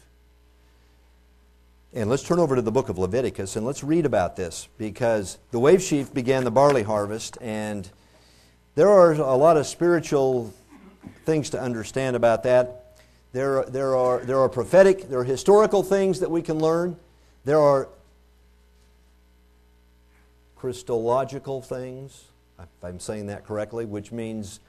And 1.92 2.08
let's 2.08 2.22
turn 2.22 2.38
over 2.38 2.56
to 2.56 2.62
the 2.62 2.72
book 2.72 2.88
of 2.88 2.96
Leviticus 2.96 3.54
and 3.54 3.66
let's 3.66 3.84
read 3.84 4.06
about 4.06 4.36
this 4.36 4.68
because 4.78 5.36
the 5.50 5.58
wave 5.58 5.82
sheaf 5.82 6.14
began 6.14 6.44
the 6.44 6.50
barley 6.50 6.82
harvest, 6.82 7.36
and 7.42 7.90
there 8.74 8.88
are 8.88 9.12
a 9.12 9.36
lot 9.36 9.58
of 9.58 9.66
spiritual 9.66 10.54
things 11.26 11.50
to 11.50 11.60
understand 11.60 12.16
about 12.16 12.44
that. 12.44 12.96
There, 13.34 13.66
there, 13.66 13.94
are, 13.94 14.20
there 14.20 14.38
are 14.38 14.48
prophetic, 14.48 15.10
there 15.10 15.18
are 15.18 15.24
historical 15.24 15.82
things 15.82 16.20
that 16.20 16.30
we 16.30 16.40
can 16.40 16.58
learn. 16.58 16.96
There 17.44 17.60
are 17.60 17.90
Christological 20.56 21.60
things, 21.60 22.31
if 22.62 22.84
I'm 22.84 23.00
saying 23.00 23.26
that 23.26 23.44
correctly, 23.44 23.84
which 23.84 24.12
means 24.12 24.60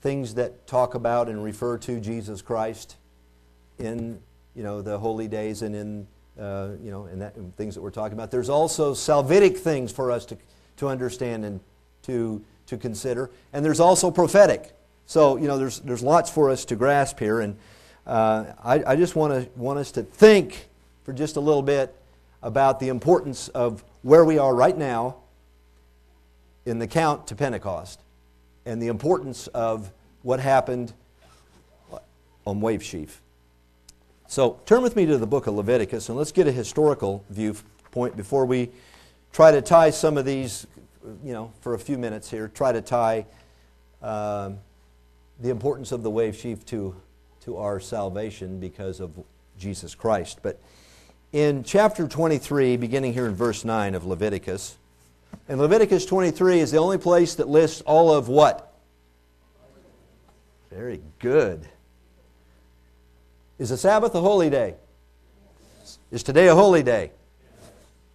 things 0.00 0.34
that 0.34 0.66
talk 0.66 0.94
about 0.94 1.28
and 1.28 1.42
refer 1.42 1.78
to 1.78 2.00
Jesus 2.00 2.42
Christ 2.42 2.96
in 3.78 4.20
you 4.54 4.62
know 4.62 4.82
the 4.82 4.98
holy 4.98 5.28
days 5.28 5.62
and 5.62 5.74
in 5.74 6.06
uh, 6.38 6.70
you 6.82 6.90
know 6.90 7.04
and 7.04 7.20
that 7.20 7.36
and 7.36 7.54
things 7.56 7.74
that 7.74 7.82
we're 7.82 7.90
talking 7.90 8.14
about. 8.14 8.30
There's 8.30 8.48
also 8.48 8.94
salvific 8.94 9.58
things 9.58 9.92
for 9.92 10.10
us 10.10 10.24
to 10.26 10.36
to 10.76 10.88
understand 10.88 11.44
and 11.44 11.60
to 12.02 12.42
to 12.66 12.76
consider, 12.76 13.30
and 13.52 13.64
there's 13.64 13.80
also 13.80 14.10
prophetic. 14.10 14.72
So 15.06 15.36
you 15.36 15.48
know 15.48 15.58
there's 15.58 15.80
there's 15.80 16.02
lots 16.02 16.30
for 16.30 16.50
us 16.50 16.64
to 16.66 16.76
grasp 16.76 17.18
here, 17.18 17.40
and 17.40 17.56
uh, 18.06 18.44
I, 18.62 18.82
I 18.86 18.96
just 18.96 19.16
want 19.16 19.32
to 19.34 19.50
want 19.58 19.78
us 19.78 19.92
to 19.92 20.02
think 20.02 20.68
for 21.04 21.12
just 21.12 21.36
a 21.36 21.40
little 21.40 21.62
bit 21.62 21.94
about 22.42 22.80
the 22.80 22.88
importance 22.88 23.48
of 23.48 23.84
where 24.02 24.24
we 24.24 24.38
are 24.38 24.54
right 24.54 24.76
now 24.76 25.16
in 26.66 26.78
the 26.78 26.86
count 26.86 27.26
to 27.28 27.34
Pentecost 27.34 28.00
and 28.66 28.80
the 28.80 28.88
importance 28.88 29.46
of 29.48 29.92
what 30.22 30.40
happened 30.40 30.92
on 32.46 32.60
Wave 32.60 32.82
Sheaf. 32.82 33.22
So 34.28 34.60
turn 34.66 34.82
with 34.82 34.96
me 34.96 35.06
to 35.06 35.18
the 35.18 35.26
book 35.26 35.46
of 35.46 35.54
Leviticus 35.54 36.08
and 36.08 36.16
let's 36.16 36.32
get 36.32 36.46
a 36.46 36.52
historical 36.52 37.24
viewpoint 37.30 38.16
before 38.16 38.46
we 38.46 38.70
try 39.32 39.50
to 39.50 39.62
tie 39.62 39.90
some 39.90 40.16
of 40.16 40.24
these, 40.24 40.66
you 41.24 41.32
know, 41.32 41.52
for 41.60 41.74
a 41.74 41.78
few 41.78 41.98
minutes 41.98 42.30
here, 42.30 42.48
try 42.48 42.72
to 42.72 42.80
tie 42.80 43.26
um, 44.02 44.58
the 45.40 45.50
importance 45.50 45.92
of 45.92 46.02
the 46.02 46.10
wave 46.10 46.36
sheaf 46.36 46.64
to, 46.66 46.94
to 47.42 47.56
our 47.56 47.80
salvation 47.80 48.60
because 48.60 49.00
of 49.00 49.12
Jesus 49.58 49.94
Christ. 49.94 50.40
But 50.42 50.60
in 51.32 51.64
chapter 51.64 52.06
23, 52.08 52.76
beginning 52.76 53.12
here 53.12 53.26
in 53.26 53.34
verse 53.34 53.64
9 53.64 53.94
of 53.94 54.04
Leviticus, 54.04 54.76
and 55.50 55.58
Leviticus 55.58 56.06
23 56.06 56.60
is 56.60 56.70
the 56.70 56.78
only 56.78 56.96
place 56.96 57.34
that 57.34 57.48
lists 57.48 57.80
all 57.80 58.14
of 58.14 58.28
what? 58.28 58.72
Very 60.70 61.02
good. 61.18 61.68
Is 63.58 63.70
the 63.70 63.76
Sabbath 63.76 64.14
a 64.14 64.20
holy 64.20 64.48
day? 64.48 64.76
Is 66.12 66.22
today 66.22 66.46
a 66.46 66.54
holy 66.54 66.84
day? 66.84 67.10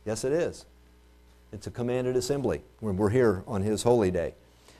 Yes, 0.06 0.24
it 0.24 0.32
is. 0.32 0.66
It's 1.52 1.68
a 1.68 1.72
commanded 1.72 2.16
assembly 2.16 2.62
when 2.80 2.96
we're 2.96 3.10
here 3.10 3.44
on 3.48 3.62
his 3.62 3.84
holy 3.84 4.12
day. 4.12 4.34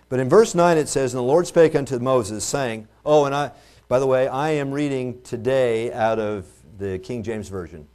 But 0.08 0.22
in 0.22 0.30
verse 0.30 0.56
9 0.56 0.78
it 0.78 0.88
says, 0.88 1.14
And 1.14 1.20
the 1.20 1.24
Lord 1.28 1.48
spake 1.48 1.76
unto 1.76 2.00
Moses, 2.00 2.46
saying, 2.46 2.88
Oh, 3.06 3.26
and 3.26 3.36
I, 3.36 3.52
by 3.90 4.00
the 4.00 4.08
way, 4.08 4.30
I 4.30 4.52
am 4.52 4.72
reading 4.72 5.22
today 5.24 5.92
out 5.92 6.20
of 6.20 6.48
the 6.78 7.00
King 7.00 7.22
James 7.22 7.50
Version. 7.50 7.88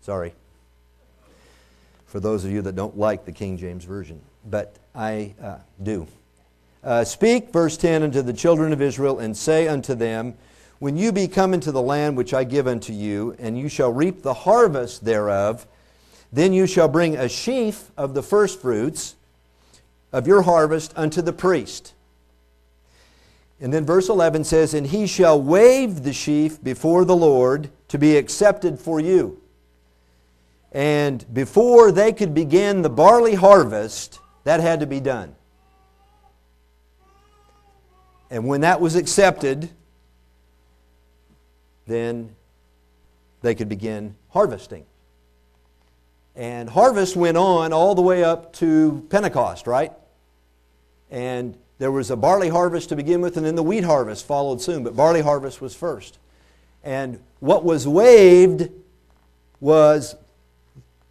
Sorry 0.00 0.32
for 2.14 2.20
those 2.20 2.44
of 2.44 2.52
you 2.52 2.62
that 2.62 2.76
don't 2.76 2.96
like 2.96 3.24
the 3.24 3.32
King 3.32 3.58
James 3.58 3.84
Version, 3.84 4.20
but 4.48 4.76
I 4.94 5.34
uh, 5.42 5.56
do. 5.82 6.06
Uh, 6.84 7.02
Speak, 7.02 7.50
verse 7.50 7.76
10, 7.76 8.04
unto 8.04 8.22
the 8.22 8.32
children 8.32 8.72
of 8.72 8.80
Israel, 8.80 9.18
and 9.18 9.36
say 9.36 9.66
unto 9.66 9.96
them, 9.96 10.34
When 10.78 10.96
you 10.96 11.10
be 11.10 11.26
come 11.26 11.52
into 11.52 11.72
the 11.72 11.82
land 11.82 12.16
which 12.16 12.32
I 12.32 12.44
give 12.44 12.68
unto 12.68 12.92
you, 12.92 13.34
and 13.40 13.58
you 13.58 13.68
shall 13.68 13.92
reap 13.92 14.22
the 14.22 14.32
harvest 14.32 15.04
thereof, 15.04 15.66
then 16.32 16.52
you 16.52 16.68
shall 16.68 16.86
bring 16.86 17.16
a 17.16 17.28
sheaf 17.28 17.90
of 17.96 18.14
the 18.14 18.22
firstfruits 18.22 19.16
of 20.12 20.28
your 20.28 20.42
harvest 20.42 20.92
unto 20.94 21.20
the 21.20 21.32
priest. 21.32 21.94
And 23.60 23.74
then 23.74 23.84
verse 23.84 24.08
11 24.08 24.44
says, 24.44 24.72
And 24.72 24.86
he 24.86 25.08
shall 25.08 25.42
wave 25.42 26.04
the 26.04 26.12
sheaf 26.12 26.62
before 26.62 27.04
the 27.04 27.16
Lord 27.16 27.70
to 27.88 27.98
be 27.98 28.16
accepted 28.16 28.78
for 28.78 29.00
you. 29.00 29.40
And 30.74 31.24
before 31.32 31.92
they 31.92 32.12
could 32.12 32.34
begin 32.34 32.82
the 32.82 32.90
barley 32.90 33.36
harvest, 33.36 34.18
that 34.42 34.58
had 34.58 34.80
to 34.80 34.86
be 34.86 34.98
done. 34.98 35.36
And 38.28 38.46
when 38.46 38.62
that 38.62 38.80
was 38.80 38.96
accepted, 38.96 39.70
then 41.86 42.34
they 43.42 43.54
could 43.54 43.68
begin 43.68 44.16
harvesting. 44.30 44.84
And 46.34 46.68
harvest 46.68 47.14
went 47.14 47.36
on 47.36 47.72
all 47.72 47.94
the 47.94 48.02
way 48.02 48.24
up 48.24 48.52
to 48.54 49.06
Pentecost, 49.10 49.68
right? 49.68 49.92
And 51.08 51.56
there 51.78 51.92
was 51.92 52.10
a 52.10 52.16
barley 52.16 52.48
harvest 52.48 52.88
to 52.88 52.96
begin 52.96 53.20
with, 53.20 53.36
and 53.36 53.46
then 53.46 53.54
the 53.54 53.62
wheat 53.62 53.84
harvest 53.84 54.26
followed 54.26 54.60
soon, 54.60 54.82
but 54.82 54.96
barley 54.96 55.20
harvest 55.20 55.60
was 55.60 55.76
first. 55.76 56.18
And 56.82 57.20
what 57.38 57.64
was 57.64 57.86
waved 57.86 58.70
was 59.60 60.16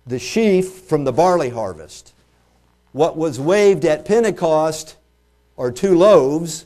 the 0.06 0.20
sheaf 0.20 0.70
from 0.70 1.04
the 1.04 1.14
barley 1.14 1.50
harvest. 1.50 2.14
What 2.92 3.18
was 3.18 3.40
waved 3.40 3.86
at 3.86 4.06
Pentecost 4.06 4.98
are 5.58 5.72
two 5.72 5.98
loaves, 5.98 6.66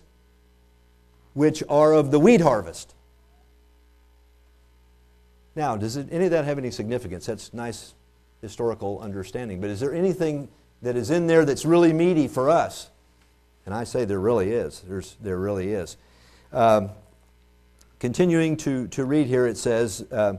which 1.33 1.63
are 1.69 1.93
of 1.93 2.11
the 2.11 2.19
wheat 2.19 2.41
harvest. 2.41 2.93
Now, 5.55 5.75
does 5.75 5.97
it, 5.97 6.07
any 6.11 6.25
of 6.25 6.31
that 6.31 6.45
have 6.45 6.57
any 6.57 6.71
significance? 6.71 7.25
That's 7.25 7.53
nice 7.53 7.93
historical 8.41 8.99
understanding. 8.99 9.59
But 9.59 9.69
is 9.69 9.79
there 9.79 9.93
anything 9.93 10.49
that 10.81 10.95
is 10.95 11.09
in 11.09 11.27
there 11.27 11.45
that's 11.45 11.65
really 11.65 11.93
meaty 11.93 12.27
for 12.27 12.49
us? 12.49 12.89
And 13.65 13.73
I 13.73 13.83
say 13.83 14.05
there 14.05 14.19
really 14.19 14.51
is. 14.51 14.81
There's, 14.87 15.17
there 15.21 15.37
really 15.37 15.73
is. 15.73 15.97
Um, 16.53 16.91
continuing 17.99 18.55
to, 18.57 18.87
to 18.89 19.05
read 19.05 19.27
here, 19.27 19.47
it 19.47 19.57
says, 19.57 20.05
uh, 20.11 20.35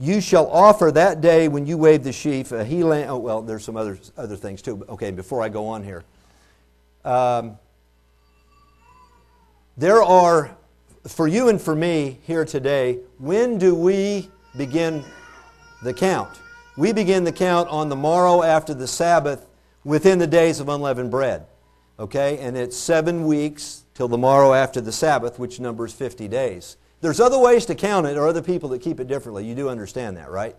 you 0.00 0.22
shall 0.22 0.50
offer 0.50 0.90
that 0.90 1.20
day 1.20 1.46
when 1.46 1.66
you 1.66 1.76
wave 1.76 2.02
the 2.02 2.12
sheaf 2.12 2.52
a 2.52 2.64
he 2.64 2.82
lamb. 2.82 3.10
Oh, 3.10 3.18
well, 3.18 3.42
there's 3.42 3.64
some 3.64 3.76
other, 3.76 3.98
other 4.16 4.34
things 4.34 4.62
too. 4.62 4.82
Okay, 4.88 5.10
before 5.10 5.42
I 5.42 5.50
go 5.50 5.66
on 5.66 5.84
here. 5.84 6.04
Um, 7.04 7.58
there 9.76 10.02
are, 10.02 10.56
for 11.06 11.28
you 11.28 11.50
and 11.50 11.60
for 11.60 11.76
me 11.76 12.18
here 12.26 12.46
today, 12.46 12.98
when 13.18 13.58
do 13.58 13.74
we 13.74 14.30
begin 14.56 15.04
the 15.82 15.92
count? 15.92 16.40
We 16.78 16.94
begin 16.94 17.24
the 17.24 17.32
count 17.32 17.68
on 17.68 17.90
the 17.90 17.96
morrow 17.96 18.42
after 18.42 18.72
the 18.72 18.86
Sabbath 18.86 19.46
within 19.84 20.18
the 20.18 20.26
days 20.26 20.60
of 20.60 20.70
unleavened 20.70 21.10
bread. 21.10 21.44
Okay, 21.98 22.38
and 22.38 22.56
it's 22.56 22.76
seven 22.76 23.26
weeks 23.26 23.84
till 23.92 24.08
the 24.08 24.16
morrow 24.16 24.54
after 24.54 24.80
the 24.80 24.92
Sabbath, 24.92 25.38
which 25.38 25.60
numbers 25.60 25.92
50 25.92 26.26
days. 26.28 26.78
There's 27.00 27.20
other 27.20 27.38
ways 27.38 27.66
to 27.66 27.74
count 27.74 28.06
it, 28.06 28.16
or 28.16 28.28
other 28.28 28.42
people 28.42 28.68
that 28.70 28.82
keep 28.82 29.00
it 29.00 29.08
differently. 29.08 29.46
You 29.46 29.54
do 29.54 29.68
understand 29.68 30.16
that, 30.16 30.30
right? 30.30 30.54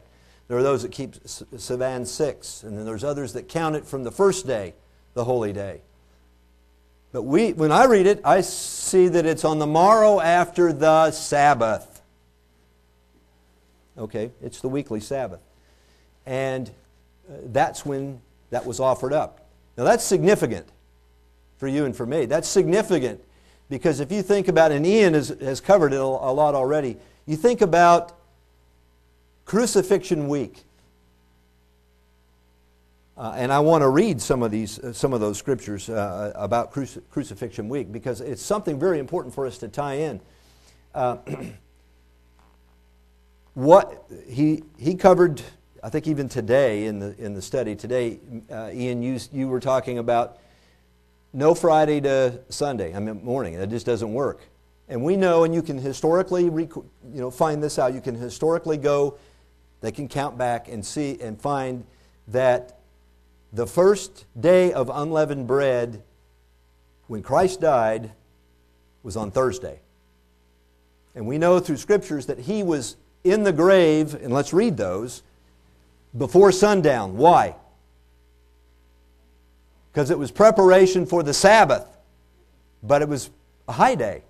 There 0.47 0.57
are 0.57 0.63
those 0.63 0.81
that 0.81 0.91
keep 0.91 1.13
Sivan 1.23 2.05
6, 2.05 2.63
and 2.63 2.77
then 2.77 2.85
there's 2.85 3.03
others 3.03 3.33
that 3.33 3.47
count 3.47 3.75
it 3.75 3.85
from 3.85 4.03
the 4.03 4.11
first 4.11 4.47
day, 4.47 4.73
the 5.13 5.23
holy 5.23 5.53
day. 5.53 5.81
But 7.11 7.23
we, 7.23 7.53
when 7.53 7.71
I 7.71 7.85
read 7.85 8.07
it, 8.07 8.21
I 8.23 8.41
see 8.41 9.07
that 9.09 9.25
it's 9.25 9.45
on 9.45 9.59
the 9.59 9.67
morrow 9.67 10.19
after 10.19 10.73
the 10.73 11.11
Sabbath. 11.11 12.01
Okay, 13.97 14.31
it's 14.41 14.61
the 14.61 14.69
weekly 14.69 14.99
Sabbath. 14.99 15.41
And 16.25 16.69
uh, 17.29 17.33
that's 17.45 17.85
when 17.85 18.21
that 18.49 18.65
was 18.65 18.79
offered 18.79 19.13
up. 19.13 19.47
Now 19.77 19.83
that's 19.83 20.03
significant 20.03 20.67
for 21.57 21.67
you 21.67 21.85
and 21.85 21.95
for 21.95 22.05
me. 22.05 22.25
That's 22.25 22.47
significant 22.47 23.21
because 23.72 24.01
if 24.01 24.11
you 24.11 24.22
think 24.22 24.49
about, 24.49 24.74
and 24.74 24.86
Ian 24.86 25.13
has, 25.13 25.30
has 25.39 25.61
covered 25.61 25.93
it 25.93 25.99
a 26.01 26.05
lot 26.05 26.55
already, 26.55 26.97
you 27.26 27.38
think 27.38 27.61
about 27.61 28.11
Crucifixion 29.45 30.28
Week. 30.28 30.65
Uh, 33.17 33.34
and 33.38 33.49
I 33.49 33.61
want 33.61 33.84
to 33.84 33.88
read 33.88 34.22
some 34.22 34.43
of 34.43 34.51
these, 34.51 34.78
uh, 34.80 34.91
some 34.91 35.13
of 35.13 35.22
those 35.22 35.38
scriptures 35.38 35.89
uh, 35.89 36.34
about 36.36 36.74
cruci- 36.74 37.01
Crucifixion 37.11 37.69
Week 37.69 37.93
because 37.93 38.19
it's 38.19 38.41
something 38.41 38.78
very 38.78 38.99
important 38.99 39.34
for 39.34 39.47
us 39.47 39.57
to 39.59 39.69
tie 39.69 39.93
in. 39.93 40.19
Uh, 40.93 41.17
what 43.53 44.03
he 44.28 44.63
he 44.78 44.95
covered, 44.95 45.41
I 45.82 45.88
think 45.88 46.07
even 46.07 46.28
today 46.28 46.88
in 46.88 46.99
the 46.99 47.15
in 47.17 47.36
the 47.36 47.41
study 47.41 47.76
today, 47.76 48.19
uh, 48.51 48.72
Ian, 48.74 49.01
you 49.01 49.17
you 49.32 49.47
were 49.47 49.61
talking 49.61 49.97
about 49.97 50.39
no 51.34 51.55
Friday 51.55 52.01
to 52.01 52.39
Sunday, 52.49 52.93
I 52.95 52.99
mean 52.99 53.23
morning. 53.23 53.57
That 53.57 53.69
just 53.69 53.86
doesn't 53.86 54.13
work. 54.13 54.41
And 54.89 55.03
we 55.03 55.15
know, 55.15 55.45
and 55.45 55.55
you 55.55 55.61
can 55.61 55.77
historically 55.77 56.43
you 56.43 56.84
know, 57.03 57.32
find 57.32 57.63
this 57.63 57.79
out, 57.79 57.93
you 57.93 58.01
can 58.01 58.15
historically 58.15 58.77
go, 58.77 59.17
they 59.79 59.91
can 59.91 60.07
count 60.07 60.38
back 60.38 60.67
and 60.67 60.86
see 60.86 61.17
and 61.21 61.39
find 61.41 61.86
that 62.27 62.79
the 63.53 63.65
first 63.65 64.25
day 64.39 64.73
of 64.73 64.89
unleavened 64.93 65.47
bread 65.47 66.03
when 67.07 67.23
Christ 67.23 67.61
died 67.61 68.11
was 69.03 69.17
on 69.17 69.32
Thursday. 69.32 69.79
And 71.15 71.27
we 71.27 71.38
know 71.38 71.59
through 71.59 71.77
scriptures 71.77 72.27
that 72.27 72.39
he 72.39 72.63
was 72.63 72.95
in 73.23 73.43
the 73.43 73.53
grave, 73.53 74.13
and 74.13 74.34
let's 74.34 74.53
read 74.53 74.77
those, 74.77 75.23
before 76.17 76.51
sundown. 76.51 77.17
Why? 77.17 77.55
Because 79.91 80.09
it 80.09 80.17
was 80.17 80.31
preparation 80.31 81.05
for 81.05 81.23
the 81.23 81.33
Sabbath, 81.33 81.85
but 82.81 83.01
it 83.01 83.09
was 83.09 83.29
a 83.67 83.73
high 83.73 83.95
day, 83.95 84.23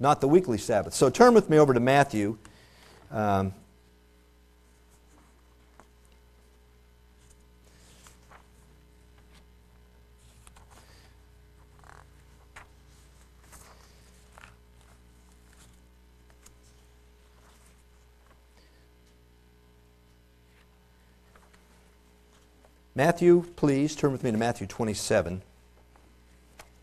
not 0.00 0.20
the 0.20 0.28
weekly 0.28 0.58
Sabbath. 0.58 0.94
So 0.94 1.08
turn 1.08 1.34
with 1.34 1.48
me 1.48 1.58
over 1.58 1.72
to 1.72 1.80
Matthew. 1.80 2.36
Um, 3.10 3.54
Matthew, 22.98 23.44
please 23.54 23.94
turn 23.94 24.10
with 24.10 24.24
me 24.24 24.32
to 24.32 24.36
Matthew 24.36 24.66
27. 24.66 25.40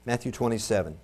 Matthew 0.05 0.31
27. 0.31 0.95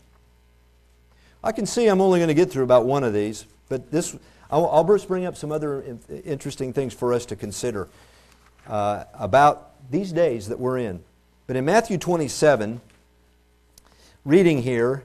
I 1.44 1.52
can 1.52 1.66
see 1.66 1.88
I'm 1.88 2.00
only 2.00 2.20
going 2.20 2.30
to 2.30 2.34
get 2.34 2.50
through 2.50 2.64
about 2.64 2.86
one 2.86 3.04
of 3.04 3.12
these, 3.14 3.46
but 3.68 3.92
this 3.92 4.16
I'll, 4.50 4.70
I'll 4.70 4.88
just 4.88 5.10
bring 5.10 5.26
up 5.26 5.36
some 5.36 5.52
other 5.52 5.98
interesting 6.24 6.72
things 6.72 6.94
for 6.94 7.14
us 7.14 7.26
to 7.26 7.36
consider 7.36 7.90
uh, 8.68 9.04
about 9.14 9.74
these 9.92 10.14
days 10.14 10.48
that 10.48 10.62
we're 10.62 10.78
in. 10.78 11.04
But 11.46 11.58
in 11.58 11.66
Matthew 11.66 11.98
27, 11.98 12.80
reading 14.24 14.62
here, 14.62 15.04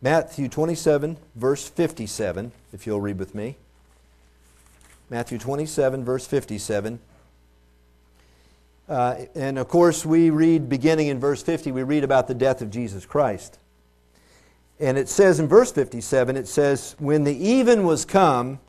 Matthew 0.00 0.48
27, 0.48 1.16
verse 1.34 1.68
57, 1.68 2.52
if 2.72 2.86
you'll 2.86 3.00
read 3.00 3.18
with 3.18 3.34
me. 3.34 3.56
Matthew 5.10 5.38
27, 5.38 6.04
verse 6.04 6.24
57. 6.24 7.00
Uh, 8.88 9.16
and 9.34 9.58
of 9.58 9.66
course, 9.66 10.06
we 10.06 10.30
read, 10.30 10.68
beginning 10.68 11.08
in 11.08 11.18
verse 11.18 11.42
50, 11.42 11.72
we 11.72 11.82
read 11.82 12.04
about 12.04 12.28
the 12.28 12.34
death 12.34 12.62
of 12.62 12.70
Jesus 12.70 13.04
Christ. 13.04 13.58
And 14.78 14.96
it 14.96 15.08
says 15.08 15.40
in 15.40 15.48
verse 15.48 15.72
57, 15.72 16.36
it 16.36 16.46
says, 16.46 16.94
When 17.00 17.24
the 17.24 17.36
even 17.36 17.84
was 17.84 18.04
come, 18.04 18.60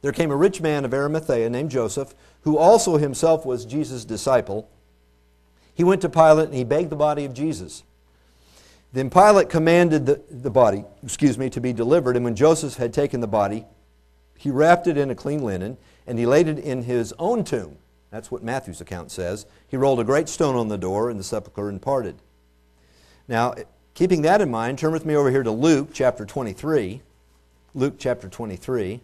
there 0.00 0.12
came 0.12 0.30
a 0.30 0.36
rich 0.36 0.60
man 0.60 0.84
of 0.84 0.94
Arimathea 0.94 1.50
named 1.50 1.72
Joseph, 1.72 2.14
who 2.42 2.56
also 2.56 2.96
himself 2.96 3.44
was 3.44 3.64
Jesus' 3.64 4.04
disciple. 4.04 4.70
He 5.74 5.82
went 5.82 6.02
to 6.02 6.08
Pilate 6.08 6.46
and 6.46 6.54
he 6.54 6.64
begged 6.64 6.90
the 6.90 6.96
body 6.96 7.24
of 7.24 7.34
Jesus. 7.34 7.82
Then 8.92 9.10
Pilate 9.10 9.48
commanded 9.48 10.06
the, 10.06 10.22
the 10.30 10.50
body, 10.50 10.84
excuse 11.02 11.36
me, 11.36 11.50
to 11.50 11.60
be 11.60 11.72
delivered. 11.72 12.14
And 12.14 12.24
when 12.24 12.36
Joseph 12.36 12.76
had 12.76 12.94
taken 12.94 13.20
the 13.20 13.26
body, 13.26 13.64
he 14.42 14.50
wrapped 14.50 14.88
it 14.88 14.96
in 14.96 15.08
a 15.08 15.14
clean 15.14 15.44
linen, 15.44 15.76
and 16.04 16.18
he 16.18 16.26
laid 16.26 16.48
it 16.48 16.58
in 16.58 16.82
his 16.82 17.14
own 17.16 17.44
tomb. 17.44 17.76
That's 18.10 18.28
what 18.28 18.42
Matthew's 18.42 18.80
account 18.80 19.12
says. 19.12 19.46
He 19.68 19.76
rolled 19.76 20.00
a 20.00 20.04
great 20.04 20.28
stone 20.28 20.56
on 20.56 20.66
the 20.66 20.76
door, 20.76 21.10
and 21.10 21.20
the 21.20 21.22
sepulchre 21.22 21.68
and 21.68 21.80
parted. 21.80 22.16
Now, 23.28 23.54
keeping 23.94 24.22
that 24.22 24.40
in 24.40 24.50
mind, 24.50 24.80
turn 24.80 24.92
with 24.92 25.06
me 25.06 25.14
over 25.14 25.30
here 25.30 25.44
to 25.44 25.52
Luke 25.52 25.90
chapter 25.92 26.26
23. 26.26 27.02
Luke 27.76 27.94
chapter 27.98 28.28
23. 28.28 29.00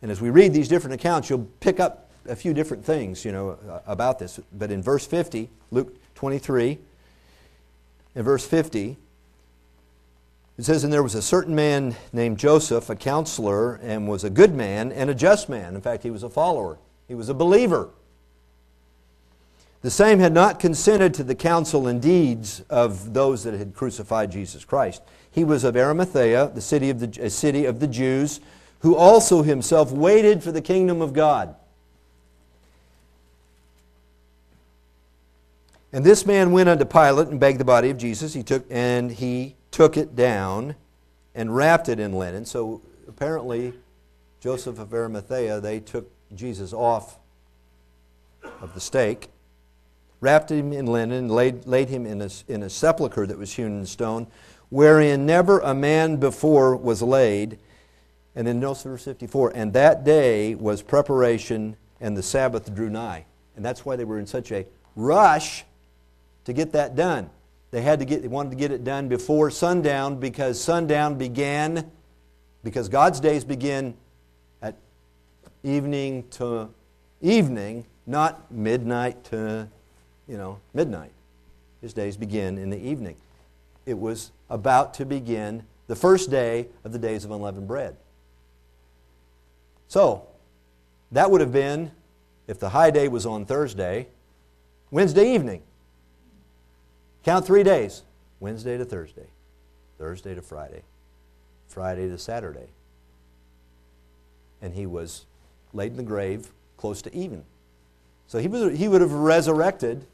And 0.00 0.10
as 0.10 0.18
we 0.18 0.30
read 0.30 0.54
these 0.54 0.68
different 0.68 0.94
accounts, 0.94 1.28
you'll 1.28 1.46
pick 1.60 1.78
up 1.78 2.10
a 2.26 2.36
few 2.36 2.54
different 2.54 2.86
things, 2.86 3.22
you 3.22 3.32
know, 3.32 3.58
about 3.86 4.18
this. 4.18 4.40
But 4.50 4.70
in 4.70 4.82
verse 4.82 5.06
50, 5.06 5.50
Luke 5.70 5.94
23, 6.14 6.78
in 8.14 8.22
verse 8.22 8.46
50, 8.46 8.96
it 10.58 10.64
says, 10.64 10.82
And 10.82 10.92
there 10.92 11.04
was 11.04 11.14
a 11.14 11.22
certain 11.22 11.54
man 11.54 11.96
named 12.12 12.38
Joseph, 12.38 12.90
a 12.90 12.96
counselor, 12.96 13.76
and 13.76 14.08
was 14.08 14.24
a 14.24 14.30
good 14.30 14.54
man 14.54 14.90
and 14.90 15.08
a 15.08 15.14
just 15.14 15.48
man. 15.48 15.76
In 15.76 15.80
fact, 15.80 16.02
he 16.02 16.10
was 16.10 16.24
a 16.24 16.28
follower, 16.28 16.78
he 17.06 17.14
was 17.14 17.28
a 17.28 17.34
believer. 17.34 17.90
The 19.80 19.90
same 19.92 20.18
had 20.18 20.32
not 20.32 20.58
consented 20.58 21.14
to 21.14 21.22
the 21.22 21.36
counsel 21.36 21.86
and 21.86 22.02
deeds 22.02 22.62
of 22.68 23.14
those 23.14 23.44
that 23.44 23.54
had 23.54 23.74
crucified 23.74 24.32
Jesus 24.32 24.64
Christ. 24.64 25.02
He 25.30 25.44
was 25.44 25.62
of 25.62 25.76
Arimathea, 25.76 26.50
the 26.52 26.60
city 26.60 26.90
of 26.90 26.98
the, 26.98 27.24
a 27.24 27.30
city 27.30 27.64
of 27.64 27.78
the 27.78 27.86
Jews, 27.86 28.40
who 28.80 28.96
also 28.96 29.42
himself 29.42 29.92
waited 29.92 30.42
for 30.42 30.50
the 30.50 30.60
kingdom 30.60 31.00
of 31.00 31.12
God. 31.12 31.54
And 35.92 36.04
this 36.04 36.26
man 36.26 36.50
went 36.50 36.68
unto 36.68 36.84
Pilate 36.84 37.28
and 37.28 37.38
begged 37.38 37.60
the 37.60 37.64
body 37.64 37.90
of 37.90 37.98
Jesus. 37.98 38.34
He 38.34 38.42
took 38.42 38.64
and 38.68 39.12
he 39.12 39.54
took 39.70 39.96
it 39.96 40.16
down 40.16 40.74
and 41.34 41.54
wrapped 41.54 41.88
it 41.88 42.00
in 42.00 42.12
linen. 42.12 42.44
So 42.44 42.82
apparently, 43.06 43.72
Joseph 44.40 44.78
of 44.78 44.92
Arimathea, 44.92 45.60
they 45.60 45.80
took 45.80 46.10
Jesus 46.34 46.72
off 46.72 47.18
of 48.60 48.74
the 48.74 48.80
stake, 48.80 49.28
wrapped 50.20 50.50
him 50.50 50.72
in 50.72 50.86
linen, 50.86 51.28
laid, 51.28 51.66
laid 51.66 51.88
him 51.88 52.06
in 52.06 52.22
a, 52.22 52.30
in 52.48 52.62
a 52.62 52.70
sepulchre 52.70 53.26
that 53.26 53.38
was 53.38 53.54
hewn 53.54 53.78
in 53.78 53.86
stone, 53.86 54.26
wherein 54.68 55.26
never 55.26 55.60
a 55.60 55.74
man 55.74 56.16
before 56.16 56.76
was 56.76 57.02
laid. 57.02 57.58
And 58.34 58.46
then 58.46 58.60
notice 58.60 58.84
verse 58.84 59.04
54, 59.04 59.52
and 59.54 59.72
that 59.72 60.04
day 60.04 60.54
was 60.54 60.82
preparation, 60.82 61.76
and 62.00 62.16
the 62.16 62.22
Sabbath 62.22 62.72
drew 62.74 62.90
nigh. 62.90 63.24
And 63.56 63.64
that's 63.64 63.84
why 63.84 63.96
they 63.96 64.04
were 64.04 64.18
in 64.18 64.26
such 64.26 64.52
a 64.52 64.66
rush 64.94 65.64
to 66.44 66.52
get 66.52 66.72
that 66.72 66.94
done. 66.94 67.30
They 67.70 67.82
had 67.82 67.98
to 67.98 68.04
get 68.04 68.22
they 68.22 68.28
wanted 68.28 68.50
to 68.50 68.56
get 68.56 68.72
it 68.72 68.84
done 68.84 69.08
before 69.08 69.50
sundown 69.50 70.16
because 70.20 70.60
sundown 70.60 71.16
began 71.18 71.90
because 72.64 72.88
God's 72.88 73.20
days 73.20 73.44
begin 73.44 73.94
at 74.62 74.74
evening 75.62 76.24
to 76.30 76.70
evening, 77.20 77.84
not 78.06 78.50
midnight 78.50 79.22
to 79.24 79.68
you 80.28 80.36
know, 80.36 80.60
midnight. 80.74 81.10
His 81.80 81.92
days 81.92 82.16
begin 82.16 82.58
in 82.58 82.70
the 82.70 82.78
evening. 82.78 83.16
It 83.86 83.98
was 83.98 84.30
about 84.50 84.94
to 84.94 85.06
begin 85.06 85.64
the 85.86 85.96
first 85.96 86.30
day 86.30 86.68
of 86.84 86.92
the 86.92 86.98
days 86.98 87.24
of 87.24 87.30
unleavened 87.30 87.66
bread. 87.66 87.96
So, 89.88 90.26
that 91.12 91.30
would 91.30 91.40
have 91.40 91.52
been, 91.52 91.90
if 92.46 92.60
the 92.60 92.68
high 92.68 92.90
day 92.90 93.08
was 93.08 93.24
on 93.24 93.46
Thursday, 93.46 94.08
Wednesday 94.90 95.34
evening. 95.34 95.62
Count 97.24 97.46
three 97.46 97.62
days 97.62 98.02
Wednesday 98.40 98.78
to 98.78 98.84
Thursday, 98.84 99.26
Thursday 99.98 100.34
to 100.34 100.42
Friday, 100.42 100.82
Friday 101.66 102.08
to 102.08 102.18
Saturday. 102.18 102.68
And 104.62 104.74
he 104.74 104.86
was 104.86 105.26
laid 105.72 105.92
in 105.92 105.96
the 105.96 106.02
grave 106.02 106.50
close 106.76 107.02
to 107.02 107.14
even. 107.14 107.44
So 108.26 108.38
he, 108.38 108.48
was, 108.48 108.76
he 108.78 108.88
would 108.88 109.00
have 109.00 109.12
resurrected 109.12 110.06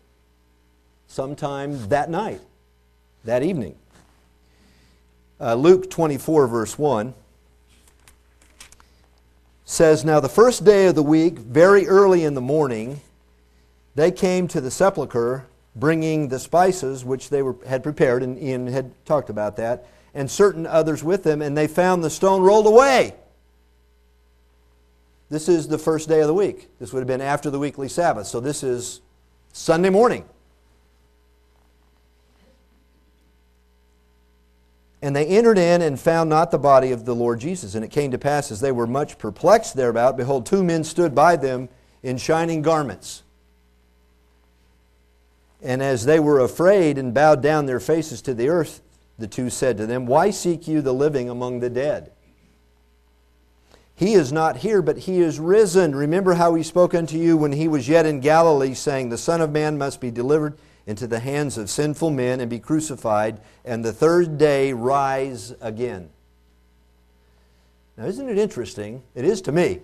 sometime 1.06 1.88
that 1.88 2.10
night, 2.10 2.40
that 3.24 3.42
evening. 3.42 3.76
Uh, 5.40 5.54
Luke 5.54 5.90
24, 5.90 6.46
verse 6.46 6.78
1 6.78 7.14
says, 9.64 10.04
Now 10.04 10.20
the 10.20 10.28
first 10.28 10.64
day 10.64 10.86
of 10.86 10.94
the 10.94 11.02
week, 11.02 11.38
very 11.38 11.86
early 11.86 12.24
in 12.24 12.34
the 12.34 12.40
morning, 12.40 13.00
they 13.94 14.10
came 14.10 14.48
to 14.48 14.60
the 14.60 14.70
sepulchre 14.70 15.46
bringing 15.76 16.28
the 16.28 16.38
spices 16.38 17.04
which 17.04 17.30
they 17.30 17.42
were, 17.42 17.56
had 17.66 17.82
prepared, 17.82 18.22
and 18.22 18.40
Ian 18.40 18.66
had 18.66 18.92
talked 19.04 19.30
about 19.30 19.56
that, 19.56 19.86
and 20.14 20.30
certain 20.30 20.66
others 20.66 21.02
with 21.02 21.24
them, 21.24 21.42
and 21.42 21.56
they 21.56 21.66
found 21.66 22.04
the 22.04 22.10
stone 22.10 22.42
rolled 22.42 22.66
away. 22.66 23.14
This 25.30 25.48
is 25.48 25.66
the 25.66 25.78
first 25.78 26.08
day 26.08 26.20
of 26.20 26.28
the 26.28 26.34
week. 26.34 26.68
This 26.78 26.92
would 26.92 27.00
have 27.00 27.08
been 27.08 27.20
after 27.20 27.50
the 27.50 27.58
weekly 27.58 27.88
Sabbath. 27.88 28.28
So 28.28 28.38
this 28.38 28.62
is 28.62 29.00
Sunday 29.52 29.90
morning. 29.90 30.24
And 35.02 35.16
they 35.16 35.26
entered 35.26 35.58
in 35.58 35.82
and 35.82 35.98
found 35.98 36.30
not 36.30 36.52
the 36.52 36.58
body 36.58 36.92
of 36.92 37.04
the 37.04 37.16
Lord 37.16 37.40
Jesus. 37.40 37.74
And 37.74 37.84
it 37.84 37.90
came 37.90 38.12
to 38.12 38.18
pass, 38.18 38.52
as 38.52 38.60
they 38.60 38.70
were 38.70 38.86
much 38.86 39.18
perplexed 39.18 39.74
thereabout, 39.74 40.16
behold, 40.16 40.46
two 40.46 40.62
men 40.62 40.84
stood 40.84 41.16
by 41.16 41.34
them 41.34 41.68
in 42.04 42.16
shining 42.16 42.62
garments. 42.62 43.23
And 45.64 45.82
as 45.82 46.04
they 46.04 46.20
were 46.20 46.40
afraid 46.40 46.98
and 46.98 47.14
bowed 47.14 47.42
down 47.42 47.64
their 47.64 47.80
faces 47.80 48.20
to 48.22 48.34
the 48.34 48.50
earth, 48.50 48.82
the 49.18 49.26
two 49.26 49.48
said 49.48 49.78
to 49.78 49.86
them, 49.86 50.04
Why 50.04 50.30
seek 50.30 50.68
you 50.68 50.82
the 50.82 50.92
living 50.92 51.30
among 51.30 51.60
the 51.60 51.70
dead? 51.70 52.12
He 53.94 54.12
is 54.12 54.32
not 54.32 54.58
here, 54.58 54.82
but 54.82 54.98
he 54.98 55.20
is 55.20 55.40
risen. 55.40 55.94
Remember 55.94 56.34
how 56.34 56.54
he 56.54 56.62
spoke 56.62 56.94
unto 56.94 57.16
you 57.16 57.36
when 57.36 57.52
he 57.52 57.66
was 57.66 57.88
yet 57.88 58.04
in 58.04 58.20
Galilee, 58.20 58.74
saying, 58.74 59.08
The 59.08 59.16
Son 59.16 59.40
of 59.40 59.52
Man 59.52 59.78
must 59.78 60.00
be 60.00 60.10
delivered 60.10 60.58
into 60.86 61.06
the 61.06 61.20
hands 61.20 61.56
of 61.56 61.70
sinful 61.70 62.10
men 62.10 62.40
and 62.40 62.50
be 62.50 62.58
crucified, 62.58 63.40
and 63.64 63.82
the 63.82 63.92
third 63.92 64.36
day 64.36 64.74
rise 64.74 65.54
again. 65.62 66.10
Now, 67.96 68.06
isn't 68.06 68.28
it 68.28 68.36
interesting? 68.36 69.02
It 69.14 69.24
is 69.24 69.40
to 69.42 69.52
me 69.52 69.80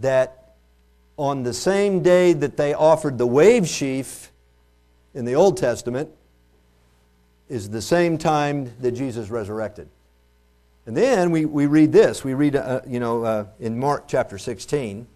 that 0.00 0.56
on 1.16 1.44
the 1.44 1.54
same 1.54 2.02
day 2.02 2.32
that 2.32 2.56
they 2.56 2.74
offered 2.74 3.16
the 3.16 3.26
wave 3.26 3.68
sheaf 3.68 4.31
in 5.14 5.24
the 5.24 5.34
Old 5.34 5.56
Testament 5.56 6.10
is 7.48 7.70
the 7.70 7.82
same 7.82 8.16
time 8.18 8.72
that 8.80 8.92
Jesus 8.92 9.28
resurrected. 9.30 9.88
And 10.86 10.96
then 10.96 11.30
we, 11.30 11.44
we 11.44 11.66
read 11.66 11.92
this. 11.92 12.24
We 12.24 12.34
read, 12.34 12.56
uh, 12.56 12.80
you 12.86 12.98
know, 12.98 13.24
uh, 13.24 13.46
in 13.60 13.78
Mark 13.78 14.08
chapter 14.08 14.38
16. 14.38 15.06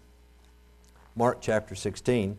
Mark 1.15 1.39
chapter 1.41 1.75
16. 1.75 2.37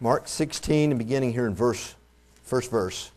Mark 0.00 0.28
16, 0.28 0.90
and 0.90 0.98
beginning 0.98 1.32
here 1.32 1.46
in 1.46 1.54
verse, 1.54 1.94
first 2.42 2.70
verse. 2.70 3.10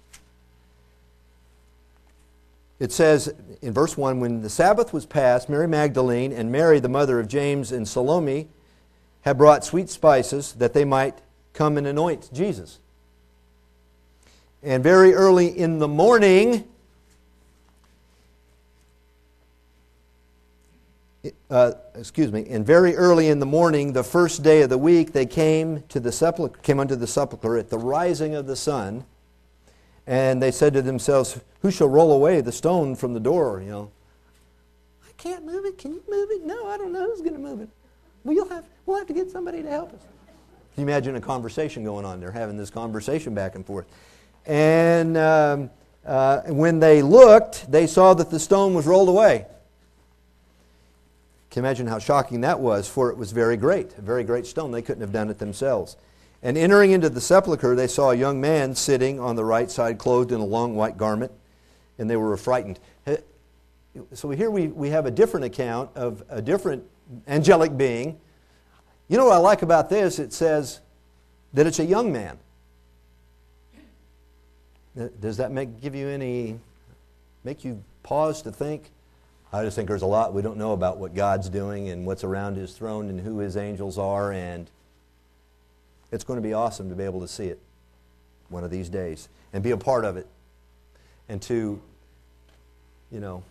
It 2.80 2.91
says 2.91 3.34
in 3.61 3.74
verse 3.74 3.97
1 3.97 4.20
When 4.20 4.41
the 4.41 4.49
Sabbath 4.49 4.93
was 4.93 5.05
passed, 5.05 5.49
Mary 5.49 5.68
Magdalene 5.68 6.32
and 6.32 6.51
Mary, 6.51 6.80
the 6.80 6.88
mother 6.88 7.20
of 7.20 7.28
James 7.28 7.72
and 7.72 7.86
Salome, 7.88 8.47
had 9.28 9.38
brought 9.38 9.65
sweet 9.65 9.89
spices 9.89 10.53
that 10.53 10.71
they 10.71 10.86
might 10.86 11.19
come 11.51 11.78
and 11.78 11.86
anoint 11.86 12.30
Jesus. 12.32 12.80
And 14.63 14.82
very 14.82 15.13
early 15.13 15.47
in 15.47 15.80
the 15.80 15.88
morning, 15.89 16.65
uh, 21.49 21.73
excuse 21.95 22.32
me, 22.32 22.47
and 22.49 22.65
very 22.65 22.95
early 22.95 23.28
in 23.28 23.39
the 23.39 23.45
morning, 23.45 23.91
the 23.91 24.01
first 24.01 24.43
day 24.43 24.61
of 24.61 24.69
the 24.69 24.78
week, 24.78 25.11
they 25.11 25.25
came 25.25 25.84
to 25.89 25.99
the 25.99 26.13
sepulchre, 26.13 26.57
came 26.61 26.80
unto 26.80 26.95
the 26.95 27.05
sepulchre 27.05 27.57
at 27.57 27.69
the 27.69 27.78
rising 27.78 28.34
of 28.34 28.47
the 28.47 28.55
sun, 28.55 29.03
and 30.05 30.41
they 30.41 30.51
said 30.51 30.71
to 30.71 30.82
themselves, 30.82 31.41
"Who 31.63 31.69
shall 31.69 31.89
roll 31.89 32.13
away 32.13 32.39
the 32.39 32.53
stone 32.53 32.95
from 32.95 33.13
the 33.13 33.19
door?" 33.19 33.59
You 33.61 33.71
know, 33.71 33.91
I 35.05 35.11
can't 35.17 35.43
move 35.43 35.65
it. 35.65 35.78
Can 35.78 35.91
you 35.91 36.03
move 36.07 36.32
it? 36.32 36.45
No, 36.45 36.67
I 36.67 36.78
don't 36.78 36.93
know 36.93 37.03
who's 37.03 37.19
going 37.19 37.34
to 37.34 37.39
move 37.39 37.59
it. 37.59 37.67
Well, 38.28 38.36
you'll 38.36 38.49
have, 38.49 38.65
we'll 38.86 38.97
have 38.97 39.07
to 39.07 39.13
get 39.13 39.32
somebody 39.32 39.63
to 39.63 39.69
help 39.69 39.93
us. 39.93 40.01
Can 40.75 40.84
you 40.84 40.84
imagine 40.84 41.15
a 41.15 41.21
conversation 41.21 41.86
going 41.86 42.03
on? 42.03 42.19
They're 42.19 42.30
having 42.30 42.57
this 42.57 42.69
conversation 42.69 43.34
back 43.34 43.55
and 43.55 43.65
forth. 43.65 43.86
And 44.45 45.15
um, 45.15 45.69
uh, 46.05 46.41
when 46.41 46.82
they 46.82 47.01
looked, 47.01 47.71
they 47.71 47.88
saw 47.88 48.13
that 48.15 48.30
the 48.30 48.38
stone 48.38 48.73
was 48.73 48.86
rolled 48.86 49.07
away. 49.07 49.45
Can 51.51 51.63
you 51.63 51.67
imagine 51.67 51.88
how 51.88 51.99
shocking 51.99 52.41
that 52.41 52.59
was? 52.59 52.86
For 52.86 53.09
it 53.11 53.17
was 53.17 53.32
very 53.32 53.55
great, 53.55 53.97
a 53.97 54.01
very 54.01 54.25
great 54.25 54.45
stone. 54.45 54.71
They 54.71 54.82
couldn't 54.82 54.99
have 54.99 55.13
done 55.13 55.30
it 55.30 55.39
themselves. 55.39 55.95
And 56.43 56.57
entering 56.57 56.91
into 56.91 57.07
the 57.09 57.21
sepulchre, 57.21 57.75
they 57.75 57.88
saw 57.88 58.11
a 58.11 58.15
young 58.15 58.41
man 58.41 58.75
sitting 58.75 59.21
on 59.21 59.38
the 59.38 59.45
right 59.45 59.71
side, 59.71 59.99
clothed 59.99 60.34
in 60.34 60.41
a 60.41 60.45
long 60.45 60.75
white 60.75 60.97
garment, 60.97 61.32
and 61.97 62.09
they 62.09 62.17
were 62.17 62.36
frightened. 62.36 62.78
So 64.11 64.32
here 64.32 64.51
we, 64.51 64.67
we 64.67 64.89
have 64.89 65.05
a 65.05 65.11
different 65.11 65.45
account 65.45 65.91
of 65.95 66.25
a 66.28 66.41
different 66.41 66.84
angelic 67.27 67.77
being. 67.77 68.19
You 69.07 69.17
know 69.17 69.25
what 69.25 69.33
I 69.33 69.39
like 69.39 69.61
about 69.61 69.89
this? 69.89 70.19
It 70.19 70.33
says 70.33 70.81
that 71.53 71.65
it's 71.65 71.79
a 71.79 71.85
young 71.85 72.11
man. 72.11 72.37
Does 75.19 75.37
that 75.37 75.51
make, 75.51 75.79
give 75.79 75.93
you 75.93 76.07
any, 76.07 76.59
make 77.43 77.63
you 77.63 77.83
pause 78.03 78.41
to 78.41 78.51
think? 78.51 78.89
I 79.53 79.63
just 79.63 79.75
think 79.75 79.87
there's 79.87 80.01
a 80.01 80.07
lot 80.07 80.33
we 80.33 80.41
don't 80.41 80.57
know 80.57 80.73
about 80.73 80.97
what 80.97 81.15
God's 81.15 81.49
doing 81.49 81.89
and 81.89 82.05
what's 82.05 82.23
around 82.23 82.57
His 82.57 82.73
throne 82.73 83.09
and 83.09 83.19
who 83.19 83.37
His 83.37 83.55
angels 83.55 83.97
are, 83.97 84.33
and 84.33 84.69
it's 86.11 86.23
going 86.23 86.37
to 86.37 86.47
be 86.47 86.53
awesome 86.53 86.89
to 86.89 86.95
be 86.95 87.03
able 87.03 87.21
to 87.21 87.27
see 87.27 87.45
it 87.45 87.59
one 88.49 88.63
of 88.63 88.71
these 88.71 88.89
days 88.89 89.29
and 89.53 89.63
be 89.63 89.71
a 89.71 89.77
part 89.77 90.03
of 90.03 90.17
it 90.17 90.27
and 91.29 91.41
to, 91.43 91.79
you 93.11 93.19
know, 93.19 93.43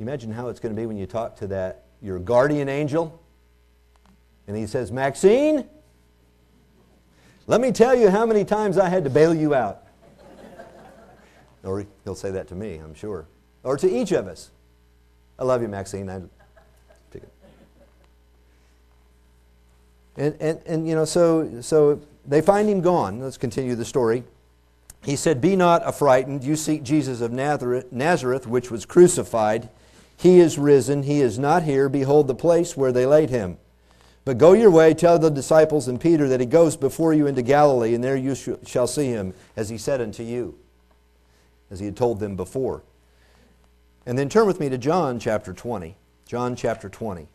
imagine 0.00 0.32
how 0.32 0.48
it's 0.48 0.60
going 0.60 0.74
to 0.74 0.80
be 0.80 0.86
when 0.86 0.96
you 0.96 1.06
talk 1.06 1.36
to 1.36 1.46
that, 1.48 1.84
your 2.00 2.18
guardian 2.18 2.68
angel, 2.68 3.20
and 4.46 4.56
he 4.56 4.66
says, 4.66 4.90
Maxine, 4.90 5.68
let 7.46 7.60
me 7.60 7.72
tell 7.72 7.94
you 7.94 8.10
how 8.10 8.26
many 8.26 8.44
times 8.44 8.78
I 8.78 8.88
had 8.88 9.04
to 9.04 9.10
bail 9.10 9.34
you 9.34 9.54
out. 9.54 9.86
or 11.62 11.86
he'll 12.04 12.14
say 12.14 12.30
that 12.30 12.48
to 12.48 12.54
me, 12.54 12.76
I'm 12.76 12.94
sure. 12.94 13.26
Or 13.62 13.76
to 13.76 13.90
each 13.90 14.12
of 14.12 14.26
us. 14.26 14.50
I 15.38 15.44
love 15.44 15.62
you, 15.62 15.68
Maxine. 15.68 16.08
I, 16.08 16.22
and, 20.16 20.36
and, 20.40 20.60
and, 20.66 20.88
you 20.88 20.94
know, 20.94 21.04
so, 21.04 21.60
so 21.60 22.00
they 22.26 22.40
find 22.40 22.68
him 22.68 22.80
gone. 22.80 23.20
Let's 23.20 23.38
continue 23.38 23.74
the 23.74 23.84
story. 23.84 24.24
He 25.02 25.16
said, 25.16 25.40
Be 25.40 25.56
not 25.56 25.82
affrighted. 25.82 26.44
You 26.44 26.56
seek 26.56 26.82
Jesus 26.82 27.20
of 27.20 27.32
Nazareth, 27.32 27.90
Nazareth, 27.90 28.46
which 28.46 28.70
was 28.70 28.84
crucified. 28.84 29.68
He 30.20 30.38
is 30.38 30.58
risen. 30.58 31.04
He 31.04 31.22
is 31.22 31.38
not 31.38 31.62
here. 31.62 31.88
Behold 31.88 32.26
the 32.26 32.34
place 32.34 32.76
where 32.76 32.92
they 32.92 33.06
laid 33.06 33.30
him. 33.30 33.56
But 34.26 34.36
go 34.36 34.52
your 34.52 34.70
way, 34.70 34.92
tell 34.92 35.18
the 35.18 35.30
disciples 35.30 35.88
and 35.88 35.98
Peter 35.98 36.28
that 36.28 36.40
he 36.40 36.46
goes 36.46 36.76
before 36.76 37.14
you 37.14 37.26
into 37.26 37.40
Galilee, 37.40 37.94
and 37.94 38.04
there 38.04 38.18
you 38.18 38.34
sh- 38.34 38.50
shall 38.66 38.86
see 38.86 39.06
him, 39.06 39.32
as 39.56 39.70
he 39.70 39.78
said 39.78 39.98
unto 39.98 40.22
you, 40.22 40.58
as 41.70 41.80
he 41.80 41.86
had 41.86 41.96
told 41.96 42.20
them 42.20 42.36
before. 42.36 42.82
And 44.04 44.18
then 44.18 44.28
turn 44.28 44.46
with 44.46 44.60
me 44.60 44.68
to 44.68 44.76
John 44.76 45.18
chapter 45.18 45.54
20. 45.54 45.96
John 46.26 46.54
chapter 46.54 46.90
20. 46.90 47.26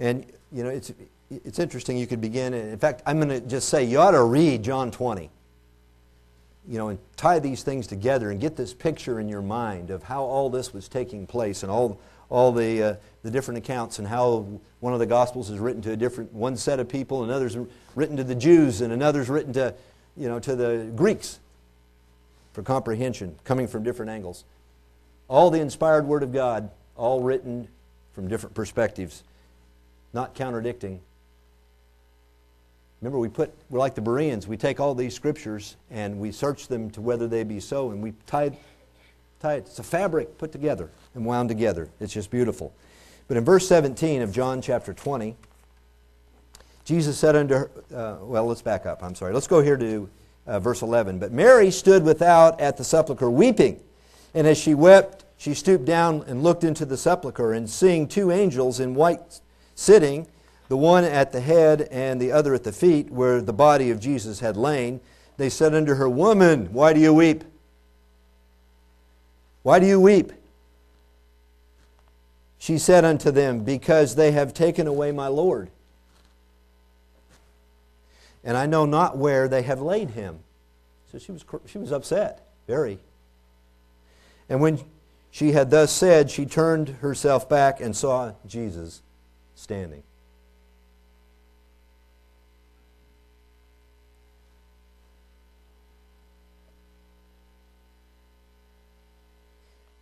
And, 0.00 0.26
you 0.52 0.64
know, 0.64 0.70
it's, 0.70 0.92
it's 1.30 1.58
interesting. 1.58 1.96
You 1.96 2.06
could 2.06 2.20
begin, 2.20 2.54
in 2.54 2.78
fact, 2.78 3.02
I'm 3.06 3.16
going 3.16 3.28
to 3.28 3.40
just 3.40 3.68
say 3.68 3.84
you 3.84 3.98
ought 3.98 4.12
to 4.12 4.24
read 4.24 4.62
John 4.62 4.90
20. 4.90 5.30
You 6.66 6.78
know, 6.78 6.88
and 6.88 6.98
tie 7.16 7.40
these 7.40 7.62
things 7.62 7.86
together 7.86 8.30
and 8.30 8.40
get 8.40 8.56
this 8.56 8.72
picture 8.72 9.20
in 9.20 9.28
your 9.28 9.42
mind 9.42 9.90
of 9.90 10.02
how 10.02 10.22
all 10.22 10.48
this 10.48 10.72
was 10.72 10.88
taking 10.88 11.26
place 11.26 11.62
and 11.62 11.70
all, 11.70 12.00
all 12.30 12.52
the, 12.52 12.82
uh, 12.82 12.94
the 13.22 13.30
different 13.30 13.58
accounts 13.58 13.98
and 13.98 14.08
how 14.08 14.46
one 14.80 14.94
of 14.94 14.98
the 14.98 15.06
Gospels 15.06 15.50
is 15.50 15.58
written 15.58 15.82
to 15.82 15.92
a 15.92 15.96
different, 15.96 16.32
one 16.32 16.56
set 16.56 16.80
of 16.80 16.88
people, 16.88 17.22
and 17.22 17.30
another's 17.30 17.58
written 17.94 18.16
to 18.16 18.24
the 18.24 18.34
Jews, 18.34 18.80
and 18.80 18.94
another's 18.94 19.28
written 19.28 19.52
to, 19.52 19.74
you 20.16 20.26
know, 20.26 20.38
to 20.40 20.56
the 20.56 20.90
Greeks 20.96 21.38
for 22.54 22.62
comprehension, 22.62 23.36
coming 23.44 23.66
from 23.66 23.82
different 23.82 24.10
angles. 24.10 24.44
All 25.28 25.50
the 25.50 25.60
inspired 25.60 26.06
Word 26.06 26.22
of 26.22 26.32
God, 26.32 26.70
all 26.96 27.20
written 27.20 27.68
from 28.14 28.28
different 28.28 28.54
perspectives, 28.54 29.22
not 30.14 30.34
contradicting, 30.34 31.00
Remember, 33.04 33.18
we 33.18 33.28
put, 33.28 33.52
we're 33.68 33.80
like 33.80 33.94
the 33.94 34.00
Bereans. 34.00 34.48
We 34.48 34.56
take 34.56 34.80
all 34.80 34.94
these 34.94 35.14
scriptures 35.14 35.76
and 35.90 36.18
we 36.18 36.32
search 36.32 36.68
them 36.68 36.88
to 36.92 37.02
whether 37.02 37.28
they 37.28 37.44
be 37.44 37.60
so, 37.60 37.90
and 37.90 38.02
we 38.02 38.14
tie, 38.26 38.56
tie 39.40 39.56
it. 39.56 39.66
It's 39.66 39.78
a 39.78 39.82
fabric 39.82 40.38
put 40.38 40.52
together 40.52 40.90
and 41.14 41.26
wound 41.26 41.50
together. 41.50 41.90
It's 42.00 42.14
just 42.14 42.30
beautiful. 42.30 42.72
But 43.28 43.36
in 43.36 43.44
verse 43.44 43.68
17 43.68 44.22
of 44.22 44.32
John 44.32 44.62
chapter 44.62 44.94
20, 44.94 45.36
Jesus 46.86 47.18
said 47.18 47.36
unto 47.36 47.54
her, 47.54 47.70
uh, 47.94 48.24
well, 48.24 48.46
let's 48.46 48.62
back 48.62 48.86
up. 48.86 49.02
I'm 49.02 49.14
sorry. 49.14 49.34
Let's 49.34 49.48
go 49.48 49.60
here 49.60 49.76
to 49.76 50.08
uh, 50.46 50.60
verse 50.60 50.80
11. 50.80 51.18
But 51.18 51.30
Mary 51.30 51.70
stood 51.70 52.04
without 52.04 52.58
at 52.58 52.78
the 52.78 52.84
sepulchre 52.84 53.30
weeping. 53.30 53.82
And 54.32 54.46
as 54.46 54.56
she 54.56 54.72
wept, 54.72 55.26
she 55.36 55.52
stooped 55.52 55.84
down 55.84 56.24
and 56.26 56.42
looked 56.42 56.64
into 56.64 56.86
the 56.86 56.96
sepulchre, 56.96 57.52
and 57.52 57.68
seeing 57.68 58.08
two 58.08 58.30
angels 58.30 58.80
in 58.80 58.94
white 58.94 59.42
sitting, 59.74 60.26
the 60.68 60.76
one 60.76 61.04
at 61.04 61.32
the 61.32 61.40
head 61.40 61.82
and 61.90 62.20
the 62.20 62.32
other 62.32 62.54
at 62.54 62.64
the 62.64 62.72
feet, 62.72 63.10
where 63.10 63.40
the 63.40 63.52
body 63.52 63.90
of 63.90 64.00
Jesus 64.00 64.40
had 64.40 64.56
lain. 64.56 65.00
They 65.36 65.50
said 65.50 65.74
unto 65.74 65.94
her, 65.94 66.08
Woman, 66.08 66.72
why 66.72 66.92
do 66.92 67.00
you 67.00 67.12
weep? 67.12 67.44
Why 69.62 69.78
do 69.78 69.86
you 69.86 70.00
weep? 70.00 70.32
She 72.58 72.78
said 72.78 73.04
unto 73.04 73.30
them, 73.30 73.64
Because 73.64 74.14
they 74.14 74.32
have 74.32 74.54
taken 74.54 74.86
away 74.86 75.12
my 75.12 75.26
Lord. 75.26 75.70
And 78.42 78.56
I 78.56 78.66
know 78.66 78.84
not 78.84 79.16
where 79.16 79.48
they 79.48 79.62
have 79.62 79.80
laid 79.80 80.10
him. 80.10 80.40
So 81.12 81.18
she 81.18 81.32
was, 81.32 81.44
she 81.66 81.78
was 81.78 81.92
upset, 81.92 82.46
very. 82.66 82.98
And 84.48 84.60
when 84.60 84.80
she 85.30 85.52
had 85.52 85.70
thus 85.70 85.92
said, 85.92 86.30
she 86.30 86.46
turned 86.46 86.88
herself 87.00 87.48
back 87.48 87.80
and 87.80 87.96
saw 87.96 88.32
Jesus 88.46 89.02
standing. 89.54 90.02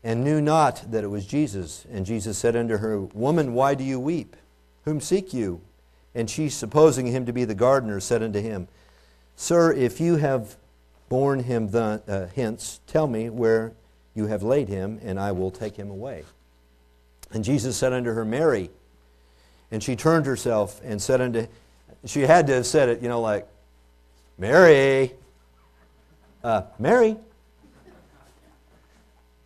and 0.05 0.25
knew 0.25 0.41
not 0.41 0.91
that 0.91 1.05
it 1.05 1.09
was 1.09 1.27
Jesus. 1.27 1.87
And 1.91 2.05
Jesus 2.05 2.37
said 2.39 2.57
unto 2.57 2.79
her, 2.79 3.01
Woman, 3.01 3.55
why 3.55 3.75
do 3.75 3.85
you 3.85 4.01
weep? 4.01 4.37
Whom 4.85 5.01
seek 5.01 5.33
you? 5.33 5.61
And 6.15 6.29
she, 6.29 6.49
supposing 6.49 7.07
him 7.07 7.25
to 7.27 7.33
be 7.33 7.45
the 7.45 7.55
gardener, 7.55 8.01
said 8.01 8.23
unto 8.23 8.41
him, 8.41 8.69
Sir, 9.37 9.73
if 9.73 10.01
you 10.01 10.17
have 10.17 10.57
borne 11.09 11.41
him 11.41 11.71
the, 11.71 12.03
uh, 12.07 12.27
hence, 12.35 12.81
tell 12.87 13.07
me 13.07 13.31
where 13.31 13.73
you 14.15 14.27
have 14.27 14.43
laid 14.43 14.69
him, 14.69 15.01
and 15.03 15.19
I 15.19 15.33
will 15.33 15.51
take 15.51 15.77
him 15.77 15.91
away. 15.91 16.25
And 17.31 17.45
Jesus 17.45 17.77
said 17.77 17.93
unto 17.93 18.13
her, 18.13 18.25
Mary. 18.25 18.71
And 19.73 19.83
she 19.83 19.97
turned 19.97 20.27
herself 20.27 20.81
and 20.85 21.03
said 21.03 21.21
unto 21.21 21.49
she 22.05 22.21
had 22.21 22.47
to 22.49 22.55
have 22.55 22.67
said 22.67 22.89
it, 22.89 23.03
you 23.03 23.09
know, 23.09 23.21
like, 23.21 23.49
Mary. 24.37 25.13
Uh, 26.45 26.63
Mary. 26.79 27.17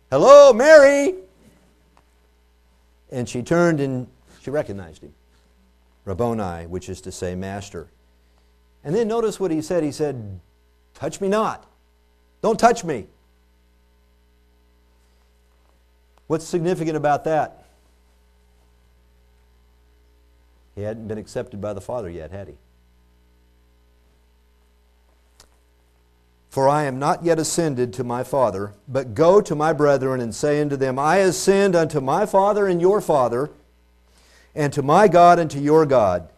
Hello, 0.09 0.51
Mary. 0.53 1.15
And 3.11 3.29
she 3.29 3.41
turned 3.41 3.79
and 3.79 4.07
she 4.41 4.49
recognized 4.49 5.03
him. 5.03 5.13
Rabboni, 6.03 6.65
which 6.67 6.89
is 6.89 6.99
to 7.01 7.11
say, 7.11 7.35
Master. 7.35 7.87
And 8.83 8.95
then 8.95 9.07
notice 9.07 9.39
what 9.39 9.51
he 9.51 9.61
said. 9.61 9.83
He 9.83 9.91
said, 9.91 10.39
Touch 10.93 11.21
me 11.21 11.27
not. 11.27 11.65
Don't 12.41 12.59
touch 12.59 12.83
me. 12.83 13.05
What's 16.27 16.45
significant 16.45 16.97
about 16.97 17.23
that? 17.25 17.66
He 20.77 20.83
hadn't 20.83 21.07
been 21.07 21.17
accepted 21.17 21.59
by 21.59 21.73
the 21.73 21.81
Father 21.81 22.07
yet, 22.07 22.29
had 22.29 22.49
he? 22.49 22.53
For 26.51 26.69
I 26.69 26.83
am 26.83 26.99
not 26.99 27.25
yet 27.25 27.39
ascended 27.39 27.93
to 27.93 28.03
my 28.03 28.23
Father, 28.23 28.73
but 28.87 29.15
go 29.15 29.41
to 29.41 29.55
my 29.55 29.73
brethren 29.73 30.21
and 30.21 30.35
say 30.35 30.61
unto 30.61 30.75
them, 30.75 30.99
I 30.99 31.17
ascend 31.17 31.75
unto 31.75 31.99
my 31.99 32.27
Father 32.27 32.67
and 32.67 32.79
your 32.79 33.01
Father, 33.01 33.49
and 34.53 34.71
to 34.71 34.83
my 34.83 35.07
God 35.07 35.39
and 35.39 35.49
to 35.49 35.59
your 35.59 35.83
God. 35.87 36.29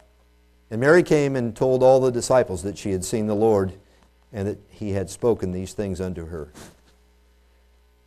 And 0.72 0.80
Mary 0.80 1.04
came 1.04 1.36
and 1.36 1.54
told 1.54 1.84
all 1.84 2.00
the 2.00 2.10
disciples 2.10 2.64
that 2.64 2.78
she 2.78 2.92
had 2.92 3.04
seen 3.04 3.28
the 3.28 3.36
Lord 3.36 3.74
and 4.32 4.48
that 4.48 4.60
he 4.70 4.92
had 4.92 5.10
spoken 5.10 5.52
these 5.52 5.74
things 5.74 6.00
unto 6.00 6.28
her. 6.28 6.48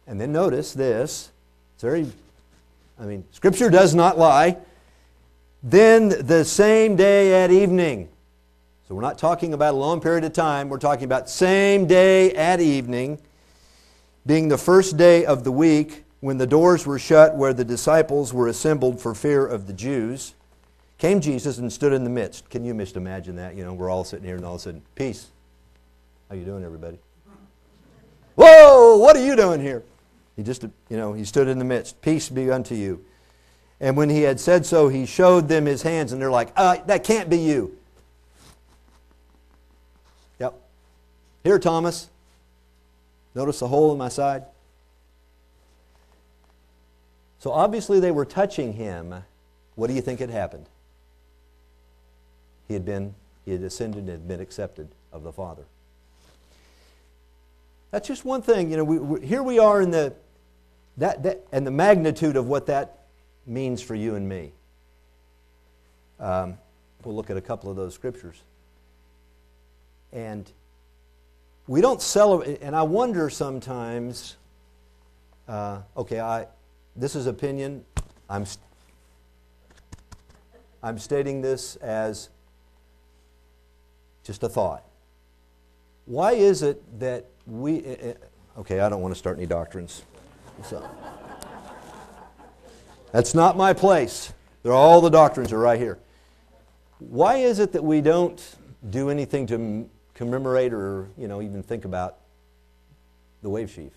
And 0.06 0.18
then 0.18 0.32
notice 0.32 0.72
this. 0.72 1.30
It's 1.74 1.82
very, 1.82 2.10
I 2.98 3.04
mean, 3.04 3.24
Scripture 3.32 3.68
does 3.68 3.94
not 3.94 4.16
lie. 4.16 4.56
Then 5.62 6.08
the 6.08 6.44
same 6.44 6.96
day 6.96 7.44
at 7.44 7.52
evening. 7.52 8.08
So 8.88 8.96
we're 8.96 9.02
not 9.02 9.16
talking 9.16 9.54
about 9.54 9.74
a 9.74 9.76
long 9.76 10.00
period 10.00 10.24
of 10.24 10.32
time. 10.32 10.68
We're 10.68 10.78
talking 10.78 11.04
about 11.04 11.30
same 11.30 11.86
day 11.86 12.32
at 12.32 12.60
evening, 12.60 13.20
being 14.26 14.48
the 14.48 14.58
first 14.58 14.96
day 14.96 15.24
of 15.24 15.44
the 15.44 15.52
week 15.52 16.04
when 16.20 16.38
the 16.38 16.46
doors 16.46 16.84
were 16.84 16.98
shut 16.98 17.36
where 17.36 17.52
the 17.52 17.64
disciples 17.64 18.34
were 18.34 18.48
assembled 18.48 19.00
for 19.00 19.14
fear 19.14 19.46
of 19.46 19.66
the 19.68 19.72
Jews. 19.72 20.34
Came 20.98 21.20
Jesus 21.20 21.58
and 21.58 21.72
stood 21.72 21.92
in 21.92 22.04
the 22.04 22.10
midst. 22.10 22.50
Can 22.50 22.64
you 22.64 22.74
just 22.74 22.96
imagine 22.96 23.36
that? 23.36 23.54
You 23.54 23.64
know, 23.64 23.72
we're 23.72 23.90
all 23.90 24.04
sitting 24.04 24.24
here 24.24 24.36
and 24.36 24.44
all 24.44 24.54
of 24.54 24.60
a 24.60 24.62
sudden, 24.62 24.82
peace. 24.94 25.28
How 26.28 26.34
you 26.34 26.44
doing, 26.44 26.64
everybody? 26.64 26.98
Whoa, 28.34 28.98
what 28.98 29.16
are 29.16 29.24
you 29.24 29.36
doing 29.36 29.60
here? 29.60 29.84
He 30.36 30.42
just, 30.42 30.62
you 30.62 30.96
know, 30.96 31.12
he 31.12 31.24
stood 31.24 31.46
in 31.46 31.58
the 31.58 31.64
midst. 31.64 32.00
Peace 32.02 32.28
be 32.28 32.50
unto 32.50 32.74
you. 32.74 33.04
And 33.82 33.96
when 33.96 34.08
he 34.08 34.22
had 34.22 34.38
said 34.38 34.64
so, 34.64 34.88
he 34.88 35.04
showed 35.04 35.48
them 35.48 35.66
his 35.66 35.82
hands, 35.82 36.12
and 36.12 36.22
they're 36.22 36.30
like, 36.30 36.52
uh, 36.54 36.76
that 36.86 37.02
can't 37.02 37.28
be 37.28 37.38
you. 37.38 37.76
Yep. 40.38 40.54
Here, 41.42 41.58
Thomas. 41.58 42.08
Notice 43.34 43.58
the 43.58 43.66
hole 43.66 43.90
in 43.90 43.98
my 43.98 44.08
side? 44.08 44.44
So 47.40 47.50
obviously 47.50 47.98
they 47.98 48.12
were 48.12 48.24
touching 48.24 48.74
him. 48.74 49.24
What 49.74 49.88
do 49.88 49.94
you 49.94 50.00
think 50.00 50.20
had 50.20 50.30
happened? 50.30 50.66
He 52.68 52.74
had 52.74 52.84
been, 52.84 53.16
he 53.44 53.50
had 53.50 53.62
ascended 53.62 54.04
and 54.04 54.10
had 54.10 54.28
been 54.28 54.40
accepted 54.40 54.88
of 55.12 55.24
the 55.24 55.32
Father. 55.32 55.64
That's 57.90 58.06
just 58.06 58.24
one 58.24 58.42
thing. 58.42 58.70
You 58.70 58.76
know, 58.76 58.84
we, 58.84 58.98
we, 58.98 59.26
here 59.26 59.42
we 59.42 59.58
are 59.58 59.82
in 59.82 59.90
the 59.90 60.14
that, 60.98 61.24
that 61.24 61.46
and 61.50 61.66
the 61.66 61.70
magnitude 61.70 62.36
of 62.36 62.46
what 62.46 62.66
that 62.66 63.01
means 63.46 63.82
for 63.82 63.94
you 63.94 64.14
and 64.14 64.28
me. 64.28 64.52
Um, 66.20 66.58
we'll 67.04 67.16
look 67.16 67.30
at 67.30 67.36
a 67.36 67.40
couple 67.40 67.70
of 67.70 67.76
those 67.76 67.94
scriptures. 67.94 68.42
And 70.12 70.50
we 71.66 71.80
don't 71.80 72.02
celebrate, 72.02 72.60
and 72.60 72.76
I 72.76 72.82
wonder 72.82 73.30
sometimes, 73.30 74.36
uh, 75.48 75.80
okay, 75.96 76.20
I, 76.20 76.46
this 76.94 77.16
is 77.16 77.26
opinion. 77.26 77.84
I'm, 78.28 78.44
I'm 80.82 80.98
stating 80.98 81.40
this 81.40 81.76
as 81.76 82.28
just 84.24 84.42
a 84.42 84.48
thought. 84.48 84.84
Why 86.04 86.32
is 86.32 86.62
it 86.62 86.82
that 87.00 87.26
we, 87.46 87.84
eh, 87.84 87.96
eh, 88.00 88.14
okay, 88.58 88.80
I 88.80 88.88
don't 88.88 89.00
want 89.00 89.14
to 89.14 89.18
start 89.18 89.36
any 89.38 89.46
doctrines. 89.46 90.02
So. 90.64 90.88
That's 93.12 93.34
not 93.34 93.56
my 93.56 93.72
place. 93.72 94.32
They're, 94.62 94.72
all 94.72 95.00
the 95.00 95.10
doctrines 95.10 95.52
are 95.52 95.58
right 95.58 95.78
here. 95.78 95.98
Why 96.98 97.36
is 97.36 97.58
it 97.58 97.72
that 97.72 97.84
we 97.84 98.00
don't 98.00 98.42
do 98.90 99.10
anything 99.10 99.46
to 99.46 99.88
commemorate 100.14 100.72
or 100.72 101.08
you 101.16 101.28
know 101.28 101.40
even 101.40 101.62
think 101.62 101.84
about 101.84 102.16
the 103.42 103.48
wave 103.48 103.70
sheaf 103.70 103.92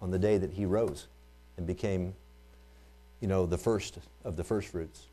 on 0.00 0.10
the 0.10 0.18
day 0.18 0.38
that 0.38 0.52
he 0.52 0.64
rose 0.64 1.06
and 1.56 1.66
became 1.66 2.14
you 3.20 3.28
know 3.28 3.46
the 3.46 3.58
first 3.58 3.98
of 4.24 4.36
the 4.36 4.44
first 4.44 4.68
fruits 4.68 5.06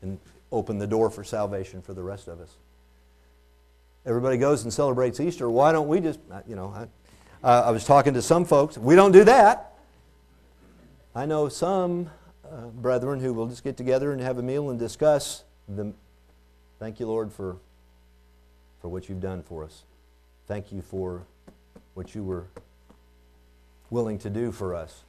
and 0.00 0.18
opened 0.52 0.80
the 0.80 0.86
door 0.86 1.10
for 1.10 1.24
salvation 1.24 1.82
for 1.82 1.92
the 1.92 2.02
rest 2.02 2.28
of 2.28 2.40
us 2.40 2.54
everybody 4.06 4.38
goes 4.38 4.62
and 4.62 4.72
celebrates 4.72 5.18
easter 5.20 5.50
why 5.50 5.72
don't 5.72 5.88
we 5.88 6.00
just 6.00 6.20
you 6.46 6.54
know 6.54 6.72
I, 6.74 7.46
uh, 7.46 7.64
I 7.66 7.70
was 7.70 7.84
talking 7.84 8.14
to 8.14 8.22
some 8.22 8.44
folks 8.44 8.78
we 8.78 8.94
don't 8.94 9.12
do 9.12 9.24
that 9.24 9.67
I 11.18 11.26
know 11.26 11.48
some 11.48 12.10
uh, 12.48 12.66
brethren 12.66 13.18
who 13.18 13.34
will 13.34 13.48
just 13.48 13.64
get 13.64 13.76
together 13.76 14.12
and 14.12 14.20
have 14.20 14.38
a 14.38 14.42
meal 14.42 14.70
and 14.70 14.78
discuss 14.78 15.42
the. 15.68 15.92
Thank 16.78 17.00
you, 17.00 17.08
Lord, 17.08 17.32
for, 17.32 17.56
for 18.80 18.88
what 18.88 19.08
you've 19.08 19.20
done 19.20 19.42
for 19.42 19.64
us. 19.64 19.82
Thank 20.46 20.70
you 20.70 20.80
for 20.80 21.24
what 21.94 22.14
you 22.14 22.22
were 22.22 22.44
willing 23.90 24.16
to 24.18 24.30
do 24.30 24.52
for 24.52 24.76
us, 24.76 25.02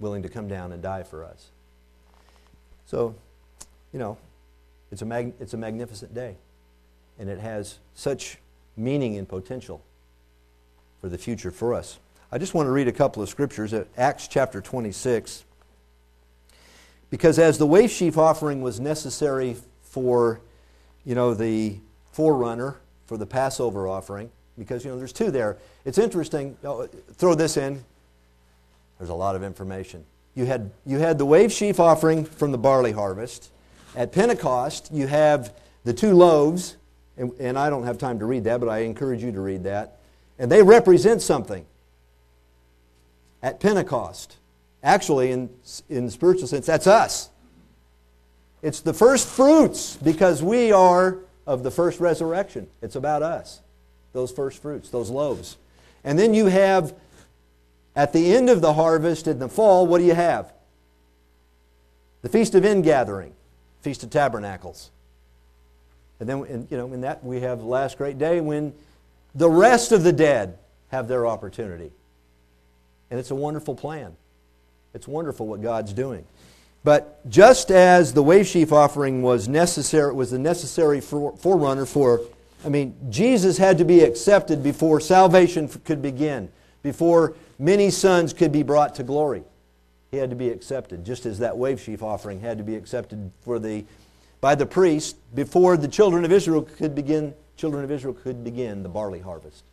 willing 0.00 0.22
to 0.22 0.28
come 0.28 0.48
down 0.48 0.70
and 0.70 0.82
die 0.82 1.02
for 1.02 1.24
us. 1.24 1.48
So, 2.84 3.14
you 3.90 3.98
know, 3.98 4.18
it's 4.90 5.00
a, 5.00 5.06
mag- 5.06 5.32
it's 5.40 5.54
a 5.54 5.56
magnificent 5.56 6.12
day, 6.12 6.36
and 7.18 7.30
it 7.30 7.38
has 7.38 7.78
such 7.94 8.36
meaning 8.76 9.16
and 9.16 9.26
potential 9.26 9.82
for 11.00 11.08
the 11.08 11.16
future 11.16 11.50
for 11.50 11.72
us. 11.72 12.00
I 12.34 12.38
just 12.38 12.54
want 12.54 12.66
to 12.66 12.70
read 12.70 12.88
a 12.88 12.92
couple 12.92 13.22
of 13.22 13.28
scriptures 13.28 13.74
at 13.74 13.88
Acts 13.94 14.26
chapter 14.26 14.62
26. 14.62 15.44
Because 17.10 17.38
as 17.38 17.58
the 17.58 17.66
wave 17.66 17.90
sheaf 17.90 18.16
offering 18.16 18.62
was 18.62 18.80
necessary 18.80 19.54
for, 19.82 20.40
you 21.04 21.14
know, 21.14 21.34
the 21.34 21.76
forerunner 22.10 22.78
for 23.04 23.18
the 23.18 23.26
Passover 23.26 23.86
offering, 23.86 24.30
because, 24.56 24.82
you 24.82 24.90
know, 24.90 24.96
there's 24.96 25.12
two 25.12 25.30
there. 25.30 25.58
It's 25.84 25.98
interesting. 25.98 26.56
Oh, 26.64 26.86
throw 26.86 27.34
this 27.34 27.58
in. 27.58 27.84
There's 28.96 29.10
a 29.10 29.14
lot 29.14 29.36
of 29.36 29.42
information. 29.42 30.02
You 30.34 30.46
had, 30.46 30.70
you 30.86 31.00
had 31.00 31.18
the 31.18 31.26
wave 31.26 31.52
sheaf 31.52 31.78
offering 31.78 32.24
from 32.24 32.50
the 32.50 32.56
barley 32.56 32.92
harvest. 32.92 33.50
At 33.94 34.10
Pentecost, 34.10 34.88
you 34.90 35.06
have 35.06 35.52
the 35.84 35.92
two 35.92 36.14
loaves, 36.14 36.76
and, 37.18 37.30
and 37.38 37.58
I 37.58 37.68
don't 37.68 37.84
have 37.84 37.98
time 37.98 38.18
to 38.20 38.24
read 38.24 38.44
that, 38.44 38.58
but 38.58 38.70
I 38.70 38.78
encourage 38.78 39.22
you 39.22 39.32
to 39.32 39.40
read 39.42 39.64
that. 39.64 39.98
And 40.38 40.50
they 40.50 40.62
represent 40.62 41.20
something 41.20 41.66
at 43.42 43.60
Pentecost. 43.60 44.36
Actually, 44.82 45.32
in, 45.32 45.50
in 45.88 46.10
spiritual 46.10 46.46
sense, 46.46 46.66
that's 46.66 46.86
us. 46.86 47.30
It's 48.62 48.80
the 48.80 48.94
first 48.94 49.28
fruits 49.28 49.96
because 49.96 50.42
we 50.42 50.72
are 50.72 51.18
of 51.46 51.62
the 51.62 51.70
first 51.70 52.00
resurrection. 52.00 52.68
It's 52.80 52.96
about 52.96 53.22
us, 53.22 53.60
those 54.12 54.30
first 54.30 54.62
fruits, 54.62 54.90
those 54.90 55.10
loaves. 55.10 55.56
And 56.04 56.18
then 56.18 56.34
you 56.34 56.46
have, 56.46 56.94
at 57.96 58.12
the 58.12 58.34
end 58.34 58.50
of 58.50 58.60
the 58.60 58.72
harvest 58.72 59.26
in 59.26 59.38
the 59.38 59.48
fall, 59.48 59.86
what 59.86 59.98
do 59.98 60.04
you 60.04 60.14
have? 60.14 60.52
The 62.22 62.28
Feast 62.28 62.54
of 62.54 62.64
Ingathering, 62.64 63.32
Feast 63.80 64.04
of 64.04 64.10
Tabernacles. 64.10 64.90
And 66.20 66.28
then, 66.28 66.44
in, 66.46 66.68
you 66.70 66.76
know, 66.76 66.92
in 66.92 67.00
that 67.00 67.24
we 67.24 67.40
have 67.40 67.58
the 67.58 67.66
last 67.66 67.98
great 67.98 68.18
day 68.18 68.40
when 68.40 68.72
the 69.34 69.50
rest 69.50 69.90
of 69.90 70.04
the 70.04 70.12
dead 70.12 70.58
have 70.92 71.08
their 71.08 71.26
opportunity. 71.26 71.90
And 73.12 73.20
it's 73.20 73.30
a 73.30 73.34
wonderful 73.34 73.74
plan. 73.74 74.16
It's 74.94 75.06
wonderful 75.06 75.46
what 75.46 75.60
God's 75.60 75.92
doing. 75.92 76.24
But 76.82 77.28
just 77.28 77.70
as 77.70 78.14
the 78.14 78.22
wave 78.22 78.46
sheaf 78.46 78.72
offering 78.72 79.20
was 79.20 79.48
necessary, 79.48 80.14
was 80.14 80.30
the 80.30 80.38
necessary 80.38 81.02
forerunner 81.02 81.84
for, 81.84 82.22
I 82.64 82.70
mean, 82.70 82.96
Jesus 83.10 83.58
had 83.58 83.76
to 83.76 83.84
be 83.84 84.00
accepted 84.00 84.62
before 84.62 84.98
salvation 84.98 85.68
could 85.68 86.00
begin. 86.00 86.48
before 86.82 87.34
many 87.58 87.90
sons 87.90 88.32
could 88.32 88.52
be 88.52 88.62
brought 88.62 88.94
to 88.96 89.02
glory. 89.02 89.42
He 90.10 90.18
had 90.18 90.30
to 90.30 90.36
be 90.36 90.50
accepted, 90.50 91.04
just 91.04 91.24
as 91.24 91.38
that 91.38 91.56
wave 91.56 91.80
sheaf 91.80 92.02
offering 92.02 92.40
had 92.40 92.58
to 92.58 92.64
be 92.64 92.76
accepted 92.76 93.30
for 93.40 93.58
the, 93.58 93.84
by 94.40 94.54
the 94.54 94.66
priest 94.66 95.16
before 95.34 95.76
the 95.76 95.88
children 95.88 96.24
of 96.24 96.32
Israel 96.32 96.62
could 96.62 96.94
begin, 96.94 97.32
children 97.56 97.82
of 97.82 97.90
Israel 97.90 98.14
could 98.14 98.44
begin 98.44 98.82
the 98.82 98.88
barley 98.88 99.20
harvest. 99.20 99.64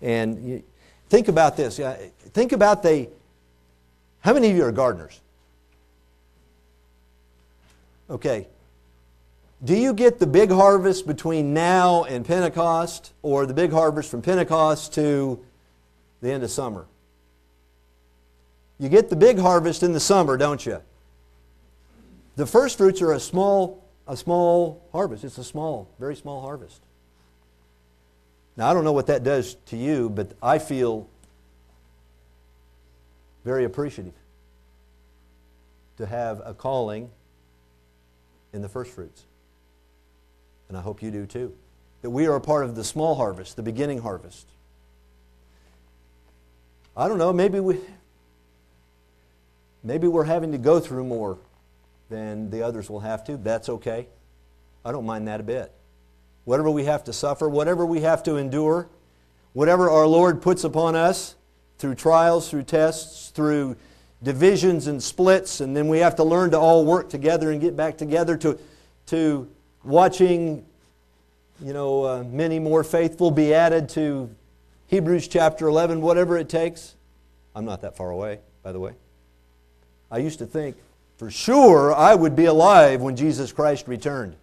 And 0.00 0.64
think 1.12 1.28
about 1.28 1.58
this. 1.58 1.78
Think 2.32 2.52
about 2.52 2.82
the. 2.82 3.06
how 4.20 4.32
many 4.32 4.50
of 4.50 4.56
you 4.56 4.64
are 4.64 4.72
gardeners? 4.72 5.20
Okay. 8.08 8.48
Do 9.62 9.76
you 9.76 9.92
get 9.92 10.18
the 10.18 10.26
big 10.26 10.50
harvest 10.50 11.06
between 11.06 11.52
now 11.52 12.04
and 12.04 12.24
Pentecost, 12.24 13.12
or 13.20 13.44
the 13.44 13.52
big 13.52 13.70
harvest 13.70 14.10
from 14.10 14.22
Pentecost 14.22 14.94
to 14.94 15.44
the 16.22 16.32
end 16.32 16.42
of 16.44 16.50
summer? 16.50 16.86
You 18.78 18.88
get 18.88 19.10
the 19.10 19.16
big 19.16 19.38
harvest 19.38 19.82
in 19.82 19.92
the 19.92 20.00
summer, 20.00 20.38
don't 20.38 20.64
you? 20.64 20.80
The 22.36 22.46
first 22.46 22.78
fruits 22.78 23.02
are 23.02 23.12
a 23.12 23.20
small, 23.20 23.84
a 24.08 24.16
small 24.16 24.82
harvest. 24.92 25.24
It's 25.24 25.36
a 25.36 25.44
small, 25.44 25.90
very 26.00 26.16
small 26.16 26.40
harvest. 26.40 26.80
Now, 28.56 28.70
I 28.70 28.74
don't 28.74 28.84
know 28.84 28.92
what 28.92 29.06
that 29.06 29.24
does 29.24 29.54
to 29.66 29.76
you, 29.76 30.10
but 30.10 30.32
I 30.42 30.58
feel 30.58 31.08
very 33.44 33.64
appreciative 33.64 34.14
to 35.96 36.06
have 36.06 36.42
a 36.44 36.54
calling 36.54 37.10
in 38.52 38.62
the 38.62 38.68
first 38.68 38.92
fruits. 38.92 39.24
And 40.68 40.76
I 40.76 40.80
hope 40.80 41.02
you 41.02 41.10
do 41.10 41.26
too. 41.26 41.54
That 42.02 42.10
we 42.10 42.26
are 42.26 42.34
a 42.34 42.40
part 42.40 42.64
of 42.64 42.74
the 42.74 42.84
small 42.84 43.14
harvest, 43.14 43.56
the 43.56 43.62
beginning 43.62 43.98
harvest. 43.98 44.46
I 46.96 47.08
don't 47.08 47.18
know, 47.18 47.32
maybe 47.32 47.58
we 47.60 47.78
maybe 49.82 50.06
we're 50.06 50.24
having 50.24 50.52
to 50.52 50.58
go 50.58 50.78
through 50.78 51.04
more 51.04 51.38
than 52.10 52.50
the 52.50 52.62
others 52.62 52.90
will 52.90 53.00
have 53.00 53.24
to. 53.24 53.36
That's 53.36 53.68
okay. 53.68 54.08
I 54.84 54.92
don't 54.92 55.06
mind 55.06 55.26
that 55.28 55.40
a 55.40 55.42
bit. 55.42 55.72
Whatever 56.44 56.70
we 56.70 56.84
have 56.84 57.04
to 57.04 57.12
suffer, 57.12 57.48
whatever 57.48 57.86
we 57.86 58.00
have 58.00 58.22
to 58.24 58.36
endure, 58.36 58.88
whatever 59.52 59.90
our 59.90 60.06
Lord 60.06 60.42
puts 60.42 60.64
upon 60.64 60.96
us 60.96 61.36
through 61.78 61.94
trials, 61.94 62.50
through 62.50 62.64
tests, 62.64 63.30
through 63.30 63.76
divisions 64.22 64.86
and 64.86 65.02
splits, 65.02 65.60
and 65.60 65.76
then 65.76 65.88
we 65.88 65.98
have 65.98 66.16
to 66.16 66.24
learn 66.24 66.50
to 66.52 66.58
all 66.58 66.84
work 66.84 67.10
together 67.10 67.50
and 67.50 67.60
get 67.60 67.76
back 67.76 67.96
together 67.96 68.36
to, 68.36 68.58
to 69.06 69.48
watching 69.84 70.64
you 71.62 71.72
know, 71.72 72.04
uh, 72.04 72.24
many 72.24 72.58
more 72.58 72.82
faithful 72.82 73.30
be 73.30 73.54
added 73.54 73.88
to 73.90 74.28
Hebrews 74.88 75.28
chapter 75.28 75.68
11, 75.68 76.00
whatever 76.00 76.36
it 76.36 76.48
takes. 76.48 76.94
I'm 77.54 77.64
not 77.64 77.82
that 77.82 77.96
far 77.96 78.10
away, 78.10 78.40
by 78.62 78.72
the 78.72 78.80
way. 78.80 78.92
I 80.10 80.18
used 80.18 80.38
to 80.40 80.46
think 80.46 80.76
for 81.16 81.30
sure 81.30 81.94
I 81.94 82.14
would 82.14 82.34
be 82.34 82.46
alive 82.46 83.00
when 83.00 83.16
Jesus 83.16 83.52
Christ 83.52 83.86
returned. 83.86 84.36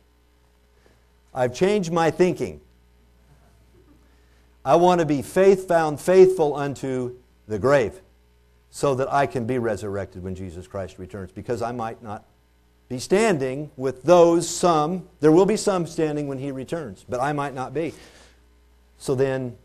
I've 1.33 1.53
changed 1.53 1.91
my 1.91 2.11
thinking. 2.11 2.61
I 4.65 4.75
want 4.75 4.99
to 4.99 5.05
be 5.05 5.21
faith 5.21 5.67
found 5.67 5.99
faithful 5.99 6.55
unto 6.55 7.15
the 7.47 7.59
grave 7.59 7.99
so 8.71 8.95
that 8.95 9.11
I 9.11 9.25
can 9.25 9.45
be 9.45 9.57
resurrected 9.57 10.23
when 10.23 10.35
Jesus 10.35 10.67
Christ 10.67 10.99
returns 10.99 11.31
because 11.31 11.61
I 11.61 11.71
might 11.71 12.03
not 12.03 12.25
be 12.87 12.99
standing 12.99 13.71
with 13.77 14.03
those 14.03 14.49
some. 14.49 15.07
There 15.21 15.31
will 15.31 15.45
be 15.45 15.57
some 15.57 15.87
standing 15.87 16.27
when 16.27 16.39
he 16.39 16.51
returns, 16.51 17.05
but 17.07 17.19
I 17.19 17.33
might 17.33 17.53
not 17.53 17.73
be. 17.73 17.93
So 18.97 19.15
then 19.15 19.55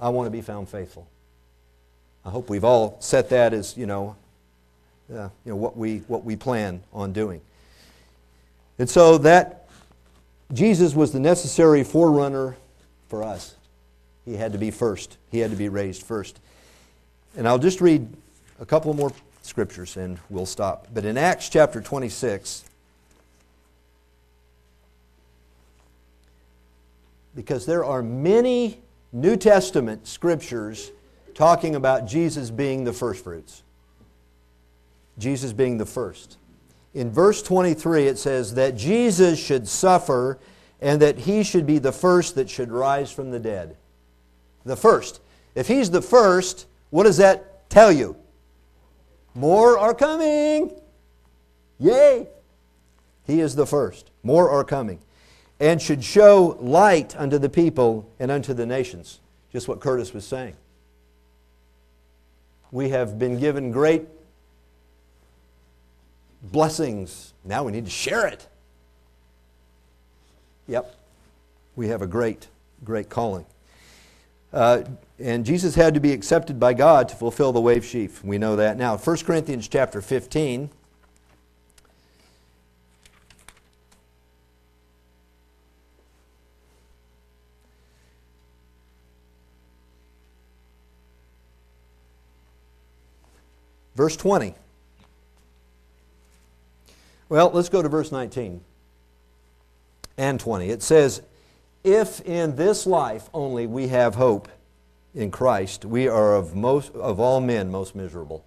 I 0.00 0.08
want 0.08 0.26
to 0.26 0.30
be 0.30 0.40
found 0.40 0.68
faithful. 0.68 1.06
I 2.24 2.30
hope 2.30 2.50
we've 2.50 2.64
all 2.64 2.96
set 3.00 3.30
that 3.30 3.54
as, 3.54 3.76
you 3.76 3.86
know, 3.86 4.16
uh, 5.12 5.28
you 5.44 5.52
know 5.52 5.56
what 5.56 5.76
we 5.76 5.98
what 6.08 6.24
we 6.24 6.36
plan 6.36 6.82
on 6.92 7.12
doing. 7.12 7.40
And 8.78 8.88
so 8.88 9.18
that 9.18 9.59
Jesus 10.52 10.94
was 10.94 11.12
the 11.12 11.20
necessary 11.20 11.84
forerunner 11.84 12.56
for 13.08 13.22
us. 13.22 13.54
He 14.24 14.36
had 14.36 14.52
to 14.52 14.58
be 14.58 14.70
first. 14.70 15.16
He 15.30 15.38
had 15.38 15.50
to 15.50 15.56
be 15.56 15.68
raised 15.68 16.02
first. 16.02 16.38
And 17.36 17.46
I'll 17.46 17.58
just 17.58 17.80
read 17.80 18.08
a 18.58 18.66
couple 18.66 18.92
more 18.94 19.12
scriptures 19.42 19.96
and 19.96 20.18
we'll 20.28 20.46
stop. 20.46 20.88
But 20.92 21.04
in 21.04 21.16
Acts 21.16 21.48
chapter 21.48 21.80
26, 21.80 22.64
because 27.34 27.66
there 27.66 27.84
are 27.84 28.02
many 28.02 28.80
New 29.12 29.36
Testament 29.36 30.06
scriptures 30.06 30.90
talking 31.34 31.74
about 31.74 32.06
Jesus 32.06 32.50
being 32.50 32.84
the 32.84 32.92
first 32.92 33.24
fruits. 33.24 33.62
Jesus 35.18 35.52
being 35.52 35.78
the 35.78 35.86
first. 35.86 36.36
In 36.94 37.10
verse 37.10 37.42
23, 37.42 38.06
it 38.06 38.18
says 38.18 38.54
that 38.54 38.76
Jesus 38.76 39.38
should 39.38 39.68
suffer 39.68 40.38
and 40.80 41.00
that 41.00 41.18
he 41.18 41.42
should 41.42 41.66
be 41.66 41.78
the 41.78 41.92
first 41.92 42.34
that 42.34 42.50
should 42.50 42.72
rise 42.72 43.12
from 43.12 43.30
the 43.30 43.38
dead. 43.38 43.76
The 44.64 44.76
first. 44.76 45.20
If 45.54 45.68
he's 45.68 45.90
the 45.90 46.02
first, 46.02 46.66
what 46.90 47.04
does 47.04 47.18
that 47.18 47.68
tell 47.70 47.92
you? 47.92 48.16
More 49.34 49.78
are 49.78 49.94
coming. 49.94 50.72
Yay! 51.78 52.26
He 53.26 53.40
is 53.40 53.54
the 53.54 53.66
first. 53.66 54.10
More 54.22 54.50
are 54.50 54.64
coming. 54.64 54.98
And 55.60 55.80
should 55.80 56.02
show 56.02 56.56
light 56.60 57.14
unto 57.16 57.38
the 57.38 57.48
people 57.48 58.10
and 58.18 58.30
unto 58.30 58.54
the 58.54 58.66
nations. 58.66 59.20
Just 59.52 59.68
what 59.68 59.80
Curtis 59.80 60.12
was 60.12 60.26
saying. 60.26 60.56
We 62.72 62.88
have 62.90 63.18
been 63.18 63.38
given 63.38 63.70
great 63.70 64.06
blessings. 66.42 67.32
Now 67.44 67.64
we 67.64 67.72
need 67.72 67.84
to 67.84 67.90
share 67.90 68.26
it. 68.26 68.46
Yep. 70.66 70.94
We 71.76 71.88
have 71.88 72.02
a 72.02 72.06
great, 72.06 72.48
great 72.84 73.08
calling. 73.08 73.46
Uh, 74.52 74.82
and 75.18 75.44
Jesus 75.44 75.74
had 75.74 75.94
to 75.94 76.00
be 76.00 76.12
accepted 76.12 76.58
by 76.58 76.74
God 76.74 77.08
to 77.08 77.16
fulfill 77.16 77.52
the 77.52 77.60
wave 77.60 77.84
sheaf. 77.84 78.24
We 78.24 78.38
know 78.38 78.56
that 78.56 78.76
now. 78.76 78.96
1 78.96 79.16
Corinthians 79.18 79.68
chapter 79.68 80.00
15. 80.00 80.70
Verse 93.94 94.16
20. 94.16 94.54
Well, 97.30 97.50
let's 97.54 97.70
go 97.70 97.80
to 97.80 97.88
verse 97.88 98.12
19 98.12 98.60
and 100.18 100.38
20. 100.38 100.68
It 100.68 100.82
says, 100.82 101.22
If 101.82 102.20
in 102.20 102.56
this 102.56 102.86
life 102.86 103.30
only 103.32 103.66
we 103.66 103.88
have 103.88 104.16
hope, 104.16 104.48
in 105.14 105.30
Christ, 105.30 105.84
we 105.84 106.08
are 106.08 106.36
of, 106.36 106.54
most, 106.54 106.94
of 106.94 107.18
all 107.18 107.40
men 107.40 107.70
most 107.70 107.94
miserable. 107.94 108.44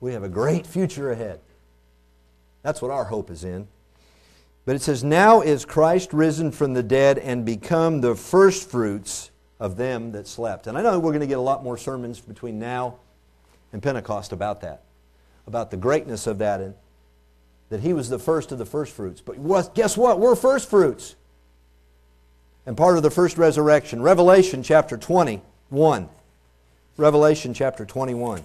We 0.00 0.12
have 0.12 0.22
a 0.22 0.28
great 0.28 0.66
future 0.66 1.10
ahead. 1.10 1.40
That's 2.62 2.82
what 2.82 2.90
our 2.90 3.04
hope 3.04 3.30
is 3.30 3.44
in. 3.44 3.68
But 4.66 4.76
it 4.76 4.82
says, 4.82 5.02
Now 5.02 5.40
is 5.40 5.64
Christ 5.64 6.12
risen 6.12 6.52
from 6.52 6.74
the 6.74 6.82
dead 6.82 7.18
and 7.18 7.44
become 7.44 8.00
the 8.00 8.14
firstfruits 8.14 9.30
of 9.58 9.76
them 9.76 10.12
that 10.12 10.28
slept. 10.28 10.66
And 10.66 10.76
I 10.76 10.82
know 10.82 10.98
we're 10.98 11.12
going 11.12 11.20
to 11.20 11.26
get 11.26 11.38
a 11.38 11.42
lot 11.42 11.64
more 11.64 11.78
sermons 11.78 12.20
between 12.20 12.58
now 12.58 12.96
and 13.72 13.82
Pentecost 13.82 14.32
about 14.32 14.60
that, 14.60 14.82
about 15.48 15.72
the 15.72 15.76
greatness 15.76 16.28
of 16.28 16.38
that, 16.38 16.60
and 16.60 16.74
that 17.70 17.80
he 17.80 17.92
was 17.92 18.08
the 18.10 18.18
first 18.18 18.52
of 18.52 18.58
the 18.58 18.66
first 18.66 18.92
fruits. 18.94 19.20
But 19.20 19.74
guess 19.74 19.96
what? 19.96 20.20
We're 20.20 20.36
first 20.36 20.70
fruits. 20.70 21.16
and 22.68 22.76
part 22.76 22.98
of 22.98 23.02
the 23.02 23.10
first 23.10 23.38
resurrection. 23.38 24.02
Revelation 24.02 24.62
chapter 24.62 24.98
21. 24.98 26.06
Revelation 26.98 27.54
chapter 27.54 27.86
21. 27.86 28.44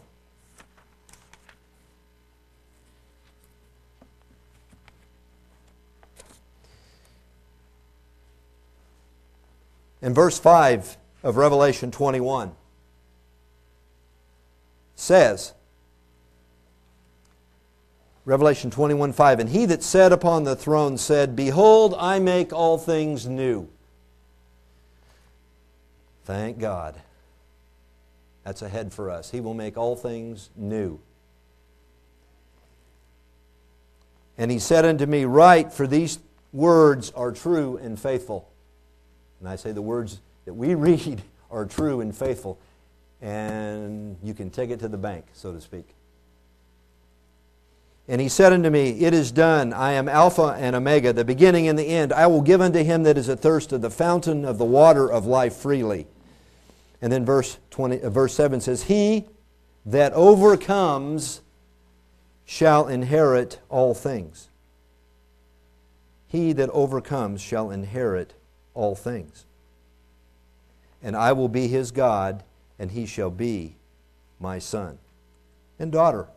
In 10.01 10.13
verse 10.13 10.39
5 10.39 10.95
of 11.21 11.35
Revelation 11.35 11.91
21 11.91 12.53
says, 14.95 15.53
Revelation 18.25 18.71
21 18.71 19.11
5, 19.13 19.39
And 19.39 19.49
he 19.49 19.65
that 19.65 19.83
sat 19.83 20.13
upon 20.13 20.43
the 20.43 20.55
throne 20.55 20.97
said, 20.97 21.35
Behold, 21.35 21.95
I 21.99 22.19
make 22.19 22.53
all 22.53 22.77
things 22.77 23.27
new. 23.27 23.67
Thank 26.23 26.57
God. 26.57 26.95
That's 28.45 28.61
ahead 28.61 28.93
for 28.93 29.09
us. 29.09 29.31
He 29.31 29.41
will 29.41 29.53
make 29.53 29.77
all 29.77 29.95
things 29.95 30.49
new. 30.55 30.99
And 34.37 34.49
he 34.49 34.59
said 34.59 34.85
unto 34.85 35.05
me, 35.05 35.25
Write, 35.25 35.71
for 35.71 35.85
these 35.85 36.19
words 36.51 37.11
are 37.11 37.31
true 37.31 37.77
and 37.77 37.99
faithful. 37.99 38.49
And 39.39 39.49
I 39.49 39.57
say 39.57 39.73
the 39.73 39.81
words 39.81 40.21
that 40.45 40.53
we 40.53 40.75
read 40.75 41.21
are 41.51 41.65
true 41.65 42.01
and 42.01 42.15
faithful, 42.15 42.57
and 43.21 44.17
you 44.23 44.33
can 44.33 44.49
take 44.49 44.69
it 44.69 44.79
to 44.79 44.87
the 44.87 44.97
bank, 44.97 45.25
so 45.33 45.51
to 45.53 45.61
speak. 45.61 45.93
And 48.07 48.19
he 48.19 48.27
said 48.27 48.51
unto 48.51 48.69
me, 48.69 48.89
It 48.89 49.13
is 49.13 49.31
done. 49.31 49.71
I 49.71 49.93
am 49.93 50.09
Alpha 50.09 50.55
and 50.59 50.75
Omega, 50.75 51.13
the 51.13 51.23
beginning 51.23 51.67
and 51.67 51.79
the 51.79 51.87
end. 51.87 52.11
I 52.11 52.27
will 52.27 52.41
give 52.41 52.59
unto 52.59 52.83
him 52.83 53.03
that 53.03 53.17
is 53.17 53.29
athirst 53.29 53.71
of 53.71 53.81
the 53.81 53.89
fountain 53.89 54.43
of 54.43 54.57
the 54.57 54.65
water 54.65 55.09
of 55.09 55.25
life 55.25 55.55
freely. 55.55 56.07
And 57.01 57.11
then 57.11 57.25
verse, 57.25 57.57
20, 57.71 58.01
uh, 58.01 58.09
verse 58.09 58.33
7 58.33 58.59
says, 58.59 58.83
He 58.83 59.25
that 59.85 60.11
overcomes 60.13 61.41
shall 62.45 62.87
inherit 62.87 63.59
all 63.69 63.93
things. 63.93 64.49
He 66.27 66.51
that 66.53 66.69
overcomes 66.71 67.41
shall 67.41 67.71
inherit 67.71 68.33
all 68.73 68.95
things. 68.95 69.45
And 71.01 71.15
I 71.15 71.31
will 71.31 71.49
be 71.49 71.67
his 71.67 71.91
God, 71.91 72.43
and 72.79 72.91
he 72.91 73.05
shall 73.05 73.29
be 73.29 73.75
my 74.39 74.59
son 74.59 74.97
and 75.79 75.91
daughter 75.91 76.27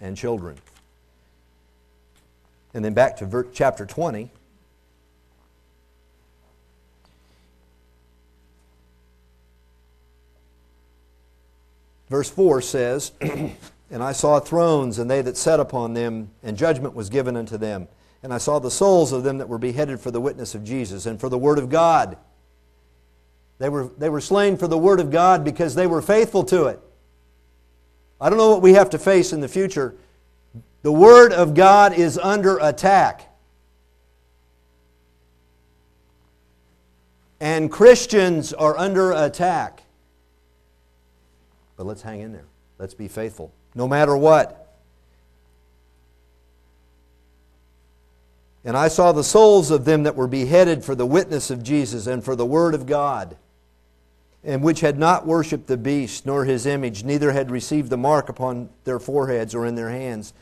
and 0.00 0.16
children. 0.16 0.56
And 2.74 2.84
then 2.84 2.94
back 2.94 3.16
to 3.18 3.46
chapter 3.52 3.86
20. 3.86 4.30
Verse 12.10 12.30
4 12.30 12.60
says, 12.60 13.12
And 13.90 14.02
I 14.02 14.12
saw 14.12 14.40
thrones, 14.40 14.98
and 14.98 15.10
they 15.10 15.22
that 15.22 15.36
sat 15.36 15.60
upon 15.60 15.94
them, 15.94 16.30
and 16.42 16.56
judgment 16.56 16.94
was 16.94 17.08
given 17.08 17.36
unto 17.36 17.56
them. 17.56 17.86
And 18.22 18.32
I 18.32 18.38
saw 18.38 18.58
the 18.58 18.70
souls 18.70 19.12
of 19.12 19.22
them 19.22 19.38
that 19.38 19.48
were 19.48 19.58
beheaded 19.58 20.00
for 20.00 20.10
the 20.10 20.20
witness 20.20 20.54
of 20.54 20.64
Jesus 20.64 21.06
and 21.06 21.20
for 21.20 21.28
the 21.28 21.38
word 21.38 21.58
of 21.58 21.68
God. 21.68 22.16
They 23.58 23.68
were, 23.68 23.90
they 23.98 24.08
were 24.08 24.20
slain 24.20 24.56
for 24.56 24.66
the 24.66 24.78
word 24.78 24.98
of 24.98 25.10
God 25.10 25.44
because 25.44 25.74
they 25.74 25.86
were 25.86 26.02
faithful 26.02 26.42
to 26.44 26.66
it. 26.66 26.80
I 28.20 28.28
don't 28.28 28.38
know 28.38 28.50
what 28.50 28.62
we 28.62 28.74
have 28.74 28.90
to 28.90 28.98
face 28.98 29.32
in 29.32 29.40
the 29.40 29.48
future. 29.48 29.94
The 30.82 30.92
Word 30.92 31.32
of 31.32 31.54
God 31.54 31.94
is 31.94 32.18
under 32.18 32.58
attack. 32.58 33.30
And 37.40 37.70
Christians 37.70 38.52
are 38.52 38.76
under 38.78 39.12
attack. 39.12 39.82
But 41.76 41.86
let's 41.86 42.02
hang 42.02 42.20
in 42.20 42.32
there. 42.32 42.46
Let's 42.78 42.94
be 42.94 43.08
faithful, 43.08 43.52
no 43.74 43.88
matter 43.88 44.16
what. 44.16 44.60
And 48.64 48.76
I 48.76 48.88
saw 48.88 49.12
the 49.12 49.24
souls 49.24 49.70
of 49.70 49.84
them 49.84 50.04
that 50.04 50.16
were 50.16 50.26
beheaded 50.26 50.84
for 50.84 50.94
the 50.94 51.04
witness 51.04 51.50
of 51.50 51.62
Jesus 51.62 52.06
and 52.06 52.24
for 52.24 52.34
the 52.34 52.46
Word 52.46 52.74
of 52.74 52.86
God 52.86 53.36
and 54.44 54.62
which 54.62 54.80
had 54.80 54.98
not 54.98 55.26
worshipped 55.26 55.66
the 55.66 55.76
beast 55.76 56.26
nor 56.26 56.44
his 56.44 56.66
image, 56.66 57.02
neither 57.02 57.32
had 57.32 57.50
received 57.50 57.90
the 57.90 57.96
mark 57.96 58.28
upon 58.28 58.68
their 58.84 58.98
foreheads 58.98 59.54
or 59.54 59.64
in 59.64 59.74
their 59.74 59.90
hands. 59.90 60.34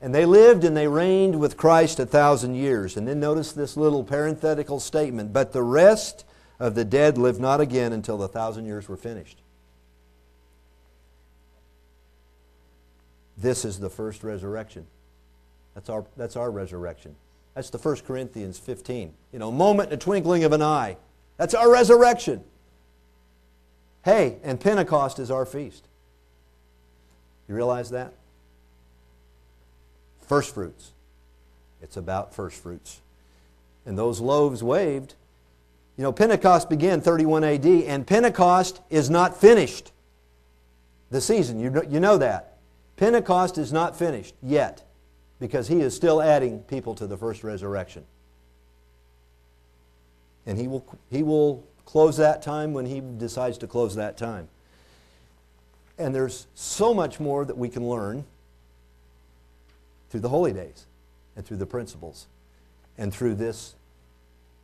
And 0.00 0.14
they 0.14 0.24
lived 0.24 0.64
and 0.64 0.76
they 0.76 0.88
reigned 0.88 1.38
with 1.38 1.56
Christ 1.56 1.98
a 1.98 2.06
thousand 2.06 2.54
years. 2.54 2.96
And 2.96 3.06
then 3.06 3.20
notice 3.20 3.52
this 3.52 3.76
little 3.76 4.04
parenthetical 4.04 4.80
statement 4.80 5.32
But 5.32 5.52
the 5.52 5.62
rest 5.62 6.24
of 6.58 6.74
the 6.74 6.84
dead 6.84 7.18
lived 7.18 7.40
not 7.40 7.60
again 7.60 7.92
until 7.92 8.18
the 8.18 8.28
thousand 8.28 8.66
years 8.66 8.88
were 8.88 8.96
finished. 8.96 9.38
This 13.36 13.64
is 13.64 13.80
the 13.80 13.90
first 13.90 14.22
resurrection. 14.22 14.86
That's 15.74 15.88
our, 15.88 16.04
that's 16.16 16.36
our 16.36 16.50
resurrection. 16.50 17.16
That's 17.54 17.70
the 17.70 17.78
1 17.78 17.96
Corinthians 18.06 18.58
15. 18.58 19.12
You 19.32 19.38
know, 19.38 19.50
moment 19.50 19.88
in 19.88 19.94
a 19.94 19.98
twinkling 19.98 20.44
of 20.44 20.52
an 20.52 20.62
eye. 20.62 20.96
That's 21.38 21.54
our 21.54 21.70
resurrection. 21.70 22.44
Hey, 24.04 24.38
and 24.42 24.60
Pentecost 24.60 25.18
is 25.18 25.30
our 25.30 25.46
feast. 25.46 25.86
You 27.48 27.54
realize 27.54 27.90
that? 27.90 28.12
First 30.26 30.54
fruits. 30.54 30.92
It's 31.80 31.96
about 31.96 32.34
first 32.34 32.60
fruits. 32.60 33.00
And 33.86 33.98
those 33.98 34.20
loaves 34.20 34.62
waved. 34.62 35.14
You 35.96 36.04
know, 36.04 36.12
Pentecost 36.12 36.70
began 36.70 37.00
31 37.00 37.44
AD, 37.44 37.66
and 37.66 38.06
Pentecost 38.06 38.80
is 38.90 39.10
not 39.10 39.40
finished. 39.40 39.92
The 41.10 41.20
season, 41.20 41.60
you 41.60 41.70
know, 41.70 41.82
you 41.82 42.00
know 42.00 42.16
that. 42.18 42.56
Pentecost 42.96 43.58
is 43.58 43.72
not 43.72 43.96
finished 43.96 44.34
yet 44.42 44.82
because 45.38 45.68
he 45.68 45.80
is 45.80 45.94
still 45.94 46.22
adding 46.22 46.60
people 46.60 46.94
to 46.94 47.06
the 47.06 47.16
first 47.16 47.44
resurrection. 47.44 48.04
And 50.46 50.58
he 50.58 50.66
will, 50.68 50.84
he 51.10 51.22
will 51.22 51.64
close 51.84 52.16
that 52.16 52.42
time 52.42 52.72
when 52.72 52.86
He 52.86 53.00
decides 53.00 53.58
to 53.58 53.66
close 53.66 53.94
that 53.96 54.16
time. 54.16 54.48
And 55.98 56.14
there's 56.14 56.46
so 56.54 56.94
much 56.94 57.20
more 57.20 57.44
that 57.44 57.56
we 57.56 57.68
can 57.68 57.88
learn 57.88 58.24
through 60.10 60.20
the 60.20 60.28
holy 60.28 60.52
days 60.52 60.86
and 61.36 61.44
through 61.44 61.58
the 61.58 61.66
principles 61.66 62.26
and 62.98 63.12
through 63.12 63.34
this 63.34 63.74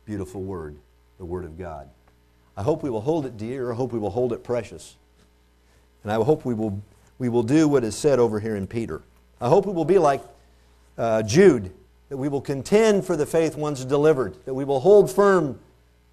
beautiful 0.05 0.41
word, 0.41 0.75
the 1.17 1.25
Word 1.25 1.45
of 1.45 1.57
God. 1.57 1.89
I 2.57 2.63
hope 2.63 2.83
we 2.83 2.89
will 2.89 3.01
hold 3.01 3.25
it 3.25 3.37
dear. 3.37 3.71
I 3.71 3.75
hope 3.75 3.93
we 3.93 3.99
will 3.99 4.09
hold 4.09 4.33
it 4.33 4.43
precious. 4.43 4.95
And 6.03 6.11
I 6.11 6.15
hope 6.15 6.45
we 6.45 6.53
will, 6.53 6.81
we 7.17 7.29
will 7.29 7.43
do 7.43 7.67
what 7.67 7.83
is 7.83 7.95
said 7.95 8.19
over 8.19 8.39
here 8.39 8.55
in 8.55 8.67
Peter. 8.67 9.01
I 9.39 9.47
hope 9.47 9.65
we 9.65 9.73
will 9.73 9.85
be 9.85 9.97
like 9.97 10.21
uh, 10.97 11.23
Jude, 11.23 11.71
that 12.09 12.17
we 12.17 12.27
will 12.27 12.41
contend 12.41 13.05
for 13.05 13.15
the 13.15 13.25
faith 13.25 13.55
once 13.55 13.85
delivered, 13.85 14.35
that 14.45 14.53
we 14.53 14.65
will 14.65 14.81
hold 14.81 15.09
firm 15.09 15.59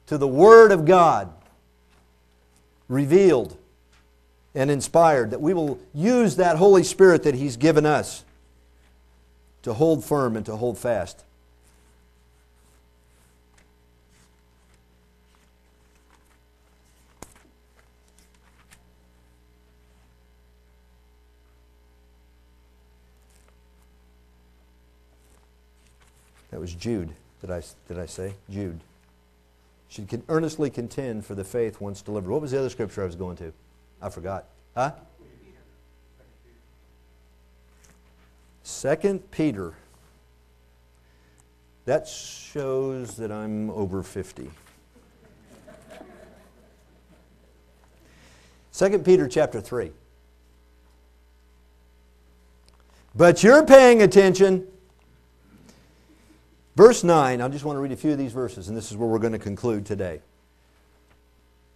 to 0.07 0.19
the 0.19 0.29
Word 0.29 0.73
of 0.73 0.85
God 0.85 1.33
revealed 2.89 3.57
and 4.55 4.71
inspired, 4.71 5.33
that 5.33 5.41
we 5.41 5.53
will 5.53 5.79
use 5.93 6.37
that 6.37 6.57
Holy 6.57 6.83
Spirit 6.83 7.25
that 7.25 7.35
He's 7.35 7.57
given 7.57 7.85
us 7.85 8.25
to 9.63 9.75
hold 9.75 10.05
firm 10.05 10.37
and 10.37 10.47
to 10.47 10.57
hold 10.57 10.79
fast. 10.79 11.25
That 26.53 26.61
was 26.61 26.73
Jude. 26.73 27.11
Did 27.43 27.51
I, 27.51 27.63
did 27.89 27.99
I 27.99 28.07
say? 28.07 28.35
Jude 28.49 28.81
should 29.89 30.09
can 30.09 30.23
earnestly 30.29 30.71
contend 30.71 31.25
for 31.25 31.35
the 31.35 31.45
faith 31.45 31.81
once 31.81 32.03
delivered. 32.03 32.31
What 32.31 32.41
was 32.41 32.51
the 32.51 32.59
other 32.59 32.71
scripture 32.71 33.03
I 33.03 33.07
was 33.07 33.15
going 33.15 33.37
to? 33.37 33.53
I 34.03 34.11
forgot. 34.11 34.47
Huh? 34.75 34.93
Second 38.63 39.31
Peter. 39.31 39.75
That 41.85 42.09
shows 42.09 43.17
that 43.17 43.31
I'm 43.31 43.71
over 43.71 44.03
50. 44.03 44.51
Second 48.73 49.05
Peter 49.05 49.29
chapter 49.29 49.61
3. 49.61 49.93
But 53.15 53.43
you're 53.43 53.65
paying 53.65 54.03
attention 54.03 54.67
Verse 56.77 57.03
9, 57.03 57.41
I 57.41 57.49
just 57.49 57.65
want 57.65 57.79
to 57.79 57.81
read 57.81 57.93
a 57.93 57.97
few 57.97 58.13
of 58.13 58.19
these 58.19 58.35
verses, 58.35 58.69
and 58.69 58.77
this 58.77 58.91
is 58.91 58.99
where 58.99 59.09
we're 59.09 59.19
going 59.19 59.33
to 59.33 59.39
conclude 59.39 59.87
today. 59.87 60.21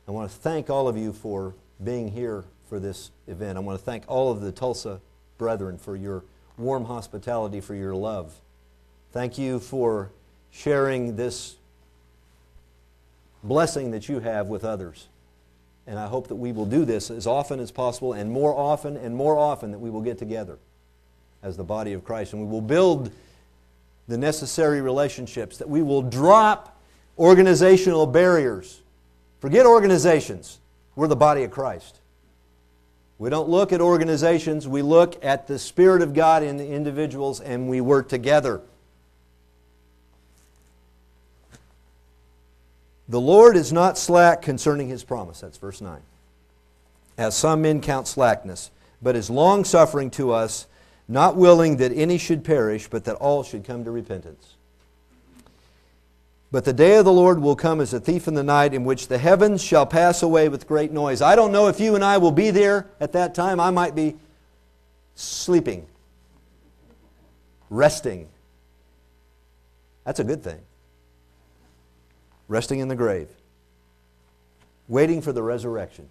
I 0.07 0.11
want 0.11 0.31
to 0.31 0.37
thank 0.37 0.69
all 0.69 0.89
of 0.89 0.99
you 0.99 1.15
for 1.15 1.55
being 1.83 2.09
here 2.09 2.45
for 2.69 2.79
this 2.79 3.11
event. 3.27 3.57
I 3.57 3.63
want 3.63 3.79
to 3.79 3.85
thank 3.85 4.05
all 4.09 4.31
of 4.31 4.43
the 4.43 4.53
Tulsa 4.53 5.01
brethren 5.39 5.79
for 5.79 5.97
your 5.97 6.23
warm 6.59 6.85
hospitality, 6.85 7.63
for 7.63 7.75
your 7.75 7.95
love. 7.95 8.35
Thank 9.11 9.39
you 9.39 9.59
for 9.59 10.11
sharing 10.51 11.17
this 11.17 11.57
blessing 13.43 13.93
that 13.93 14.07
you 14.07 14.21
have 14.21 14.49
with 14.49 14.67
others. 14.67 15.09
And 15.87 15.99
I 15.99 16.09
hope 16.09 16.29
that 16.29 16.35
we 16.35 16.53
will 16.53 16.67
do 16.67 16.85
this 16.85 17.11
as 17.11 17.27
often 17.27 17.59
as 17.59 17.71
possible, 17.71 18.13
and 18.13 18.31
more 18.31 18.55
often 18.55 18.99
and 18.99 19.17
more 19.17 19.39
often 19.39 19.71
that 19.71 19.79
we 19.79 19.89
will 19.89 20.03
get 20.03 20.19
together 20.19 20.59
as 21.43 21.57
the 21.57 21.65
body 21.65 21.95
of 21.95 22.05
Christ. 22.05 22.35
And 22.35 22.43
we 22.43 22.49
will 22.49 22.61
build 22.61 23.11
the 24.11 24.19
necessary 24.19 24.81
relationships, 24.81 25.59
that 25.59 25.69
we 25.69 25.83
will 25.83 26.03
drop 26.03 26.77
organizational 27.17 28.07
barriers. 28.07 28.81
Forget 29.39 29.67
organizations. 29.67 30.59
We're 30.97 31.07
the 31.07 31.17
body 31.17 31.45
of 31.45 31.53
Christ. 31.53 32.01
We 33.19 33.31
don't 33.31 33.49
look 33.49 33.73
at 33.73 33.81
organizations, 33.81 34.67
we 34.67 34.83
look 34.83 35.23
at 35.25 35.47
the 35.47 35.59
Spirit 35.59 36.03
of 36.03 36.15
God 36.15 36.43
in 36.43 36.57
the 36.57 36.67
individuals 36.67 37.41
and 37.41 37.69
we 37.69 37.81
work 37.81 38.09
together. 38.09 38.63
The 43.09 43.21
Lord 43.21 43.57
is 43.57 43.73
not 43.73 43.99
slack 43.99 44.41
concerning 44.43 44.89
his 44.89 45.05
promise. 45.05 45.41
That's 45.41 45.59
verse 45.59 45.81
9. 45.81 46.01
As 47.19 47.37
some 47.37 47.63
men 47.63 47.81
count 47.81 48.09
slackness, 48.09 48.71
but 49.03 49.15
is 49.15 49.29
long 49.29 49.65
suffering 49.65 50.11
to 50.13 50.33
us 50.33 50.67
not 51.11 51.37
willing 51.37 51.79
that 51.79 51.93
any 51.93 52.17
should 52.17 52.45
perish, 52.45 52.89
but 52.89 53.05
that 53.05 53.17
all 53.17 53.43
should 53.43 53.65
come 53.65 53.83
to 53.85 53.91
repentance. 53.91 54.55
But 56.53 56.65
the 56.65 56.73
day 56.73 56.97
of 56.97 57.05
the 57.05 57.13
Lord 57.13 57.41
will 57.41 57.57
come 57.57 57.81
as 57.81 57.93
a 57.93 57.99
thief 57.99 58.29
in 58.29 58.35
the 58.35 58.45
night, 58.45 58.75
in 58.75 58.85
which 58.85 59.09
the 59.09 59.19
heavens 59.19 59.61
shall 59.63 59.87
pass 59.87 60.23
away 60.23 60.49
with 60.49 60.69
great 60.69 60.93
noise. 60.93 61.21
I 61.21 61.35
don't 61.35 61.51
know 61.51 61.67
if 61.67 61.81
you 61.81 61.97
and 61.97 62.05
I 62.05 62.19
will 62.19 62.31
be 62.31 62.51
there 62.51 62.87
at 63.01 63.13
that 63.13 63.35
time. 63.35 63.59
I 63.59 63.71
might 63.71 63.97
be 63.97 64.17
sleeping, 65.17 65.85
resting. 67.71 68.29
That's 70.05 70.21
a 70.21 70.25
good 70.25 70.45
thing. 70.45 70.61
Resting 72.47 72.79
in 72.79 72.87
the 72.87 72.97
grave, 72.97 73.29
waiting 74.87 75.23
for 75.23 75.33
the 75.33 75.43
resurrection 75.43 76.09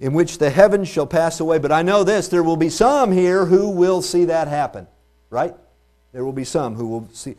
in 0.00 0.12
which 0.12 0.38
the 0.38 0.50
heavens 0.50 0.88
shall 0.88 1.06
pass 1.06 1.40
away. 1.40 1.58
But 1.58 1.72
I 1.72 1.82
know 1.82 2.04
this 2.04 2.28
there 2.28 2.42
will 2.42 2.56
be 2.56 2.70
some 2.70 3.12
here 3.12 3.46
who 3.46 3.70
will 3.70 4.02
see 4.02 4.26
that 4.26 4.48
happen, 4.48 4.86
right? 5.30 5.54
There 6.12 6.24
will 6.24 6.32
be 6.32 6.44
some 6.44 6.74
who 6.74 6.86
will 6.88 7.08
see, 7.12 7.36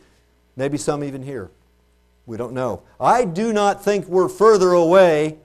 maybe 0.56 0.78
some 0.78 1.04
even 1.04 1.24
here. 1.24 1.50
We 2.26 2.38
don't 2.38 2.54
know. 2.54 2.84
I 3.00 3.26
do 3.26 3.52
not 3.54 3.84
think 3.84 4.06
we're 4.06 4.30
further 4.30 4.72
away. 4.72 5.38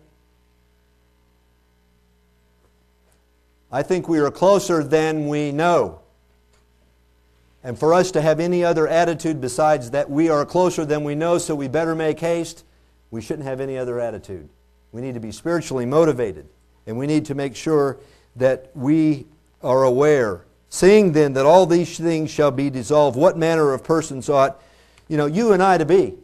I 3.73 3.83
think 3.83 4.09
we 4.09 4.19
are 4.21 4.31
closer 4.31 4.85
than 4.85 5.27
we 5.27 5.51
know. 5.51 6.01
And 7.65 7.79
for 7.79 7.95
us 7.95 8.11
to 8.13 8.21
have 8.21 8.39
any 8.39 8.63
other 8.63 8.87
attitude 8.87 9.41
besides 9.41 9.93
that 9.93 10.11
we 10.11 10.29
are 10.29 10.45
closer 10.45 10.85
than 10.85 11.03
we 11.03 11.15
know, 11.15 11.39
so 11.39 11.55
we 11.55 11.67
better 11.67 11.95
make 11.95 12.21
haste, 12.21 12.63
we 13.11 13.23
shouldn't 13.23 13.49
have 13.49 13.61
any 13.61 13.79
other 13.79 13.99
attitude. 13.99 14.51
We 14.93 15.01
need 15.01 15.15
to 15.15 15.21
be 15.21 15.33
spiritually 15.33 15.87
motivated. 15.87 16.47
And 16.87 16.99
we 16.99 17.07
need 17.07 17.25
to 17.27 17.35
make 17.35 17.57
sure 17.57 17.99
that 18.37 18.71
we 18.75 19.27
are 19.63 19.85
aware. 19.85 20.45
Seeing 20.69 21.13
then 21.13 21.33
that 21.35 21.47
all 21.47 21.67
these 21.67 21.97
things 21.97 22.31
shall 22.31 22.51
be 22.51 22.69
dissolved, 22.69 23.17
what 23.17 23.39
manner 23.39 23.73
of 23.73 23.85
persons 23.85 24.29
ought, 24.29 24.61
you 25.09 25.17
know, 25.17 25.27
you 25.27 25.53
and 25.53 25.63
I 25.63 25.79
to 25.79 25.85
be 25.85 26.15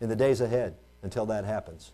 in 0.00 0.08
the 0.08 0.16
days 0.16 0.40
ahead 0.40 0.74
until 1.02 1.26
that 1.26 1.44
happens? 1.44 1.92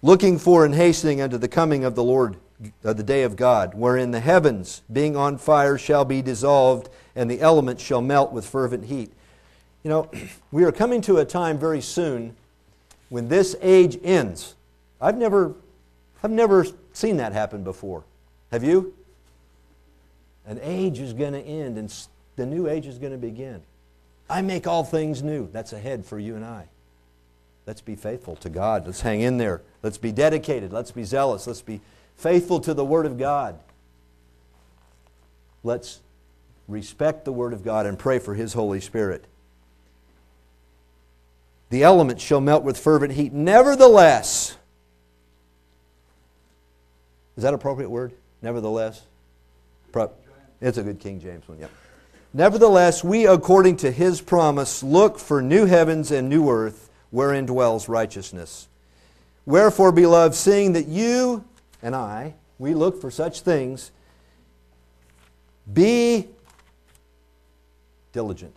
Looking 0.00 0.38
for 0.38 0.64
and 0.64 0.74
hastening 0.74 1.20
unto 1.20 1.38
the 1.38 1.48
coming 1.48 1.84
of 1.84 1.94
the 1.94 2.04
Lord, 2.04 2.36
of 2.84 2.96
the 2.96 3.02
day 3.02 3.22
of 3.22 3.36
God, 3.36 3.74
wherein 3.74 4.12
the 4.12 4.20
heavens, 4.20 4.82
being 4.92 5.16
on 5.16 5.38
fire, 5.38 5.76
shall 5.76 6.04
be 6.04 6.22
dissolved, 6.22 6.88
and 7.14 7.30
the 7.30 7.40
elements 7.40 7.82
shall 7.82 8.00
melt 8.00 8.32
with 8.32 8.46
fervent 8.46 8.86
heat. 8.86 9.12
You 9.82 9.90
know, 9.90 10.10
we 10.52 10.64
are 10.64 10.72
coming 10.72 11.00
to 11.02 11.18
a 11.18 11.24
time 11.24 11.58
very 11.58 11.80
soon 11.80 12.34
when 13.08 13.28
this 13.28 13.56
age 13.60 13.98
ends. 14.02 14.54
I've 15.00 15.16
never, 15.16 15.54
I've 16.22 16.30
never 16.30 16.66
seen 16.98 17.18
that 17.18 17.32
happen 17.32 17.62
before. 17.62 18.04
Have 18.50 18.64
you? 18.64 18.94
An 20.46 20.58
age 20.62 20.98
is 20.98 21.12
going 21.12 21.32
to 21.34 21.40
end 21.40 21.78
and 21.78 21.94
the 22.36 22.46
new 22.46 22.68
age 22.68 22.86
is 22.86 22.98
going 22.98 23.12
to 23.12 23.18
begin. 23.18 23.62
I 24.28 24.42
make 24.42 24.66
all 24.66 24.84
things 24.84 25.22
new. 25.22 25.48
That's 25.52 25.72
ahead 25.72 26.04
for 26.04 26.18
you 26.18 26.36
and 26.36 26.44
I. 26.44 26.66
Let's 27.66 27.80
be 27.80 27.96
faithful 27.96 28.36
to 28.36 28.48
God. 28.48 28.86
Let's 28.86 29.00
hang 29.00 29.20
in 29.20 29.38
there. 29.38 29.62
Let's 29.82 29.98
be 29.98 30.12
dedicated. 30.12 30.72
Let's 30.72 30.90
be 30.90 31.04
zealous. 31.04 31.46
Let's 31.46 31.62
be 31.62 31.80
faithful 32.16 32.60
to 32.60 32.74
the 32.74 32.84
Word 32.84 33.06
of 33.06 33.18
God. 33.18 33.58
Let's 35.62 36.00
respect 36.66 37.24
the 37.24 37.32
Word 37.32 37.52
of 37.52 37.62
God 37.62 37.86
and 37.86 37.98
pray 37.98 38.18
for 38.18 38.34
His 38.34 38.54
Holy 38.54 38.80
Spirit. 38.80 39.24
The 41.70 41.82
elements 41.82 42.22
shall 42.22 42.40
melt 42.40 42.64
with 42.64 42.78
fervent 42.78 43.12
heat. 43.12 43.32
Nevertheless, 43.32 44.57
is 47.38 47.44
that 47.44 47.54
appropriate 47.54 47.88
word? 47.88 48.12
Nevertheless? 48.42 49.00
Pro- 49.92 50.10
it's 50.60 50.76
a 50.76 50.82
good 50.82 50.98
King 50.98 51.20
James 51.20 51.46
one, 51.46 51.60
yep. 51.60 51.70
Nevertheless, 52.34 53.04
we, 53.04 53.28
according 53.28 53.76
to 53.76 53.92
his 53.92 54.20
promise, 54.20 54.82
look 54.82 55.20
for 55.20 55.40
new 55.40 55.64
heavens 55.64 56.10
and 56.10 56.28
new 56.28 56.50
earth 56.50 56.90
wherein 57.10 57.46
dwells 57.46 57.88
righteousness. 57.88 58.66
Wherefore, 59.46 59.92
beloved, 59.92 60.34
seeing 60.34 60.72
that 60.72 60.88
you 60.88 61.44
and 61.80 61.94
I, 61.94 62.34
we 62.58 62.74
look 62.74 63.00
for 63.00 63.08
such 63.08 63.42
things, 63.42 63.92
be 65.72 66.26
diligent, 68.12 68.56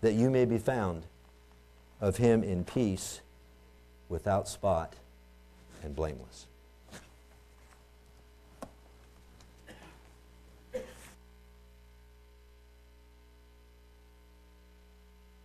that 0.00 0.14
you 0.14 0.30
may 0.30 0.46
be 0.46 0.58
found 0.58 1.04
of 2.00 2.16
him 2.16 2.42
in 2.42 2.64
peace, 2.64 3.20
without 4.08 4.48
spot, 4.48 4.94
and 5.84 5.94
blameless. 5.94 6.46